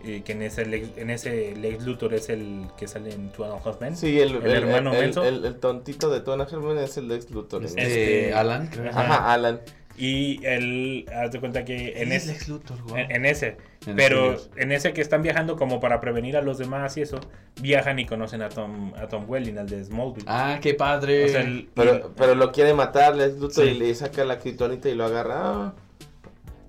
Y 0.04 0.22
que 0.22 0.34
en 0.34 0.44
ese, 0.44 0.66
Lex, 0.68 0.98
en 0.98 1.10
ese 1.10 1.56
Lex 1.56 1.84
Luthor 1.84 2.14
es 2.14 2.30
el 2.30 2.68
que 2.78 2.88
sale 2.88 3.12
en 3.12 3.32
Two 3.32 3.44
and 3.46 3.54
a 3.56 3.58
Half 3.70 3.82
Men. 3.82 3.98
Sí, 3.98 4.20
el, 4.20 4.36
El 4.36 4.52
hermano 4.52 4.94
el, 4.94 5.02
menso. 5.02 5.24
el- 5.26 5.44
el 5.44 5.56
tontito 5.56 6.12
de 6.12 6.20
Tona 6.22 6.46
Herman 6.50 6.78
es 6.78 6.96
el 6.98 7.12
ex 7.12 7.32
Luthor. 7.32 7.62
en 7.64 7.68
Este, 7.70 8.26
Este- 8.26 8.34
Alan, 8.36 8.68
creo. 8.68 8.90
Ajá. 8.92 9.34
Alan. 9.34 9.62
Y 9.98 10.46
él, 10.46 11.06
haz 11.12 11.32
de 11.32 11.40
cuenta 11.40 11.66
que 11.66 12.02
en, 12.04 12.12
es 12.12 12.24
ese, 12.24 12.34
Lex 12.34 12.48
Luthor, 12.50 12.84
guau. 12.84 12.98
en, 12.98 13.12
en 13.12 13.26
ese. 13.26 13.58
En 13.88 13.96
pero 13.96 14.36
en 14.56 14.72
ese 14.72 14.94
que 14.94 15.02
están 15.02 15.22
viajando 15.22 15.56
como 15.56 15.80
para 15.80 16.00
prevenir 16.00 16.38
a 16.38 16.42
los 16.42 16.58
demás 16.58 16.98
y 16.98 17.02
eso, 17.02 17.20
viajan 17.62 18.00
y 18.00 18.06
conocen 18.06 18.42
a 18.42 18.50
Tom, 18.50 18.94
a 18.96 19.08
Tom 19.08 19.26
Welling, 19.28 19.58
al 19.58 19.70
de 19.70 19.84
Smallville. 19.84 20.26
Ah, 20.28 20.58
qué 20.62 20.74
padre. 20.74 21.26
O 21.26 21.28
sea, 21.30 21.42
el- 21.42 21.70
Pero, 21.74 22.12
pero 22.18 22.36
lo 22.36 22.52
quiere 22.52 22.74
matar 22.74 23.16
Sí. 23.52 23.62
y 23.62 23.74
le 23.76 23.94
saca 23.94 24.26
la 24.26 24.40
kriptonita 24.40 24.90
y 24.90 24.96
lo 24.96 25.06
agarra. 25.06 25.74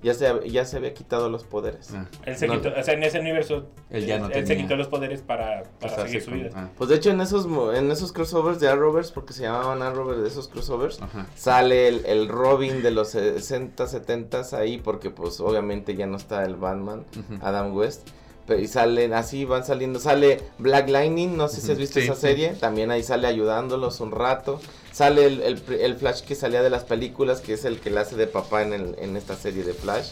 Ya 0.07 0.15
se, 0.15 0.49
ya 0.51 0.65
se 0.65 0.77
había 0.79 0.95
quitado 0.95 1.29
los 1.29 1.45
poderes. 1.45 1.93
Ah, 1.95 2.07
Él 2.25 2.37
se 2.37 2.47
No. 2.47 2.55
quitó, 2.55 2.73
o 2.79 2.83
sea, 2.83 2.95
en 2.95 3.03
ese 3.03 3.21
universo, 3.21 3.67
Él 3.91 4.07
ya 4.07 4.19
no 4.19 4.27
él 4.27 4.33
se 4.35 4.43
tenía. 4.43 4.63
quitó 4.65 4.77
los 4.77 4.89
poderes 4.89 5.21
para, 5.21 5.65
para 5.65 5.69
pasarse 5.81 6.07
seguir 6.07 6.23
su 6.23 6.31
vida. 6.31 6.51
ah, 6.55 6.69
Pues 6.79 6.89
de 6.91 6.97
hecho 6.97 7.11
en 7.11 7.21
esos 7.21 7.47
en 7.75 7.91
esos 7.91 8.13
crossovers 8.13 8.61
de 8.61 8.69
Arrowverse, 8.69 9.13
porque 9.13 9.33
se 9.33 9.43
llamaban 9.43 9.83
Arrowverse 9.83 10.23
de 10.23 10.29
esos 10.29 10.49
crossovers, 10.49 11.03
ajá. 11.03 11.27
sale 11.37 11.89
el, 11.89 12.07
el 12.07 12.29
Robin 12.29 12.83
de 12.83 12.91
los 12.91 13.09
60, 13.11 13.87
70 13.87 14.43
ahí, 14.53 14.79
porque 14.79 15.11
pues 15.11 15.41
obviamente 15.41 15.95
ya 15.95 16.07
no 16.07 16.17
está 16.17 16.45
el 16.45 16.57
Batman. 16.57 17.05
Adam 17.43 17.75
West. 17.77 18.09
Y 18.49 18.69
salen 18.69 19.13
así, 19.13 19.45
van 19.45 19.65
saliendo. 19.67 19.99
Sale 19.99 20.41
Black 20.59 20.89
Lightning, 20.89 21.37
no 21.37 21.49
sé 21.49 21.61
si 21.61 21.73
has 21.73 21.79
visto 21.79 21.99
sí, 21.99 22.07
esa 22.07 22.15
sí. 22.15 22.21
serie. 22.21 22.51
También 22.51 22.91
ahí 22.91 23.03
sale 23.03 23.27
ayudándolos 23.27 24.01
un 24.01 24.13
rato. 24.13 24.61
Sale 24.93 25.27
el, 25.27 25.43
el, 25.43 25.63
el 25.81 25.97
Flash 25.97 26.23
que 26.23 26.35
salía 26.35 26.63
de 26.63 26.71
las 26.71 26.85
películas, 26.85 27.41
que 27.41 27.55
es 27.55 27.65
el 27.65 27.81
que 27.81 27.91
le 27.91 28.01
hace 28.01 28.17
de 28.17 28.27
papá 28.27 28.63
en, 28.63 28.73
el- 28.73 28.97
en 28.99 29.17
esta 29.17 29.35
serie 29.37 29.63
de 29.65 29.75
Flash. 29.75 30.11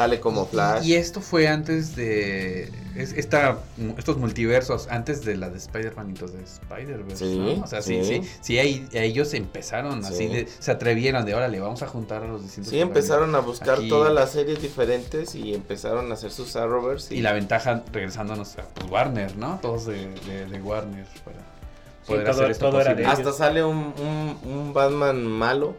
Sale 0.00 0.18
como 0.20 0.46
Flash. 0.46 0.86
Y 0.86 0.94
esto 0.94 1.20
fue 1.20 1.46
antes 1.48 1.94
de 1.94 2.70
es- 2.96 3.12
esta, 3.12 3.58
estos 3.98 4.16
multiversos, 4.16 4.88
antes 4.88 5.24
de 5.24 5.36
la 5.36 5.50
de 5.50 5.58
Spider-Man 5.58 6.14
y 6.16 6.18
los 6.18 6.32
de 6.32 6.42
Spider-Verse. 6.42 7.16
Sí, 7.24 7.38
¿no? 7.38 7.62
O 7.62 7.66
sea, 7.66 7.82
sí, 7.82 8.02
sí. 8.02 8.22
sí, 8.22 8.30
sí, 8.40 8.58
ahí, 8.58 8.88
ellos 8.92 9.34
empezaron 9.34 10.02
así, 10.04 10.14
Sí. 10.16 10.28
de, 10.28 10.48
se 10.58 10.70
atrevieron 10.70 11.26
de, 11.26 11.34
órale, 11.34 11.60
vamos 11.60 11.82
a 11.82 11.86
juntar 11.86 12.22
a 12.22 12.28
los 12.28 12.42
distintos. 12.42 12.70
Sí, 12.70 12.80
empezaron 12.80 13.34
a 13.34 13.40
buscar 13.40 13.78
Aquí- 13.78 13.88
todas 13.90 14.12
las 14.14 14.30
series 14.32 14.62
diferentes 14.62 15.34
y 15.34 15.52
empezaron 15.54 16.10
a 16.10 16.14
hacer 16.14 16.30
sus 16.30 16.56
Arrowverse. 16.56 17.14
Y 17.14 17.20
la 17.20 17.32
ventaja, 17.34 17.82
regresándonos 17.92 18.56
a 18.58 18.62
pues, 18.62 18.90
Warner, 18.90 19.36
¿no? 19.36 19.58
Todos 19.60 19.84
de, 19.86 20.08
de, 20.26 20.46
de 20.46 20.62
Warner 20.62 21.06
para 21.24 21.36
Sí, 21.40 22.06
poder 22.06 22.22
todo- 22.24 22.32
hacer 22.32 22.50
esto 22.52 22.70
todo 22.70 22.80
era 22.80 22.94
de- 22.94 23.04
Hasta 23.04 23.32
sale 23.32 23.62
un, 23.62 23.76
un, 23.98 24.38
un 24.50 24.72
Batman 24.72 25.26
malo 25.26 25.76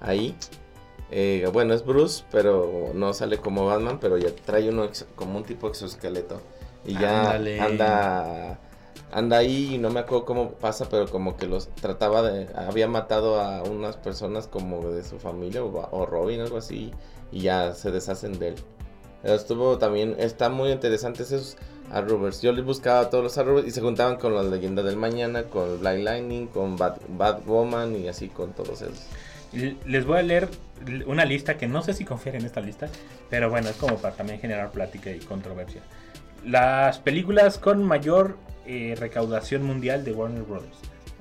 ahí. 0.00 0.36
Eh, 1.10 1.48
bueno, 1.52 1.74
es 1.74 1.84
Bruce, 1.84 2.24
pero 2.30 2.90
no 2.94 3.12
sale 3.14 3.38
como 3.38 3.66
Batman, 3.66 3.98
pero 4.00 4.18
ya 4.18 4.30
trae 4.44 4.68
uno 4.68 4.88
como 5.14 5.38
un 5.38 5.44
tipo 5.44 5.68
exoesqueleto. 5.68 6.40
Y 6.84 6.94
ya 6.94 7.32
Ándale. 7.32 7.60
anda 7.60 8.58
anda 9.14 9.38
ahí 9.38 9.74
y 9.74 9.78
no 9.78 9.90
me 9.90 10.00
acuerdo 10.00 10.24
cómo 10.24 10.50
pasa, 10.52 10.88
pero 10.90 11.06
como 11.08 11.36
que 11.36 11.46
los 11.46 11.68
trataba 11.68 12.22
de... 12.22 12.48
Había 12.54 12.88
matado 12.88 13.40
a 13.40 13.62
unas 13.62 13.96
personas 13.96 14.48
como 14.48 14.90
de 14.90 15.04
su 15.04 15.20
familia 15.20 15.62
o, 15.62 15.88
o 15.92 16.04
Robin, 16.04 16.40
algo 16.40 16.56
así, 16.56 16.90
y 17.30 17.42
ya 17.42 17.74
se 17.74 17.92
deshacen 17.92 18.38
de 18.40 18.48
él. 18.48 18.54
Estuvo 19.22 19.78
también, 19.78 20.16
está 20.18 20.48
muy 20.48 20.70
interesante 20.70 21.22
esos 21.22 21.56
Arrowverse. 21.92 22.44
Yo 22.44 22.52
les 22.52 22.64
buscaba 22.64 23.08
todos 23.08 23.22
los 23.22 23.38
Arrowverse 23.38 23.68
y 23.68 23.72
se 23.72 23.80
juntaban 23.80 24.16
con 24.16 24.34
la 24.34 24.42
leyenda 24.42 24.82
del 24.82 24.96
mañana, 24.96 25.44
con 25.44 25.78
Black 25.80 26.00
Lightning, 26.00 26.48
con 26.48 26.76
Bat, 26.76 27.00
Batwoman 27.08 27.94
y 27.96 28.08
así 28.08 28.28
con 28.28 28.52
todos 28.52 28.82
esos. 28.82 29.06
Les 29.86 30.04
voy 30.04 30.18
a 30.18 30.22
leer 30.22 30.48
una 31.06 31.24
lista 31.24 31.56
que 31.56 31.66
no 31.66 31.82
sé 31.82 31.94
si 31.94 32.04
confiar 32.04 32.36
en 32.36 32.44
esta 32.44 32.60
lista, 32.60 32.88
pero 33.30 33.50
bueno, 33.50 33.68
es 33.68 33.76
como 33.76 33.96
para 33.96 34.14
también 34.14 34.40
generar 34.40 34.70
plática 34.70 35.10
y 35.10 35.18
controversia. 35.20 35.80
Las 36.44 36.98
películas 36.98 37.58
con 37.58 37.82
mayor 37.82 38.36
eh, 38.66 38.94
recaudación 38.98 39.62
mundial 39.62 40.04
de 40.04 40.12
Warner 40.12 40.42
Bros. 40.42 40.64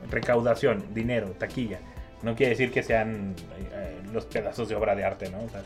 Recaudación, 0.10 0.94
dinero, 0.94 1.32
taquilla. 1.32 1.80
No 2.24 2.36
quiere 2.36 2.52
decir 2.52 2.72
que 2.72 2.84
sean 2.84 3.36
eh, 3.60 3.70
eh, 3.74 4.02
los 4.12 4.26
pedazos 4.26 4.70
de 4.70 4.76
obra 4.76 4.96
de 4.96 5.04
arte, 5.04 5.30
¿no? 5.30 5.44
O 5.44 5.50
sea, 5.50 5.64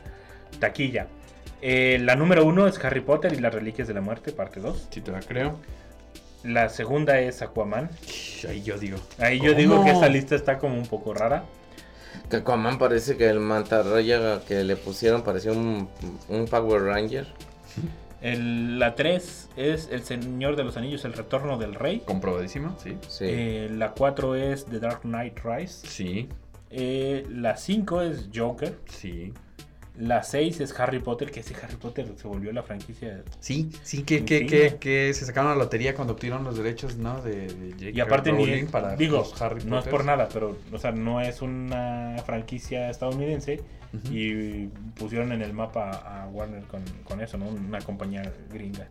taquilla. 0.59 1.07
Eh, 1.61 1.99
la 2.01 2.15
número 2.15 2.45
uno 2.45 2.67
es 2.67 2.83
Harry 2.83 3.01
Potter 3.01 3.33
y 3.33 3.38
las 3.39 3.53
Reliquias 3.53 3.88
de 3.88 3.93
la 3.93 4.01
Muerte, 4.01 4.31
parte 4.31 4.59
2. 4.59 4.89
Si 4.91 5.01
te 5.01 5.11
la 5.11 5.19
creo. 5.21 5.59
La 6.43 6.69
segunda 6.69 7.19
es 7.19 7.41
Aquaman. 7.41 7.89
Ahí 8.47 8.61
yo 8.61 8.77
digo. 8.77 8.97
Ahí 9.19 9.38
yo 9.38 9.51
¿Cómo? 9.51 9.57
digo 9.57 9.83
que 9.83 9.91
esta 9.91 10.07
lista 10.07 10.35
está 10.35 10.57
como 10.59 10.75
un 10.75 10.85
poco 10.85 11.13
rara. 11.13 11.43
Que 12.30 12.38
Aquaman 12.38 12.78
parece 12.78 13.18
que 13.18 13.30
el 13.30 13.39
mantarraya 13.39 14.41
que 14.47 14.63
le 14.63 14.76
pusieron 14.76 15.24
parecía 15.24 15.51
un, 15.51 15.88
un 16.30 16.45
Power 16.45 16.84
Ranger. 16.84 17.28
El- 18.22 18.80
la 18.80 18.95
3 18.95 19.49
es 19.57 19.89
El 19.91 20.03
Señor 20.03 20.55
de 20.55 20.63
los 20.63 20.76
Anillos, 20.78 21.05
El 21.05 21.13
Retorno 21.13 21.57
del 21.57 21.76
Rey. 21.76 22.01
Comprobadísimo, 22.05 22.76
sí. 22.82 22.97
Sí. 23.07 23.26
Eh, 23.28 23.70
la 23.72 23.91
4 23.91 24.36
es 24.36 24.65
The 24.65 24.80
Dark 24.80 25.01
Knight 25.01 25.39
Rise. 25.43 25.88
Sí, 25.88 26.30
Eh, 26.70 27.26
la 27.32 27.55
5 27.55 28.01
es 28.01 28.30
Joker. 28.36 28.78
sí. 28.89 29.34
La 29.97 30.21
6 30.21 30.59
es 30.61 30.79
Harry 30.79 30.99
Potter, 30.99 31.31
que 31.31 31.39
ese 31.39 31.55
Harry 31.55 31.75
Potter 31.75 32.07
se 32.15 32.27
volvió 32.27 32.51
la 32.51 32.61
franquicia. 32.61 33.23
Sí, 33.39 33.69
sí, 33.81 34.03
que, 34.03 34.23
que, 34.25 34.45
que, 34.45 34.77
que 34.79 35.13
se 35.13 35.25
sacaron 35.25 35.51
la 35.51 35.57
lotería 35.57 35.95
cuando 35.95 36.13
obtuvieron 36.13 36.43
los 36.43 36.55
derechos, 36.55 36.97
¿no? 36.97 37.21
De, 37.21 37.47
de. 37.47 37.91
Y 37.91 37.99
aparte, 37.99 38.31
ni, 38.31 38.63
para 38.63 38.95
digo, 38.95 39.25
Harry 39.39 39.63
no 39.65 39.79
es 39.79 39.87
por 39.87 40.05
nada, 40.05 40.29
pero 40.31 40.57
o 40.71 40.77
sea, 40.77 40.91
no 40.91 41.19
es 41.21 41.41
una 41.41 42.15
franquicia 42.25 42.89
estadounidense. 42.89 43.61
Y 44.11 44.67
pusieron 44.99 45.31
en 45.31 45.41
el 45.41 45.53
mapa 45.53 45.89
a 45.91 46.27
Warner 46.27 46.63
con, 46.63 46.83
con 47.03 47.21
eso, 47.21 47.37
¿no? 47.37 47.47
Una 47.47 47.79
compañía 47.79 48.31
gringa. 48.51 48.87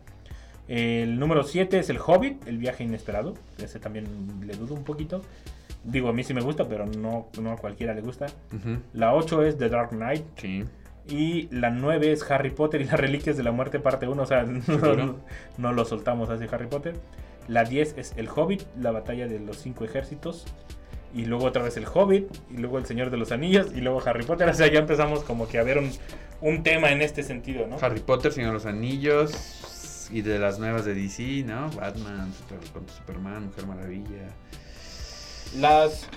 El 0.67 1.17
número 1.17 1.43
7 1.43 1.79
es 1.79 1.89
El 1.89 1.99
Hobbit, 1.99 2.47
El 2.47 2.57
viaje 2.57 2.83
inesperado. 2.83 3.35
Ese 3.57 3.79
también 3.79 4.05
le 4.45 4.55
dudo 4.55 4.73
un 4.73 4.83
poquito. 4.83 5.21
Digo, 5.83 6.09
a 6.09 6.13
mí 6.13 6.23
sí 6.23 6.33
me 6.33 6.41
gusta, 6.41 6.67
pero 6.67 6.85
no, 6.85 7.27
no 7.39 7.51
a 7.51 7.57
cualquiera 7.57 7.93
le 7.93 8.01
gusta. 8.01 8.25
La 8.93 9.13
8 9.13 9.43
es 9.43 9.57
The 9.57 9.69
Dark 9.69 9.91
Knight. 9.91 10.25
Sí. 10.35 10.65
Y 11.09 11.47
la 11.51 11.69
9 11.69 12.11
es 12.11 12.29
Harry 12.29 12.49
Potter 12.51 12.81
y 12.81 12.85
las 12.85 12.99
Reliquias 12.99 13.37
de 13.37 13.43
la 13.43 13.51
Muerte, 13.51 13.79
parte 13.79 14.07
1. 14.07 14.21
O 14.21 14.25
sea, 14.25 14.43
no, 15.57 15.73
lo 15.73 15.85
soltamos 15.85 16.29
hacia 16.29 16.47
Harry 16.51 16.67
Potter. 16.67 16.95
La 17.47 17.63
10 17.63 17.95
es 17.97 18.13
El 18.17 18.27
Hobbit, 18.29 18.63
la 18.79 18.91
batalla 18.91 19.27
de 19.27 19.39
los 19.39 19.57
cinco 19.57 19.85
ejércitos. 19.85 20.45
Y 21.15 21.25
luego 21.25 21.45
otra 21.45 21.63
vez 21.63 21.77
El 21.77 21.85
Hobbit, 21.91 22.27
y 22.51 22.57
luego 22.57 22.77
El 22.77 22.85
Señor 22.85 23.09
de 23.09 23.17
los 23.17 23.31
Anillos, 23.31 23.67
y 23.73 23.79
luego 23.79 24.01
Harry 24.05 24.23
Potter. 24.25 24.49
O 24.49 24.53
sea, 24.53 24.67
ya 24.67 24.79
empezamos 24.79 25.23
como 25.23 25.47
que 25.47 25.57
a 25.57 25.63
ver 25.63 25.77
un, 25.77 25.89
un 26.41 26.63
tema 26.63 26.91
en 26.91 27.01
este 27.01 27.23
sentido, 27.23 27.65
¿no? 27.67 27.77
Harry 27.81 28.01
Potter, 28.01 28.33
Señor 28.33 28.49
de 28.49 28.53
los 28.55 28.65
Anillos. 28.65 30.09
Y 30.11 30.21
de 30.21 30.39
las 30.39 30.57
nuevas 30.59 30.85
de 30.85 30.93
DC, 30.93 31.43
¿no? 31.45 31.69
Batman, 31.71 32.31
Super- 32.33 32.59
Superman, 32.97 33.45
Mujer 33.47 33.65
Maravilla. 33.65 34.27
Las. 35.57 36.07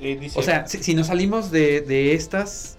eh, 0.00 0.16
dice- 0.20 0.38
O 0.38 0.42
sea, 0.42 0.66
si, 0.66 0.82
si 0.82 0.94
nos 0.94 1.06
salimos 1.08 1.50
de, 1.50 1.80
de 1.80 2.14
estas, 2.14 2.76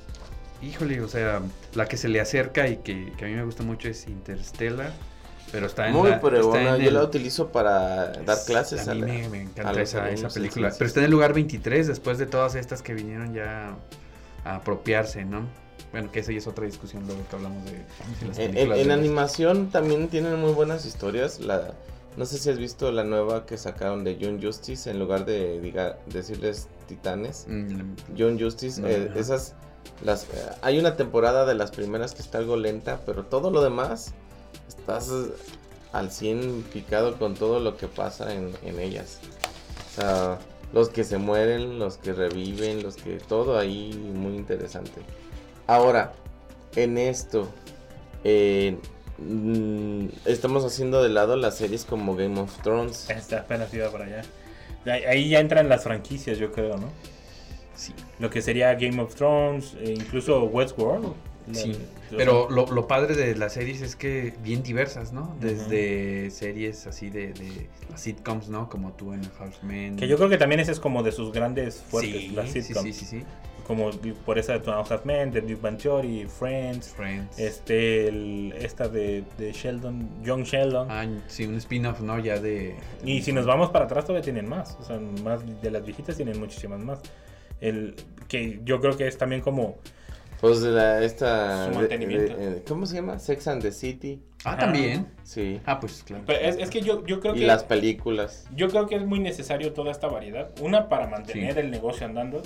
híjole, 0.61 1.01
o 1.01 1.07
sea, 1.07 1.41
la 1.73 1.85
que 1.85 1.97
se 1.97 2.07
le 2.09 2.19
acerca 2.21 2.67
y 2.67 2.77
que, 2.77 3.13
que 3.17 3.25
a 3.25 3.27
mí 3.27 3.33
me 3.35 3.43
gusta 3.43 3.63
mucho 3.63 3.87
es 3.89 4.07
Interstellar. 4.07 4.91
Pero 5.51 5.65
está 5.65 5.87
en 5.87 5.93
Muy 5.95 6.09
la, 6.09 6.15
está 6.15 6.29
pregona. 6.29 6.75
en 6.77 6.81
Yo 6.81 6.87
el- 6.89 6.93
la 6.93 7.03
utilizo 7.03 7.51
para 7.51 8.13
dar 8.13 8.37
clases. 8.45 8.87
A 8.87 8.93
mí 8.93 9.01
la- 9.01 9.07
me, 9.07 9.29
me 9.29 9.37
a 9.39 9.41
encanta 9.41 9.81
esa, 9.81 10.03
alumnos 10.05 10.19
esa 10.19 10.27
en 10.27 10.33
película. 10.33 10.71
Pero 10.77 10.87
está 10.87 10.99
en 11.01 11.05
el 11.05 11.11
lugar 11.11 11.33
23 11.33 11.87
después 11.87 12.17
de 12.17 12.25
todas 12.25 12.55
estas 12.55 12.81
que 12.81 12.93
vinieron 12.93 13.33
ya 13.33 13.75
a 14.45 14.55
apropiarse, 14.55 15.25
¿no? 15.25 15.45
Bueno, 15.91 16.09
que 16.09 16.21
esa 16.21 16.31
ya 16.31 16.37
es 16.37 16.47
otra 16.47 16.65
discusión 16.65 17.05
luego 17.05 17.21
que 17.29 17.35
hablamos 17.35 17.65
de 17.65 17.71
las 18.27 18.37
En, 18.37 18.43
en- 18.45 18.51
películas 18.53 18.79
en 18.79 18.87
de 18.87 18.95
los- 18.95 18.97
animación 18.97 19.69
también 19.71 20.07
tienen 20.07 20.39
muy 20.39 20.53
buenas 20.53 20.85
historias. 20.85 21.41
La, 21.41 21.73
no 22.15 22.25
sé 22.25 22.37
si 22.37 22.49
has 22.49 22.57
visto 22.57 22.89
la 22.93 23.03
nueva 23.03 23.45
que 23.45 23.57
sacaron 23.57 24.05
de 24.05 24.17
Young 24.17 24.41
Justice 24.41 24.89
en 24.89 24.99
lugar 24.99 25.25
de 25.25 25.59
diga, 25.59 25.97
decirles 26.05 26.69
titanes. 26.87 27.45
Mm, 27.49 27.95
Young 28.15 28.39
Justice, 28.41 28.79
No, 28.79 28.87
eh, 28.87 29.11
esas 29.17 29.53
las 30.03 30.23
eh, 30.25 30.27
hay 30.61 30.79
una 30.79 30.95
temporada 30.95 31.45
de 31.45 31.55
las 31.55 31.71
primeras 31.71 32.13
que 32.13 32.21
está 32.21 32.39
algo 32.39 32.55
lenta, 32.55 33.01
pero 33.05 33.25
todo 33.25 33.51
lo 33.51 33.61
demás 33.61 34.13
estás 34.67 35.09
eh, 35.09 35.31
al 35.93 36.11
100 36.11 36.63
picado 36.73 37.17
con 37.17 37.35
todo 37.35 37.59
lo 37.59 37.77
que 37.77 37.87
pasa 37.87 38.33
en, 38.33 38.51
en 38.63 38.79
ellas. 38.79 39.19
O 39.91 40.01
sea, 40.01 40.39
los 40.73 40.89
que 40.89 41.03
se 41.03 41.17
mueren, 41.17 41.79
los 41.79 41.97
que 41.97 42.13
reviven, 42.13 42.81
los 42.83 42.95
que 42.95 43.17
todo 43.17 43.57
ahí 43.57 43.93
muy 44.13 44.35
interesante. 44.35 45.01
Ahora, 45.67 46.13
en 46.75 46.97
esto 46.97 47.49
eh, 48.23 48.77
mm, 49.17 50.05
estamos 50.25 50.63
haciendo 50.65 51.03
de 51.03 51.09
lado 51.09 51.35
las 51.35 51.57
series 51.57 51.85
como 51.85 52.15
Game 52.15 52.39
of 52.39 52.61
Thrones. 52.61 53.09
Esta 53.09 53.39
apenas 53.39 53.73
iba 53.73 53.89
para 53.89 54.05
allá. 54.05 54.23
Ahí 55.07 55.29
ya 55.29 55.39
entran 55.39 55.69
las 55.69 55.83
franquicias, 55.83 56.37
yo 56.37 56.51
creo, 56.51 56.77
¿no? 56.77 56.87
Sí. 57.81 57.93
Lo 58.19 58.29
que 58.29 58.41
sería 58.43 58.75
Game 58.75 59.01
of 59.01 59.15
Thrones, 59.15 59.75
e 59.81 59.91
incluso 59.91 60.43
Westworld. 60.43 61.13
Sí, 61.51 61.75
pero 62.15 62.47
lo, 62.51 62.67
lo 62.71 62.87
padre 62.87 63.15
de 63.15 63.35
las 63.35 63.53
series 63.53 63.81
es 63.81 63.95
que 63.95 64.33
bien 64.43 64.61
diversas, 64.61 65.11
¿no? 65.11 65.35
Desde 65.41 66.29
series 66.29 66.85
así 66.85 67.09
de, 67.09 67.33
de 67.33 67.67
las 67.89 67.99
sitcoms, 68.01 68.47
¿no? 68.49 68.69
Como 68.69 68.91
tú 68.91 69.11
en 69.13 69.23
Houseman. 69.31 69.95
Que 69.95 70.07
yo 70.07 70.17
creo 70.17 70.29
que 70.29 70.37
también 70.37 70.59
ese 70.61 70.71
es 70.71 70.79
como 70.79 71.01
de 71.01 71.11
sus 71.11 71.33
grandes 71.33 71.81
fuertes, 71.81 72.13
sí, 72.21 72.29
las 72.29 72.51
sí, 72.51 72.61
sitcoms. 72.61 72.85
sí, 72.85 72.93
sí, 72.93 73.05
sí. 73.05 73.23
Como 73.65 73.89
por 74.25 74.37
esa 74.37 74.53
de 74.53 74.59
Two 74.59 74.71
Half 74.73 75.03
Men, 75.05 75.31
de 75.31 75.41
Big 75.41 75.59
Bang 75.59 75.77
Theory, 75.77 76.27
Friends, 76.27 76.89
Friends. 76.89 77.39
este, 77.39 78.07
el- 78.07 78.53
esta 78.59 78.87
de, 78.87 79.23
de 79.39 79.51
Sheldon, 79.51 80.07
Young 80.23 80.43
Sheldon. 80.43 80.91
Ah, 80.91 81.05
sí, 81.27 81.45
un 81.47 81.55
spin-off, 81.55 82.01
¿no? 82.01 82.19
Ya 82.19 82.39
de... 82.39 82.75
Y 83.03 83.21
si 83.23 83.33
nos 83.33 83.45
vamos 83.47 83.71
para 83.71 83.85
atrás 83.85 84.05
todavía 84.05 84.23
tienen 84.23 84.47
más, 84.47 84.77
o 84.79 84.83
sea, 84.83 84.99
más 85.23 85.41
de 85.61 85.71
las 85.71 85.83
viejitas 85.83 86.15
tienen 86.17 86.39
muchísimas 86.39 86.79
más. 86.79 86.99
El 87.61 87.95
que 88.27 88.59
yo 88.65 88.81
creo 88.81 88.97
que 88.97 89.07
es 89.07 89.17
también 89.17 89.41
como 89.41 89.77
Pues 90.41 90.61
de 90.61 90.71
la, 90.71 91.03
esta... 91.03 91.65
Su 91.65 91.71
de- 91.71 91.75
mantenimiento. 91.77 92.35
de- 92.35 92.57
eh, 92.57 92.63
¿Cómo 92.67 92.85
se 92.85 92.95
llama? 92.95 93.19
Sex 93.19 93.47
and 93.47 93.61
the 93.61 93.71
City. 93.71 94.19
Ah, 94.43 94.51
Ajá. 94.53 94.57
también. 94.61 95.07
Sí. 95.23 95.61
Ah, 95.65 95.79
pues 95.79 96.03
claro. 96.03 96.23
pero 96.25 96.39
es, 96.39 96.57
es 96.57 96.69
que 96.71 96.81
yo, 96.81 97.05
yo 97.05 97.19
creo 97.19 97.35
Y 97.35 97.41
que 97.41 97.45
las 97.45 97.63
películas. 97.63 98.47
yo 98.55 98.67
creo 98.69 98.87
que 98.87 98.95
es 98.95 99.05
muy 99.05 99.19
necesario 99.19 99.71
toda 99.73 99.91
esta 99.91 100.07
variedad. 100.07 100.49
Una 100.61 100.89
para 100.89 101.07
mantener 101.07 101.53
Sí. 101.53 101.59
el 101.59 101.69
negocio 101.71 102.05
andando 102.07 102.41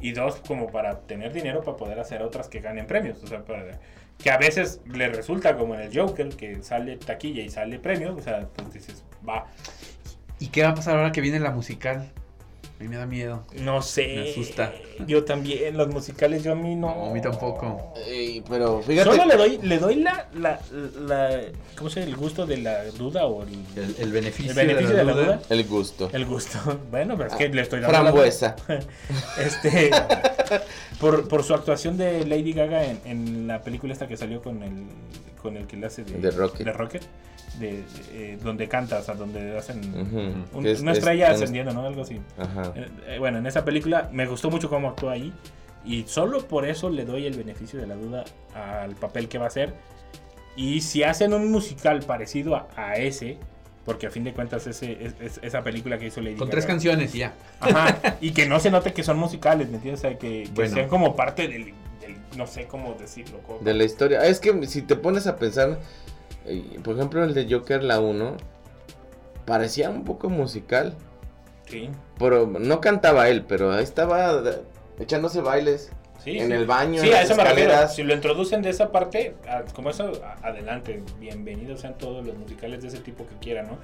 y 0.00 0.12
dos 0.12 0.36
como 0.46 0.70
para 0.70 1.00
tener 1.00 1.32
dinero 1.32 1.62
para 1.62 1.76
poder 1.78 1.98
hacer 1.98 2.22
otras 2.22 2.48
que 2.48 2.60
ganen 2.60 2.86
premios. 2.86 3.22
O 3.24 3.26
sea, 3.26 3.42
para 3.44 3.80
que 4.18 4.30
a 4.30 4.36
veces 4.36 4.80
le 4.92 5.08
resulta 5.08 5.56
como 5.56 5.74
en 5.74 5.80
el 5.80 5.96
Joker, 5.98 6.28
que 6.30 6.62
sale 6.62 6.96
taquilla 6.98 7.42
y 7.42 7.48
sale 7.48 7.78
premio, 7.78 8.14
o 8.14 8.20
sea, 8.20 8.46
pues 8.54 8.72
dices, 8.74 9.04
va, 9.26 9.46
¿Y 10.40 10.48
qué 10.48 10.62
va 10.62 10.68
a 10.70 10.74
pasar 10.74 10.96
ahora 10.96 11.12
que 11.12 11.20
viene 11.20 11.40
la 11.40 11.50
musical? 11.50 12.10
A 12.78 12.82
mí 12.84 12.88
me 12.88 12.96
da 12.96 13.06
miedo. 13.06 13.42
no 13.60 13.82
sé. 13.82 14.06
Me 14.06 14.30
asusta. 14.30 14.72
Yo 15.04 15.24
también, 15.24 15.76
los 15.76 15.88
musicales 15.88 16.44
yo 16.44 16.52
a 16.52 16.54
mí 16.54 16.76
no. 16.76 16.94
No, 16.94 17.06
a 17.06 17.12
mí 17.12 17.20
tampoco. 17.20 17.92
Ey, 18.06 18.40
pero 18.48 18.80
fíjate. 18.82 19.10
Solo 19.10 19.24
le 19.24 19.36
doy, 19.36 19.58
le 19.62 19.78
doy 19.78 19.96
la, 19.96 20.28
la, 20.34 20.60
la, 21.00 21.40
¿cómo 21.76 21.90
se 21.90 22.00
llama? 22.00 22.12
El 22.12 22.16
gusto 22.16 22.46
de 22.46 22.58
la 22.58 22.84
duda 22.84 23.26
o 23.26 23.42
el, 23.42 23.48
El, 23.74 23.96
el 23.98 24.12
beneficio, 24.12 24.52
el 24.52 24.56
beneficio 24.68 24.96
de 24.96 25.04
la 25.04 25.12
duda. 25.12 25.40
El 25.48 25.64
gusto. 25.64 26.08
El 26.12 26.24
gusto. 26.24 26.58
Bueno, 26.90 27.16
pero 27.16 27.30
es 27.30 27.36
que 27.36 27.48
le 27.48 27.62
estoy 27.62 27.80
dando 27.80 27.92
la 27.92 28.02
Frambuesa. 28.02 28.54
Este, 29.44 29.90
por, 31.00 31.26
por 31.26 31.42
su 31.42 31.54
actuación 31.54 31.96
de 31.96 32.24
Lady 32.26 32.52
Gaga 32.52 32.84
en, 32.84 33.00
en 33.04 33.46
la 33.48 33.60
película 33.62 33.92
esta 33.92 34.06
que 34.06 34.16
salió 34.16 34.40
con 34.40 34.62
el, 34.62 34.86
con 35.40 35.56
el 35.56 35.66
que 35.66 35.76
le 35.76 35.86
hace 35.86 36.04
de, 36.04 36.18
De 36.20 36.30
Rocket. 36.30 36.66
de 36.66 36.72
Rocket, 36.72 37.02
de- 37.58 37.72
de, 37.72 37.82
eh, 38.12 38.38
donde 38.42 38.68
canta, 38.68 38.98
o 38.98 39.02
sea, 39.02 39.14
donde 39.14 39.56
hacen 39.56 39.78
Ujú. 39.94 40.58
un- 40.58 40.64
Que 40.64 40.72
es- 40.72 40.80
una 40.80 40.92
es- 40.92 40.98
estrella 40.98 41.28
es- 41.30 41.36
ascendiendo, 41.40 41.72
¿no? 41.72 41.86
Algo 41.86 42.02
así. 42.02 42.20
Ajá. 42.36 42.72
Eh, 42.76 42.88
eh, 43.06 43.16
bueno, 43.18 43.38
en 43.38 43.46
esa 43.46 43.64
película 43.64 44.08
me 44.12 44.26
gustó 44.26 44.50
mucho 44.50 44.68
cómo 44.68 44.88
actuó 44.88 45.10
ahí 45.10 45.32
y 45.84 46.04
solo 46.06 46.46
por 46.46 46.66
eso 46.66 46.90
le 46.90 47.04
doy 47.04 47.26
el 47.26 47.36
beneficio 47.36 47.78
de 47.80 47.86
la 47.86 47.94
duda 47.94 48.24
al 48.54 48.94
papel 48.96 49.28
que 49.28 49.38
va 49.38 49.44
a 49.44 49.48
hacer. 49.48 49.74
Y 50.56 50.80
si 50.80 51.02
hacen 51.04 51.32
un 51.32 51.50
musical 51.52 52.00
parecido 52.00 52.56
a, 52.56 52.68
a 52.76 52.96
ese, 52.96 53.38
porque 53.84 54.06
a 54.08 54.10
fin 54.10 54.24
de 54.24 54.32
cuentas 54.34 54.66
ese, 54.66 54.98
es- 55.02 55.14
es- 55.20 55.40
esa 55.42 55.62
película 55.62 55.98
que 55.98 56.06
hizo 56.08 56.20
Lady 56.20 56.34
Con 56.34 56.48
Gaga- 56.48 56.50
tres 56.50 56.66
canciones 56.66 57.14
y 57.14 57.18
ya. 57.18 57.34
Ajá, 57.60 58.16
y 58.20 58.32
que 58.32 58.46
no 58.46 58.58
se 58.60 58.70
note 58.70 58.92
que 58.92 59.02
son 59.02 59.18
musicales, 59.18 59.68
¿me 59.70 59.76
entiendes? 59.76 60.00
O 60.00 60.08
sea, 60.08 60.18
que, 60.18 60.42
que 60.44 60.50
Bueno. 60.52 60.74
sean 60.74 60.88
como 60.88 61.14
parte 61.16 61.48
del- 61.48 61.72
no 62.36 62.46
sé 62.46 62.66
cómo 62.66 62.94
decirlo. 62.94 63.38
como- 63.46 63.60
De 63.60 63.74
la 63.74 63.84
historia. 63.84 64.24
Es 64.26 64.40
que 64.40 64.66
si 64.66 64.82
te 64.82 64.96
pones 64.96 65.26
a 65.26 65.36
pensar, 65.36 65.78
eh, 66.46 66.78
por 66.82 66.94
ejemplo, 66.96 67.24
el 67.24 67.34
de 67.34 67.46
Joker, 67.52 67.82
la 67.82 68.00
1, 68.00 68.36
parecía 69.44 69.90
un 69.90 70.04
poco 70.04 70.28
musical. 70.28 70.94
Sí, 71.66 71.90
Pero 72.18 72.46
no 72.46 72.80
cantaba 72.80 73.28
él, 73.28 73.44
pero 73.46 73.72
ahí 73.72 73.84
estaba 73.84 74.40
de- 74.40 74.62
echándose 75.00 75.42
bailes 75.42 75.90
sí. 76.24 76.38
en 76.38 76.46
sí. 76.48 76.52
el 76.54 76.64
baño, 76.66 77.02
Sí, 77.02 77.08
en 77.08 77.14
a 77.14 77.20
eso 77.22 77.36
me 77.36 77.44
refiero. 77.44 77.70
escaleras. 77.70 77.94
Si 77.94 78.02
lo 78.02 78.14
introducen 78.14 78.62
de 78.62 78.70
esa 78.70 78.90
parte, 78.90 79.34
como 79.74 79.90
eso, 79.90 80.12
adelante. 80.42 81.02
Bienvenidos 81.20 81.80
sean 81.80 81.98
todos 81.98 82.24
los 82.26 82.36
musicales 82.38 82.80
de 82.80 82.88
ese 82.88 82.98
tipo 83.00 83.26
que 83.26 83.34
quieran, 83.36 83.66
¿no? 83.66 83.78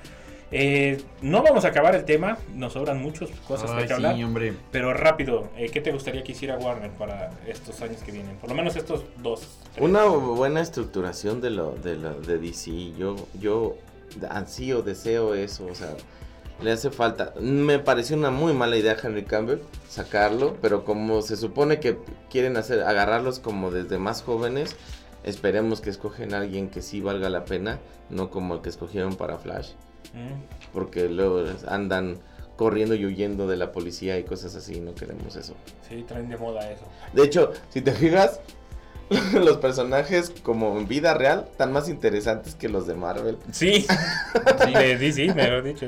Eh, 0.57 1.03
no 1.21 1.43
vamos 1.43 1.65
a 1.65 1.69
acabar 1.69 1.97
el 1.97 2.05
tema, 2.05 2.39
nos 2.55 2.75
sobran 2.75 3.03
muchas 3.03 3.29
cosas 3.49 3.71
de 3.71 3.77
Ay, 3.77 3.83
que 3.83 3.89
sí, 3.89 3.95
hablar. 3.95 4.15
hombre. 4.23 4.55
Pero 4.71 4.95
rápido, 4.95 5.49
eh, 5.57 5.69
¿qué 5.69 5.81
te 5.81 5.91
gustaría 5.91 6.23
que 6.23 6.31
hiciera 6.31 6.57
Warner 6.57 6.93
para 6.93 7.31
estos 7.45 7.83
años 7.83 8.01
que 8.05 8.13
vienen? 8.13 8.37
Por 8.37 8.51
lo 8.51 8.55
menos 8.55 8.77
estos 8.77 9.03
dos. 9.21 9.41
tres. 9.75 9.85
Una 9.85 10.05
buena 10.05 10.61
estructuración 10.61 11.41
de 11.41 11.51
lo 11.51 11.73
de, 11.73 11.97
lo, 11.97 12.21
de 12.21 12.39
DC. 12.39 12.93
Yo, 12.97 13.17
yo 13.41 13.75
ansío, 14.31 14.83
deseo 14.83 15.35
eso. 15.35 15.67
O 15.67 15.75
sea, 15.75 15.97
le 16.63 16.71
hace 16.71 16.93
falta. 16.93 17.35
Me 17.41 17.81
pareció 17.81 18.17
una 18.17 18.31
muy 18.31 18.53
mala 18.53 18.77
idea 18.77 18.97
Henry 19.03 19.25
Campbell 19.25 19.59
sacarlo. 19.89 20.57
Pero 20.63 20.85
como 20.85 21.23
se 21.23 21.37
supone 21.37 21.81
que 21.81 21.99
quieren 22.31 22.57
hacer, 22.57 22.85
agarrarlos 22.85 23.41
como 23.41 23.73
desde 23.73 23.99
más 23.99 24.23
jóvenes. 24.23 24.77
Esperemos 25.25 25.81
que 25.81 25.91
escogen 25.91 26.33
a 26.33 26.39
alguien 26.39 26.69
que 26.69 26.81
sí 26.81 27.01
valga 27.01 27.29
la 27.29 27.45
pena. 27.45 27.81
No 28.09 28.31
como 28.31 28.55
el 28.55 28.61
que 28.61 28.69
escogieron 28.69 29.17
para 29.17 29.37
Flash. 29.39 29.73
Mm. 30.15 30.73
Porque 30.73 31.09
luego 31.09 31.45
andan 31.69 32.19
corriendo 32.57 32.95
y 32.95 33.05
huyendo 33.05 33.47
de 33.47 33.57
la 33.57 33.73
policía 33.73 34.19
y 34.19 34.25
cosas 34.25 34.55
así. 34.55 34.81
No 34.81 34.95
queremos 34.95 35.37
eso. 35.37 35.55
Sí, 35.89 36.05
traen 36.07 36.29
de 36.29 36.37
moda 36.37 36.71
eso. 36.71 36.85
De 37.13 37.25
hecho, 37.25 37.53
si 37.69 37.81
te 37.81 37.93
fijas, 37.93 38.41
los 39.35 39.59
personajes 39.59 40.33
como 40.43 40.79
en 40.79 40.89
vida 40.89 41.15
real 41.15 41.47
están 41.51 41.73
más 41.73 41.89
interesantes 41.89 42.55
que 42.55 42.69
los 42.69 42.87
de 42.87 42.95
Marvel. 42.95 43.39
Sí, 43.53 43.87
de 44.73 44.97
DC, 44.97 45.35
me 45.35 45.49
lo 45.49 45.59
he 45.59 45.63
dicho. 45.63 45.87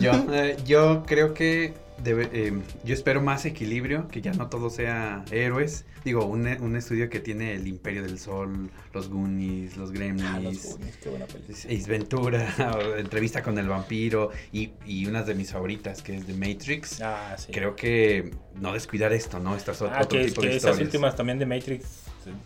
Yo, 0.00 0.12
eh, 0.32 0.56
yo 0.64 1.02
creo 1.04 1.34
que 1.34 1.74
debe- 2.02 2.28
eh, 2.32 2.52
yo 2.84 2.94
espero 2.94 3.20
más 3.20 3.44
equilibrio, 3.44 4.08
que 4.08 4.20
ya 4.20 4.32
no 4.32 4.48
todo 4.48 4.70
sea 4.70 5.24
héroes. 5.30 5.84
Digo, 6.04 6.24
un, 6.24 6.46
un 6.46 6.76
estudio 6.76 7.10
que 7.10 7.18
tiene 7.20 7.54
el 7.54 7.66
Imperio 7.66 8.02
del 8.02 8.18
Sol, 8.18 8.70
los 8.94 9.08
Goonies, 9.08 9.76
los 9.76 9.90
Ah, 9.90 9.92
los 9.92 9.92
Gremlins, 9.92 10.64
Goonies, 10.72 10.96
qué 10.98 11.08
buena 11.10 11.26
película. 11.26 11.56
Ace 11.56 11.90
Ventura, 11.90 12.54
entrevista 12.98 13.42
con 13.42 13.58
el 13.58 13.68
vampiro 13.68 14.30
y, 14.52 14.70
y 14.86 15.06
unas 15.06 15.26
de 15.26 15.34
mis 15.34 15.50
favoritas 15.50 16.02
que 16.02 16.16
es 16.16 16.26
The 16.26 16.34
Matrix. 16.34 17.00
Ah, 17.02 17.34
sí. 17.36 17.50
Creo 17.52 17.74
que 17.74 18.30
no 18.54 18.72
descuidar 18.72 19.12
esto, 19.12 19.40
¿no? 19.40 19.56
Estas 19.56 19.82
Ah, 19.82 20.00
otro 20.02 20.18
que, 20.20 20.26
tipo 20.26 20.42
que 20.42 20.48
de 20.48 20.56
esas 20.56 20.70
historias. 20.72 20.86
últimas 20.86 21.16
también 21.16 21.38
de 21.38 21.46
Matrix 21.46 22.02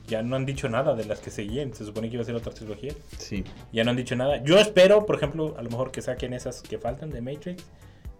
ya 0.06 0.22
no 0.22 0.36
han 0.36 0.44
dicho 0.44 0.68
nada 0.68 0.94
de 0.94 1.04
las 1.06 1.20
que 1.20 1.30
seguían. 1.30 1.72
Se 1.74 1.84
supone 1.86 2.08
que 2.08 2.14
iba 2.14 2.22
a 2.22 2.26
ser 2.26 2.34
otra 2.34 2.52
trilogía. 2.52 2.92
Sí. 3.18 3.44
Ya 3.72 3.82
no 3.84 3.90
han 3.90 3.96
dicho 3.96 4.14
nada. 4.14 4.42
Yo 4.44 4.58
espero, 4.58 5.06
por 5.06 5.16
ejemplo, 5.16 5.54
a 5.58 5.62
lo 5.62 5.70
mejor 5.70 5.90
que 5.90 6.02
saquen 6.02 6.34
esas 6.34 6.60
que 6.62 6.78
faltan 6.78 7.08
de 7.10 7.20
Matrix. 7.22 7.64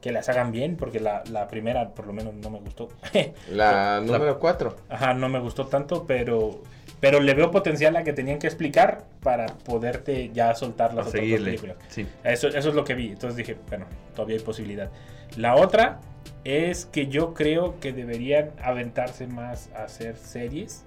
Que 0.01 0.12
las 0.12 0.28
hagan 0.28 0.51
bien, 0.51 0.76
porque 0.76 0.98
la, 0.98 1.22
la 1.30 1.46
primera 1.48 1.90
por 1.90 2.07
lo 2.07 2.12
menos 2.12 2.34
no 2.34 2.51
me 2.51 2.59
gustó. 2.59 2.88
La 3.51 4.01
número 4.01 4.38
4. 4.38 4.76
Ajá, 4.88 5.12
no 5.12 5.28
me 5.28 5.38
gustó 5.40 5.66
tanto, 5.66 6.07
pero 6.07 6.62
pero 7.01 7.18
le 7.20 7.32
veo 7.34 7.51
potencial 7.51 7.96
a 7.96 8.05
que 8.05 8.12
tenían 8.12 8.38
que 8.38 8.46
explicar 8.46 9.05
para 9.22 9.46
poderte 9.46 10.30
ya 10.32 10.55
soltar 10.55 10.92
las 10.94 11.07
A 11.07 11.09
otras 11.09 11.28
dos 11.28 11.40
películas. 11.40 11.76
Sí. 11.88 12.07
Eso, 12.22 12.48
eso 12.48 12.68
es 12.68 12.74
lo 12.74 12.84
que 12.84 12.94
vi. 12.94 13.09
Entonces 13.09 13.36
dije, 13.36 13.57
bueno, 13.68 13.86
todavía 14.14 14.36
hay 14.36 14.42
posibilidad. 14.42 14.90
La 15.36 15.57
otra 15.57 16.01
es 16.44 16.84
que 16.84 17.07
yo 17.07 17.32
creo 17.32 17.80
que 17.80 17.92
deberían 17.92 18.51
aventarse 18.62 19.26
más 19.26 19.70
a 19.74 19.84
hacer 19.84 20.16
series 20.16 20.84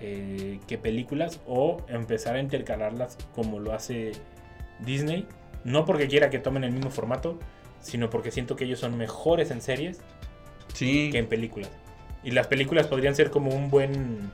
eh, 0.00 0.60
que 0.68 0.78
películas 0.78 1.40
o 1.46 1.78
empezar 1.88 2.36
a 2.36 2.40
intercalarlas 2.40 3.18
como 3.34 3.58
lo 3.58 3.72
hace 3.72 4.12
Disney. 4.78 5.26
No 5.64 5.84
porque 5.84 6.06
quiera 6.06 6.30
que 6.30 6.38
tomen 6.38 6.64
el 6.64 6.72
mismo 6.72 6.90
formato, 6.90 7.38
sino 7.80 8.10
porque 8.10 8.30
siento 8.30 8.56
que 8.56 8.64
ellos 8.64 8.78
son 8.80 8.96
mejores 8.96 9.50
en 9.50 9.60
series 9.62 10.00
Sí. 10.74 11.10
que 11.10 11.18
en 11.18 11.28
películas. 11.28 11.70
Y 12.22 12.30
las 12.32 12.46
películas 12.46 12.86
podrían 12.86 13.14
ser 13.14 13.30
como 13.30 13.50
un 13.54 13.70
buen... 13.70 14.30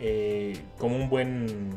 eh, 0.00 0.58
como 0.78 0.96
un 0.96 1.08
buen... 1.08 1.70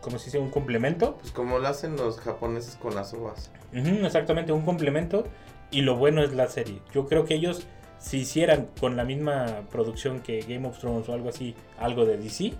¿Cómo 0.00 0.18
se 0.18 0.26
dice? 0.26 0.38
Un 0.38 0.50
complemento. 0.50 1.16
Pues 1.20 1.32
como 1.32 1.58
lo 1.58 1.68
hacen 1.68 1.96
los 1.96 2.18
japoneses 2.20 2.76
con 2.76 2.94
las 2.94 3.12
uvas. 3.14 3.50
Exactamente, 3.72 4.52
un 4.52 4.62
complemento. 4.62 5.24
Y 5.70 5.80
lo 5.82 5.96
bueno 5.96 6.22
es 6.22 6.32
la 6.34 6.48
serie. 6.48 6.80
Yo 6.92 7.06
creo 7.06 7.24
que 7.24 7.34
ellos, 7.34 7.66
si 7.98 8.18
hicieran 8.18 8.68
con 8.80 8.96
la 8.96 9.04
misma 9.04 9.62
producción 9.70 10.20
que 10.20 10.40
Game 10.40 10.68
of 10.68 10.78
Thrones 10.78 11.08
o 11.08 11.14
algo 11.14 11.30
así, 11.30 11.54
algo 11.78 12.04
de 12.04 12.18
DC, 12.18 12.52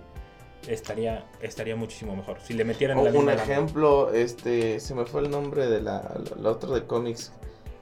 estaría, 0.67 1.23
estaría 1.41 1.75
muchísimo 1.75 2.15
mejor. 2.15 2.37
Si 2.41 2.53
le 2.53 2.63
metieran 2.63 2.97
O 2.97 3.03
la 3.03 3.09
un 3.11 3.15
misma 3.17 3.35
lana. 3.35 3.43
ejemplo, 3.43 4.11
este, 4.13 4.79
se 4.79 4.95
me 4.95 5.05
fue 5.05 5.21
el 5.21 5.29
nombre 5.29 5.67
de 5.67 5.81
la, 5.81 6.19
la 6.41 6.49
otro 6.49 6.73
de 6.73 6.85
cómics. 6.85 7.31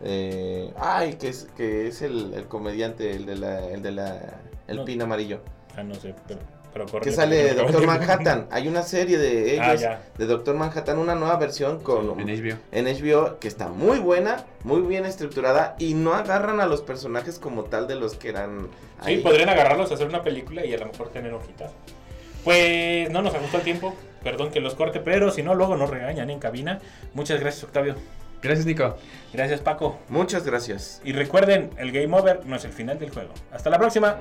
Eh, 0.03 0.71
ay, 0.77 1.13
que 1.13 1.29
es, 1.29 1.47
que 1.55 1.87
es 1.87 2.01
el, 2.01 2.33
el 2.33 2.45
comediante, 2.45 3.11
el 3.11 3.25
de 3.25 3.35
la, 3.35 3.65
el 3.69 3.81
de 3.81 3.91
la, 3.91 4.19
el 4.67 4.77
No. 4.77 4.85
pin 4.85 5.01
amarillo. 5.01 5.39
Ah, 5.77 5.83
no 5.83 5.95
sé, 5.95 6.13
pero, 6.27 6.85
pero 6.87 7.01
Que 7.01 7.11
sale 7.11 7.43
me 7.43 7.53
Doctor 7.53 7.81
de- 7.81 7.87
Manhattan. 7.87 8.47
Hay 8.51 8.67
una 8.67 8.83
serie 8.83 9.17
de 9.17 9.59
Ah, 9.61 9.73
ellos, 9.73 9.89
de 10.17 10.25
Doctor 10.25 10.55
Manhattan, 10.55 10.97
una 10.99 11.15
nueva 11.15 11.37
versión 11.37 11.79
con 11.81 12.19
En 12.19 12.27
HBO. 12.27 12.57
en 12.71 12.85
HBO 12.85 13.39
que 13.39 13.47
está 13.47 13.69
muy 13.69 13.99
buena, 13.99 14.45
muy 14.63 14.81
bien 14.81 15.05
estructurada 15.05 15.75
y 15.79 15.93
no 15.93 16.13
agarran 16.13 16.59
a 16.59 16.65
los 16.65 16.81
personajes 16.81 17.39
como 17.39 17.63
tal 17.65 17.87
de 17.87 17.95
los 17.95 18.15
que 18.15 18.29
eran 18.29 18.67
Sí, 19.05 19.17
podrían 19.17 19.49
agarrarlos, 19.49 19.91
hacer 19.91 20.07
una 20.07 20.21
película 20.23 20.65
y 20.65 20.73
a 20.73 20.77
lo 20.77 20.85
mejor 20.87 21.09
tener 21.09 21.33
hojitas. 21.33 21.71
Pues 22.43 23.09
no 23.09 23.21
nos 23.21 23.33
ajustó 23.33 23.57
el 23.57 23.63
tiempo, 23.63 23.93
perdón 24.23 24.51
que 24.51 24.59
los 24.59 24.75
corte, 24.75 24.99
pero 24.99 25.31
si 25.31 25.43
no, 25.43 25.55
luego 25.55 25.75
nos 25.77 25.89
regañan 25.89 26.29
en 26.29 26.39
cabina. 26.39 26.79
Muchas 27.13 27.39
gracias, 27.39 27.63
Octavio. 27.63 27.95
Gracias, 28.43 28.65
Nico. 28.65 28.97
Gracias, 29.31 29.61
Paco. 29.61 29.99
Muchas 30.09 30.45
gracias. 30.45 31.01
Y 31.05 31.13
recuerden, 31.13 31.69
el 31.77 31.91
game 31.93 32.15
over 32.15 32.45
no 32.45 32.57
es 32.57 32.65
el 32.65 32.73
final 32.73 32.99
del 32.99 33.09
juego. 33.09 33.33
Hasta 33.51 33.69
la 33.69 33.79
próxima. 33.79 34.17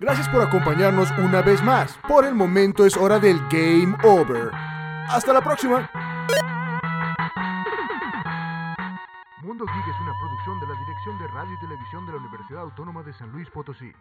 Gracias 0.00 0.28
por 0.30 0.40
acompañarnos 0.40 1.10
una 1.18 1.42
vez 1.42 1.62
más. 1.62 1.98
Por 2.08 2.24
el 2.24 2.34
momento 2.34 2.86
es 2.86 2.96
hora 2.96 3.18
del 3.18 3.38
Game 3.50 3.94
Over. 4.02 4.50
Hasta 5.10 5.34
la 5.34 5.42
próxima. 5.42 5.90
Mundo 9.42 9.66
Geek 9.66 9.88
es 9.88 10.00
una 10.00 10.12
producción 10.18 10.60
de 10.60 10.66
la 10.66 10.78
Dirección 10.78 11.18
de 11.18 11.26
Radio 11.28 11.52
y 11.52 11.60
Televisión 11.60 12.06
de 12.06 12.12
la 12.12 12.18
Universidad 12.18 12.62
Autónoma 12.62 13.02
de 13.02 13.12
San 13.12 13.30
Luis 13.30 13.50
Potosí. 13.50 13.92